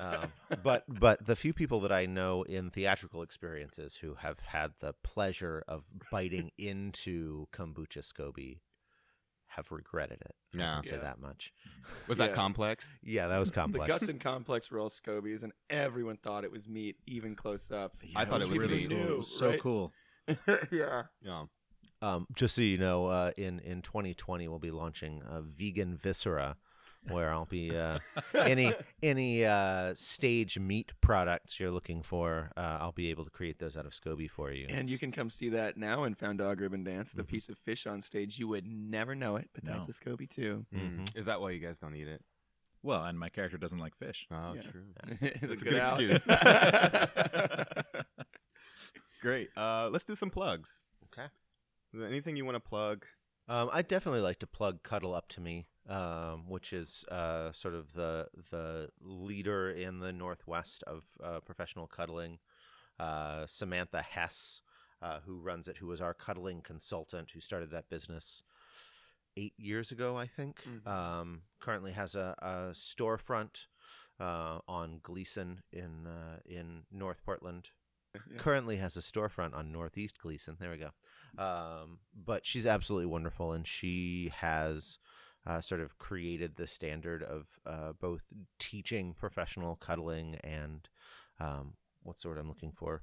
um, 0.00 0.32
but 0.62 0.84
but 0.88 1.24
the 1.26 1.36
few 1.36 1.52
people 1.52 1.80
that 1.80 1.92
I 1.92 2.06
know 2.06 2.42
in 2.42 2.70
theatrical 2.70 3.22
experiences 3.22 3.96
who 3.96 4.14
have 4.14 4.40
had 4.40 4.72
the 4.80 4.94
pleasure 5.02 5.62
of 5.68 5.84
biting 6.10 6.50
into 6.58 7.46
kombucha 7.52 8.02
SCOBY 8.02 8.58
have 9.56 9.70
regretted 9.72 10.20
it. 10.22 10.34
No. 10.54 10.64
I 10.64 10.66
Yeah. 10.66 10.74
can 10.76 10.84
say 10.84 10.96
Yeah. 10.96 11.02
that 11.02 11.20
much. 11.20 11.52
Was 12.08 12.18
Yeah. 12.18 12.26
that 12.28 12.34
complex? 12.34 12.98
Yeah, 13.02 13.26
that 13.28 13.38
was 13.38 13.50
complex. 13.60 13.72
the 13.72 13.78
complex. 13.88 14.00
Gus 14.02 14.08
and 14.10 14.20
Complex 14.20 14.70
were 14.70 14.78
all 14.78 14.90
scobies, 14.90 15.42
and 15.42 15.52
everyone 15.68 16.16
thought 16.18 16.44
it 16.44 16.50
was 16.52 16.68
meat, 16.68 16.96
even 17.06 17.34
close 17.34 17.70
up. 17.70 17.96
I 18.14 18.24
thought 18.24 18.42
it 18.42 18.48
was 18.48 18.60
really 18.60 18.86
meat. 18.86 18.90
cool. 18.90 19.08
It 19.12 19.18
was 19.18 19.38
so 19.38 19.48
right? 19.50 19.60
cool. 19.60 19.92
yeah. 20.70 21.02
Yeah. 21.22 21.44
Um, 22.02 22.26
just 22.34 22.54
so 22.54 22.62
you 22.62 22.78
know, 22.78 23.06
uh, 23.06 23.32
in 23.36 23.58
in 23.60 23.82
2020 23.82 24.48
we'll 24.48 24.58
be 24.58 24.70
launching 24.70 25.22
a 25.28 25.42
vegan 25.42 25.96
viscera, 25.96 26.56
where 27.08 27.32
I'll 27.32 27.46
be 27.46 27.76
uh, 27.76 27.98
any 28.34 28.74
any 29.02 29.44
uh, 29.44 29.94
stage 29.94 30.58
meat 30.58 30.92
products 31.00 31.58
you're 31.58 31.70
looking 31.70 32.02
for. 32.02 32.50
Uh, 32.56 32.78
I'll 32.80 32.92
be 32.92 33.10
able 33.10 33.24
to 33.24 33.30
create 33.30 33.58
those 33.58 33.76
out 33.76 33.86
of 33.86 33.92
SCOBY 33.92 34.28
for 34.30 34.52
you. 34.52 34.66
And 34.68 34.90
you 34.90 34.98
can 34.98 35.12
come 35.12 35.30
see 35.30 35.48
that 35.50 35.76
now 35.76 36.04
in 36.04 36.14
Found 36.16 36.38
Dog 36.38 36.60
Ribbon 36.60 36.84
Dance. 36.84 37.12
The 37.12 37.22
Mhm. 37.22 37.28
piece 37.28 37.48
of 37.48 37.58
fish 37.58 37.86
on 37.86 38.02
stage, 38.02 38.38
you 38.38 38.48
would 38.48 38.66
never 38.66 39.14
know 39.14 39.36
it, 39.36 39.48
but 39.54 39.64
that's 39.64 39.88
No. 39.88 39.90
a 39.90 39.94
Scoby 39.94 40.28
too. 40.28 40.66
Mhm. 40.74 41.00
Mm. 41.06 41.16
Is 41.16 41.26
that 41.26 41.40
why 41.40 41.50
you 41.52 41.60
guys 41.60 41.78
don't 41.80 41.94
eat 41.96 42.08
it? 42.08 42.22
Well, 42.82 43.04
and 43.04 43.18
my 43.18 43.28
character 43.28 43.58
doesn't 43.58 43.78
like 43.78 43.94
fish. 43.96 44.26
Oh, 44.30 44.54
Yeah. 44.54 44.62
true. 44.62 44.86
It's 45.20 45.40
That's 45.40 45.62
a 45.62 45.64
good 45.64 45.76
excuse. 45.76 46.26
Great. 49.22 49.50
Uh, 49.56 49.88
let's 49.92 50.04
do 50.04 50.14
some 50.14 50.30
plugs. 50.30 50.82
Okay. 51.12 51.26
Is 51.92 52.00
there 52.00 52.08
anything 52.08 52.36
you 52.36 52.44
want 52.44 52.56
to 52.56 52.60
plug? 52.60 53.04
Um, 53.48 53.68
I'd 53.72 53.88
definitely 53.88 54.20
like 54.20 54.38
to 54.38 54.46
plug 54.46 54.82
Cuddle 54.82 55.14
Up 55.14 55.28
to 55.30 55.40
Me, 55.40 55.66
um, 55.88 56.48
which 56.48 56.72
is 56.72 57.04
uh, 57.10 57.52
sort 57.52 57.74
of 57.74 57.92
the 57.94 58.28
the 58.50 58.90
leader 59.00 59.70
in 59.70 60.00
the 60.00 60.12
Northwest 60.12 60.82
of 60.86 61.04
uh, 61.22 61.40
professional 61.40 61.86
cuddling. 61.86 62.38
Uh, 62.98 63.46
Samantha 63.46 64.02
Hess, 64.02 64.60
uh, 65.00 65.20
who 65.24 65.40
runs 65.40 65.68
it, 65.68 65.78
who 65.78 65.86
was 65.86 66.02
our 66.02 66.12
cuddling 66.12 66.60
consultant, 66.60 67.30
who 67.32 67.40
started 67.40 67.70
that 67.70 67.88
business 67.88 68.42
eight 69.38 69.54
years 69.56 69.90
ago, 69.90 70.18
I 70.18 70.26
think. 70.26 70.62
Mhm. 70.64 70.86
Um, 70.86 71.42
currently 71.60 71.92
has 71.92 72.14
a, 72.14 72.34
a 72.40 72.72
storefront 72.74 73.66
uh, 74.18 74.58
on 74.68 75.00
Gleason 75.02 75.62
in 75.72 76.06
uh, 76.06 76.40
in 76.44 76.82
North 76.90 77.22
Portland, 77.24 77.70
Yeah. 78.14 78.36
currently 78.36 78.76
has 78.76 78.96
a 78.98 79.00
storefront 79.00 79.54
on 79.54 79.72
Northeast 79.72 80.18
Gleason. 80.18 80.56
There 80.60 80.70
we 80.70 80.76
go. 80.76 80.90
Um, 81.42 82.00
but 82.14 82.44
she's 82.44 82.66
absolutely 82.66 83.06
wonderful, 83.06 83.52
and 83.52 83.66
she 83.66 84.30
has 84.36 84.98
uh, 85.46 85.60
sort 85.60 85.80
of 85.80 85.98
created 85.98 86.56
the 86.56 86.66
standard 86.66 87.22
of 87.22 87.46
uh, 87.66 87.92
both 87.98 88.24
teaching 88.58 89.14
professional 89.18 89.76
cuddling 89.76 90.36
and 90.44 90.88
um, 91.40 91.74
what's 92.02 92.22
the 92.22 92.28
word 92.28 92.38
I'm 92.38 92.48
looking 92.48 92.72
for? 92.72 93.02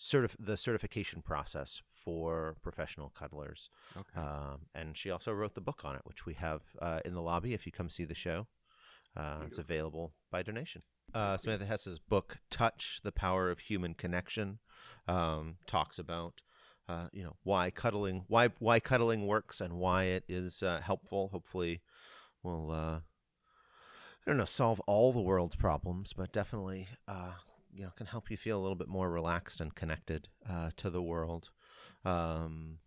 Certif- 0.00 0.36
the 0.38 0.56
certification 0.56 1.22
process 1.22 1.80
for 1.92 2.56
professional 2.62 3.10
cuddlers. 3.10 3.70
Okay. 3.96 4.20
Um, 4.20 4.66
and 4.74 4.96
she 4.96 5.10
also 5.10 5.32
wrote 5.32 5.54
the 5.54 5.60
book 5.60 5.82
on 5.84 5.94
it, 5.94 6.02
which 6.04 6.26
we 6.26 6.34
have 6.34 6.62
uh, 6.82 7.00
in 7.04 7.14
the 7.14 7.22
lobby 7.22 7.54
if 7.54 7.64
you 7.64 7.72
come 7.72 7.88
see 7.88 8.04
the 8.04 8.14
show. 8.14 8.48
Uh, 9.16 9.42
it's 9.46 9.58
available 9.58 10.12
by 10.32 10.42
donation. 10.42 10.82
Uh, 11.12 11.36
Samantha 11.36 11.66
Hess's 11.66 12.00
book, 12.00 12.38
Touch, 12.50 13.00
The 13.04 13.12
Power 13.12 13.50
of 13.50 13.60
Human 13.60 13.94
Connection, 13.94 14.58
um, 15.06 15.56
talks 15.66 15.98
about 15.98 16.42
uh, 16.88 17.08
you 17.12 17.22
know 17.22 17.36
why 17.42 17.70
cuddling 17.70 18.24
why 18.28 18.48
why 18.58 18.80
cuddling 18.80 19.26
works 19.26 19.60
and 19.60 19.74
why 19.74 20.04
it 20.04 20.24
is 20.28 20.62
uh, 20.62 20.80
helpful. 20.82 21.28
Hopefully, 21.32 21.80
will 22.42 22.70
uh, 22.70 22.96
I 22.96 23.00
don't 24.26 24.36
know 24.36 24.44
solve 24.44 24.80
all 24.80 25.12
the 25.12 25.20
world's 25.20 25.56
problems, 25.56 26.12
but 26.12 26.32
definitely 26.32 26.88
uh, 27.08 27.32
you 27.72 27.84
know 27.84 27.92
can 27.96 28.06
help 28.06 28.30
you 28.30 28.36
feel 28.36 28.58
a 28.58 28.62
little 28.62 28.76
bit 28.76 28.88
more 28.88 29.10
relaxed 29.10 29.60
and 29.60 29.74
connected 29.74 30.28
uh, 30.48 30.70
to 30.76 30.90
the 30.90 31.02
world. 31.02 31.50
Um, 32.04 32.78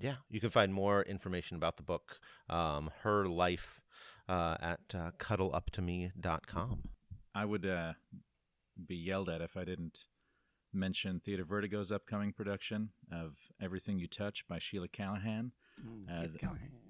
yeah, 0.00 0.16
you 0.30 0.40
can 0.40 0.50
find 0.50 0.72
more 0.72 1.02
information 1.02 1.56
about 1.56 1.76
the 1.76 1.82
book, 1.82 2.20
um, 2.48 2.90
her 3.02 3.26
life, 3.26 3.80
uh, 4.28 4.56
at 4.60 4.88
cuddleuptome.com. 4.88 6.82
I 7.34 7.44
would 7.44 7.66
uh, 7.66 7.94
be 8.86 8.96
yelled 8.96 9.28
at 9.28 9.40
if 9.40 9.56
I 9.56 9.64
didn't 9.64 10.06
mention 10.72 11.20
Theater 11.20 11.44
Vertigo's 11.44 11.90
upcoming 11.92 12.32
production 12.32 12.90
of 13.10 13.36
Everything 13.60 13.98
You 13.98 14.06
Touch 14.06 14.46
by 14.48 14.58
Sheila 14.58 14.88
Callaghan. 14.88 15.52
Uh, 16.10 16.22
th- 16.28 16.40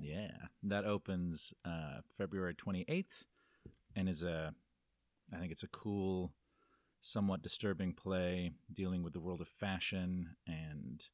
Yeah, 0.01 0.31
that 0.65 0.85
opens 0.85 1.53
uh, 1.65 2.01
February 2.17 2.55
28th 2.55 3.25
and 3.97 4.09
is 4.09 4.23
a, 4.23 4.55
I 5.33 5.37
think 5.39 5.53
it's 5.53 5.63
a 5.63 5.69
cool 5.69 6.33
somewhat 7.01 7.43
disturbing 7.43 7.93
play 7.93 8.53
dealing 8.73 9.03
with 9.03 9.13
the 9.13 9.21
world 9.21 9.41
of 9.41 9.49
fashion 9.49 10.31
and 10.47 11.05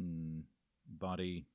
mm, 0.00 0.42
body 0.86 1.46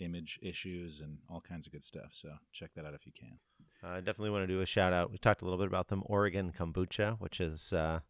image 0.00 0.38
issues 0.42 1.00
and 1.00 1.18
all 1.28 1.40
kinds 1.40 1.66
of 1.66 1.72
good 1.72 1.82
stuff. 1.84 2.10
So 2.12 2.30
check 2.52 2.70
that 2.76 2.84
out 2.84 2.94
if 2.94 3.04
you 3.06 3.12
can. 3.18 3.38
I 3.82 3.96
definitely 3.96 4.30
want 4.30 4.42
to 4.44 4.46
do 4.52 4.60
a 4.60 4.66
shout 4.66 4.92
out. 4.92 5.10
We 5.10 5.18
talked 5.18 5.42
a 5.42 5.44
little 5.44 5.58
bit 5.58 5.66
about 5.66 5.88
them. 5.88 6.02
Oregon 6.06 6.52
Kombucha, 6.56 7.16
which 7.20 7.40
is 7.40 7.72
uh, 7.72 8.00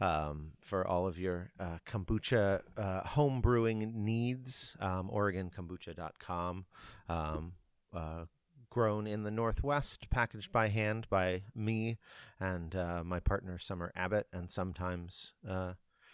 um, 0.00 0.52
for 0.60 0.86
all 0.86 1.06
of 1.06 1.18
your 1.18 1.52
uh, 1.58 1.78
kombucha 1.86 2.60
uh, 2.76 3.00
home 3.02 3.40
brewing 3.40 3.92
needs. 4.04 4.76
Um, 4.80 5.10
OregonKombucha.com. 5.12 6.66
Um, 7.08 7.52
uh, 7.94 8.24
grown 8.70 9.06
in 9.06 9.22
the 9.22 9.30
Northwest, 9.30 10.10
packaged 10.10 10.52
by 10.52 10.68
hand 10.68 11.06
by 11.08 11.42
me 11.54 11.96
and 12.38 12.76
uh, 12.76 13.02
my 13.02 13.20
partner 13.20 13.58
Summer 13.58 13.90
Abbott, 13.96 14.26
and 14.34 14.50
sometimes 14.50 15.32
uh, 15.48 15.72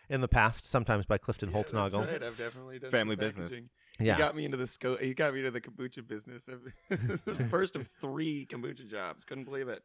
in 0.09 0.20
the 0.20 0.28
past, 0.28 0.66
sometimes 0.66 1.05
by 1.05 1.18
Clifton 1.18 1.51
Yeah, 1.53 1.62
that's 1.72 1.95
right. 1.95 2.22
I've 2.22 2.39
definitely 2.39 2.78
done 2.78 2.91
Family 2.91 3.16
some 3.16 3.20
business. 3.20 3.62
Yeah. 3.99 4.12
You 4.12 4.18
got 4.18 4.37
me 4.37 4.45
into 4.45 4.57
the 4.57 4.66
sco- 4.66 4.99
You 5.01 5.14
got 5.14 5.33
me 5.35 5.41
into 5.41 5.51
the 5.51 5.61
kombucha 5.61 6.07
business. 6.07 6.49
the 6.89 7.47
first 7.51 7.76
of 7.76 7.89
three 8.01 8.47
kombucha 8.47 8.89
jobs. 8.89 9.24
Couldn't 9.24 9.45
believe 9.45 9.68
it. 9.68 9.83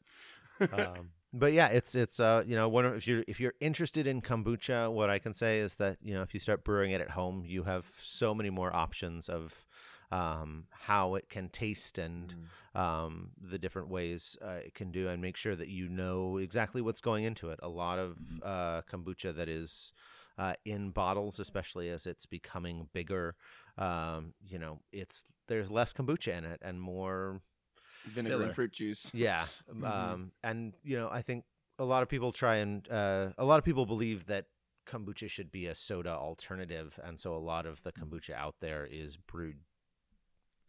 um, 0.74 1.10
but 1.34 1.54
yeah, 1.54 1.68
it's 1.68 1.96
it's 1.96 2.20
uh 2.20 2.44
you 2.46 2.56
know 2.56 2.70
one 2.70 2.86
if 2.86 3.08
you're 3.08 3.24
if 3.28 3.40
you're 3.40 3.54
interested 3.60 4.08
in 4.08 4.22
kombucha, 4.22 4.92
what 4.92 5.10
I 5.10 5.20
can 5.20 5.34
say 5.34 5.60
is 5.60 5.76
that 5.76 5.98
you 6.02 6.14
know 6.14 6.22
if 6.22 6.34
you 6.34 6.40
start 6.40 6.64
brewing 6.64 6.92
it 6.92 7.02
at 7.02 7.12
home, 7.12 7.44
you 7.46 7.64
have 7.64 7.86
so 8.02 8.34
many 8.34 8.50
more 8.50 8.76
options 8.76 9.30
of 9.30 9.66
um, 10.10 10.66
how 10.72 11.16
it 11.16 11.30
can 11.30 11.50
taste 11.50 11.98
and 11.98 12.34
um, 12.76 13.32
the 13.42 13.58
different 13.58 13.90
ways 13.90 14.38
uh, 14.42 14.60
it 14.66 14.74
can 14.74 14.92
do, 14.92 15.10
and 15.10 15.22
make 15.22 15.36
sure 15.36 15.56
that 15.56 15.68
you 15.68 15.90
know 15.90 16.38
exactly 16.38 16.82
what's 16.82 17.02
going 17.02 17.24
into 17.24 17.50
it. 17.50 17.60
A 17.62 17.70
lot 17.70 18.00
of 18.00 18.18
uh, 18.42 18.82
kombucha 18.90 19.36
that 19.36 19.50
is 19.50 19.92
uh, 20.38 20.54
in 20.66 20.92
bottles, 20.92 21.40
especially 21.40 21.90
as 21.90 22.06
it's 22.06 22.26
becoming 22.26 22.88
bigger, 22.94 23.36
um, 23.78 24.34
you 24.46 24.60
know, 24.60 24.80
it's 24.92 25.24
there's 25.48 25.70
less 25.70 25.94
kombucha 25.94 26.38
in 26.38 26.46
it 26.46 26.60
and 26.62 26.82
more 26.82 27.42
Vinegar 28.10 28.36
Filler. 28.36 28.45
and 28.45 28.55
fruit 28.55 28.72
juice. 28.72 29.12
yeah. 29.14 29.47
Mhm. 29.72 29.84
Um, 30.14 30.32
and 30.43 30.74
you 30.84 30.97
know, 30.97 31.10
I 31.10 31.22
think 31.22 31.45
a 31.80 31.84
lot 31.86 32.03
of 32.03 32.10
people 32.10 32.32
try 32.32 32.55
and 32.58 32.88
uh, 32.89 33.30
a 33.38 33.45
lot 33.45 33.60
of 33.60 33.64
people 33.66 33.86
believe 33.86 34.26
that 34.28 34.45
kombucha 34.86 35.30
should 35.30 35.51
be 35.51 35.68
a 35.68 35.76
soda 35.76 36.12
alternative, 36.12 36.99
and 37.03 37.20
so 37.20 37.36
a 37.36 37.38
lot 37.39 37.66
of 37.66 37.84
the 37.84 37.91
kombucha 37.91 38.34
out 38.34 38.55
there 38.62 38.86
is 38.86 39.18
brewed 39.18 39.58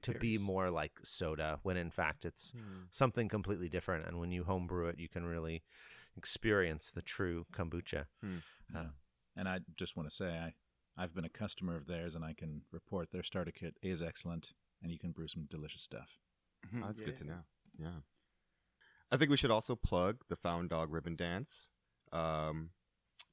to 0.03 0.12
be 0.14 0.39
more 0.39 0.70
like 0.70 0.93
soda, 1.03 1.59
when 1.62 1.76
in 1.76 1.91
fact 1.91 2.24
it's 2.24 2.53
Hmm. 2.53 2.84
something 2.91 3.28
completely 3.28 3.68
different. 3.68 4.07
And 4.07 4.18
when 4.20 4.30
you 4.30 4.45
homebrew 4.45 4.86
it, 4.89 4.99
you 5.01 5.09
can 5.09 5.24
really 5.24 5.62
experience 6.16 6.91
the 6.91 7.03
true 7.03 7.47
kombucha. 7.53 8.07
Yeah. 8.74 8.89
And 9.36 9.49
I 9.49 9.61
just 9.76 9.97
want 9.97 10.09
to 10.09 10.14
say 10.14 10.28
I 10.30 10.55
I've 11.01 11.14
been 11.14 11.24
a 11.24 11.28
customer 11.28 11.76
of 11.76 11.86
theirs 11.86 12.16
and 12.16 12.24
I 12.24 12.32
can 12.34 12.62
report 12.72 13.11
their 13.12 13.22
starter 13.22 13.53
kit 13.53 13.76
is 13.82 14.03
excellent 14.03 14.53
and 14.82 14.91
you 14.91 14.99
can 14.99 15.12
brew 15.12 15.28
some 15.28 15.45
delicious 15.49 15.82
stuff. 15.82 16.18
Oh, 16.75 16.87
that's 16.87 17.01
good 17.01 17.17
to 17.19 17.25
know. 17.25 17.41
Yeah. 17.79 18.01
I 19.11 19.17
think 19.17 19.31
we 19.31 19.37
should 19.37 19.51
also 19.51 19.75
plug 19.75 20.19
the 20.29 20.37
Found 20.37 20.69
Dog 20.69 20.93
Ribbon 20.93 21.17
Dance, 21.17 21.71
um, 22.13 22.71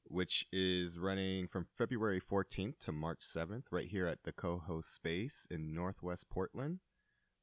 which 0.04 0.46
is 0.52 0.98
running 0.98 1.48
from 1.48 1.66
February 1.76 2.20
14th 2.20 2.78
to 2.80 2.92
March 2.92 3.20
7th, 3.20 3.64
right 3.70 3.88
here 3.88 4.06
at 4.06 4.22
the 4.24 4.32
Coho 4.32 4.80
Space 4.80 5.46
in 5.50 5.74
Northwest 5.74 6.30
Portland. 6.30 6.80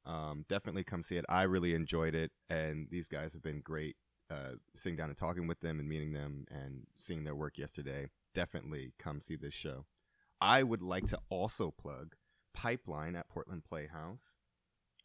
Um, 0.05 0.45
definitely 0.49 0.83
come 0.83 1.03
see 1.03 1.17
it. 1.17 1.25
I 1.29 1.43
really 1.43 1.75
enjoyed 1.75 2.15
it, 2.15 2.31
and 2.49 2.87
these 2.89 3.07
guys 3.07 3.33
have 3.33 3.43
been 3.43 3.61
great. 3.61 3.95
Uh, 4.29 4.55
sitting 4.75 4.95
down 4.95 5.09
and 5.09 5.17
talking 5.17 5.47
with 5.47 5.59
them 5.59 5.79
and 5.79 5.87
meeting 5.87 6.13
them 6.13 6.45
and 6.49 6.87
seeing 6.97 7.23
their 7.23 7.35
work 7.35 7.57
yesterday. 7.57 8.07
Definitely 8.33 8.93
come 8.97 9.21
see 9.21 9.35
this 9.35 9.53
show. 9.53 9.85
I 10.41 10.63
would 10.63 10.81
like 10.81 11.05
to 11.07 11.19
also 11.29 11.69
plug 11.71 12.15
Pipeline 12.53 13.15
at 13.15 13.29
Portland 13.29 13.63
Playhouse 13.63 14.35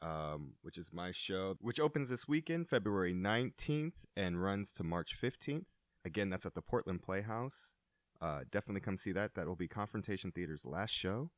um, 0.03 0.55
which 0.63 0.79
is 0.79 0.91
my 0.93 1.11
show, 1.13 1.57
which 1.61 1.81
opens 1.81 2.09
this 2.09 2.27
weekend, 2.29 2.69
February 2.69 3.15
19th, 3.15 4.05
and 4.17 4.43
runs 4.43 4.73
to 4.75 4.85
March 4.85 5.17
15th. 5.21 5.67
Again, 6.05 6.31
that's 6.31 6.47
at 6.47 6.55
the 6.55 6.63
Portland 6.63 7.03
Playhouse. 7.03 7.75
Uh, 8.21 8.41
definitely 8.51 8.81
come 8.81 8.97
see 8.97 9.13
that. 9.13 9.35
That 9.35 9.47
will 9.47 9.57
be 9.57 9.69
Confrontation 9.69 10.33
Theater's 10.33 10.65
last 10.65 10.91
show. 10.93 11.31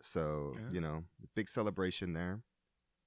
So, 0.00 0.54
Yeah. 0.58 0.70
you 0.70 0.80
know, 0.80 1.04
big 1.34 1.48
celebration 1.48 2.12
there. 2.12 2.42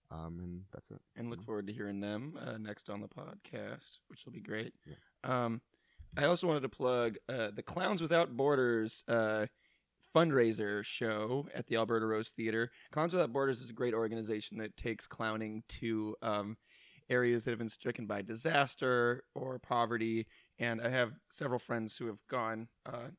Um, 0.09 0.39
and 0.39 0.63
that's 0.71 0.89
it. 0.89 1.01
and 1.17 1.29
look 1.29 1.43
forward 1.43 1.67
to 1.67 1.73
hearing 1.73 1.99
them 1.99 2.37
uh, 2.39 2.57
next 2.57 2.89
on 2.89 3.01
the 3.01 3.09
podcast, 3.09 3.97
which 4.07 4.25
will 4.25 4.31
be 4.31 4.39
great. 4.39 4.73
Yeah. 4.85 4.95
Um, 5.23 5.61
I 6.15 6.23
also 6.23 6.47
wanted 6.47 6.61
to 6.61 6.69
plug 6.69 7.17
uh, 7.27 7.51
the 7.51 7.61
Clowns 7.61 8.01
Without 8.01 8.35
Borders 8.37 9.03
uh, 9.09 9.47
fundraiser 10.17 10.83
show 10.83 11.47
at 11.53 11.67
the 11.67 11.75
Alberta 11.75 12.05
Rose 12.05 12.29
Theater. 12.29 12.71
Clowns 12.91 13.13
Without 13.13 13.31
Borders 13.31 13.61
is 13.61 13.69
a 13.69 13.73
great 13.73 13.93
organization 13.93 14.57
that 14.57 14.75
takes 14.75 15.05
clowning 15.05 15.63
to 15.69 16.15
um, 16.23 16.57
areas 17.09 17.45
that 17.45 17.51
have 17.51 17.59
been 17.59 17.69
stricken 17.69 18.07
by 18.07 18.23
disaster 18.23 19.23
or 19.35 19.59
poverty. 19.59 20.25
And 20.57 20.81
I 20.81 20.89
have 20.89 21.13
several 21.29 21.59
friends 21.59 21.95
who 21.95 22.07
have 22.07 22.17
gone 22.29 22.67
uh, 22.85 23.09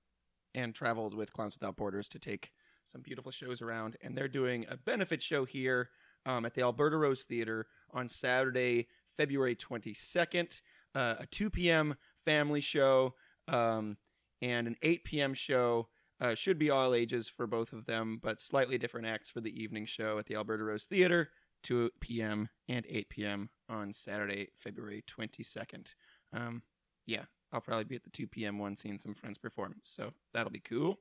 and 0.55 0.75
traveled 0.75 1.15
with 1.15 1.33
Clowns 1.33 1.55
Without 1.55 1.77
Borders 1.77 2.09
to 2.09 2.19
take 2.19 2.51
some 2.85 3.01
beautiful 3.01 3.31
shows 3.31 3.63
around. 3.63 3.97
And 4.03 4.17
they're 4.17 4.27
doing 4.27 4.67
a 4.69 4.77
benefit 4.77 5.23
show 5.23 5.45
here 5.45 5.91
um, 6.27 6.45
at 6.45 6.55
the 6.55 6.63
Alberta 6.63 6.97
Rose 6.97 7.23
Theater 7.23 7.67
on 7.93 8.09
Saturday, 8.09 8.89
February 9.17 9.55
22nd, 9.55 10.63
uh, 10.97 11.15
a 11.21 11.27
2 11.27 11.51
p.m. 11.51 11.95
family 12.25 12.61
show 12.61 13.15
um, 13.47 13.99
and 14.43 14.67
an 14.67 14.77
8 14.83 15.05
p.m. 15.05 15.35
show. 15.35 15.89
Uh, 16.21 16.35
should 16.35 16.59
be 16.59 16.71
all 16.71 16.95
ages 16.95 17.29
for 17.29 17.47
both 17.47 17.73
of 17.73 17.87
them, 17.87 18.19
but 18.21 18.41
slightly 18.41 18.77
different 18.77 19.07
acts 19.07 19.31
for 19.31 19.41
the 19.41 19.63
evening 19.63 19.87
show 19.87 20.19
at 20.19 20.27
the 20.27 20.35
Alberta 20.35 20.65
Rose 20.65 20.85
Theater, 20.85 21.31
2 21.63 21.91
p.m. 22.01 22.49
and 22.69 22.85
8 22.89 23.09
p.m. 23.09 23.51
on 23.69 23.93
Saturday, 23.93 24.49
February 24.57 25.05
22nd. 25.07 25.95
Um, 26.33 26.63
yeah, 27.07 27.25
I'll 27.53 27.61
probably 27.61 27.85
be 27.85 27.95
at 27.95 28.03
the 28.03 28.11
2 28.11 28.27
p.m. 28.27 28.59
one 28.59 28.77
seeing 28.77 28.99
some 28.99 29.15
friends 29.15 29.39
perform, 29.39 29.77
so 29.85 30.13
that'll 30.35 30.51
be 30.51 30.59
cool. 30.61 30.99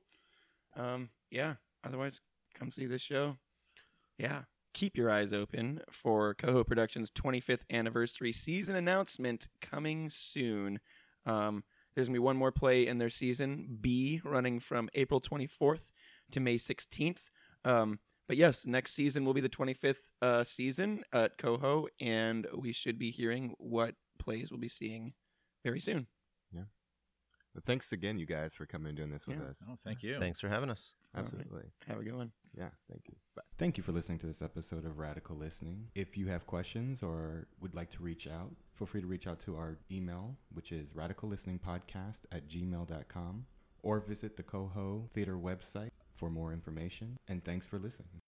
Um, 0.76 1.10
yeah, 1.30 1.54
otherwise, 1.84 2.20
come 2.54 2.70
see 2.70 2.86
this 2.86 3.02
show. 3.02 3.36
Yeah, 4.18 4.42
keep 4.74 4.96
your 4.96 5.10
eyes 5.10 5.32
open 5.32 5.80
for 5.90 6.34
Coho 6.34 6.62
Productions' 6.62 7.10
25th 7.10 7.64
anniversary 7.70 8.32
season 8.32 8.76
announcement 8.76 9.48
coming 9.60 10.10
soon. 10.10 10.78
Um, 11.26 11.64
there's 11.98 12.06
going 12.06 12.14
to 12.14 12.20
be 12.20 12.24
one 12.24 12.36
more 12.36 12.52
play 12.52 12.86
in 12.86 12.98
their 12.98 13.10
season, 13.10 13.76
B, 13.80 14.20
running 14.22 14.60
from 14.60 14.88
April 14.94 15.20
24th 15.20 15.90
to 16.30 16.38
May 16.38 16.54
16th. 16.56 17.30
Um, 17.64 17.98
but 18.28 18.36
yes, 18.36 18.64
next 18.64 18.92
season 18.94 19.24
will 19.24 19.34
be 19.34 19.40
the 19.40 19.48
25th 19.48 20.12
uh, 20.22 20.44
season 20.44 21.02
at 21.12 21.38
Coho, 21.38 21.88
and 22.00 22.46
we 22.56 22.70
should 22.72 23.00
be 23.00 23.10
hearing 23.10 23.54
what 23.58 23.96
plays 24.16 24.52
we'll 24.52 24.60
be 24.60 24.68
seeing 24.68 25.14
very 25.64 25.80
soon. 25.80 26.06
But 27.54 27.64
thanks 27.64 27.90
again, 27.90 28.18
you 28.20 28.26
guys, 28.26 28.54
for 28.54 28.66
coming 28.66 28.88
and 28.88 28.96
doing 28.96 29.10
this 29.10 29.26
with 29.26 29.38
Yeah. 29.38 29.46
us. 29.46 29.64
Oh, 29.68 29.76
thank 29.82 30.04
you. 30.04 30.20
Thanks 30.20 30.38
for 30.38 30.48
having 30.48 30.70
us. 30.70 30.92
All 31.12 31.22
right. 31.22 31.26
Absolutely. 31.26 31.64
Have 31.88 31.98
a 31.98 32.04
good 32.04 32.14
one. 32.14 32.30
Yeah, 32.56 32.68
thank 32.88 33.08
you. 33.08 33.16
Bye. 33.34 33.42
Thank 33.56 33.76
you 33.76 33.82
for 33.82 33.90
listening 33.90 34.18
to 34.18 34.26
this 34.26 34.42
episode 34.42 34.84
of 34.84 34.98
Radical 34.98 35.34
Listening. 35.36 35.88
If 35.96 36.16
you 36.16 36.28
have 36.28 36.46
questions 36.46 37.02
or 37.02 37.48
would 37.60 37.74
like 37.74 37.90
to 37.92 38.02
reach 38.02 38.28
out, 38.28 38.52
feel 38.78 38.86
free 38.86 39.00
to 39.00 39.06
reach 39.06 39.26
out 39.26 39.40
to 39.40 39.56
our 39.56 39.76
email, 39.90 40.36
which 40.54 40.70
is 40.70 40.92
radicallisteningpodcast 40.92 42.20
at 42.30 42.48
gmail.com, 42.48 43.46
or 43.82 44.00
visit 44.00 44.36
the 44.36 44.42
Coho 44.42 45.04
Theater 45.12 45.36
website 45.36 45.90
for 46.14 46.30
more 46.30 46.52
information. 46.52 47.18
And 47.26 47.44
thanks 47.44 47.66
for 47.66 47.78
listening. 47.78 48.20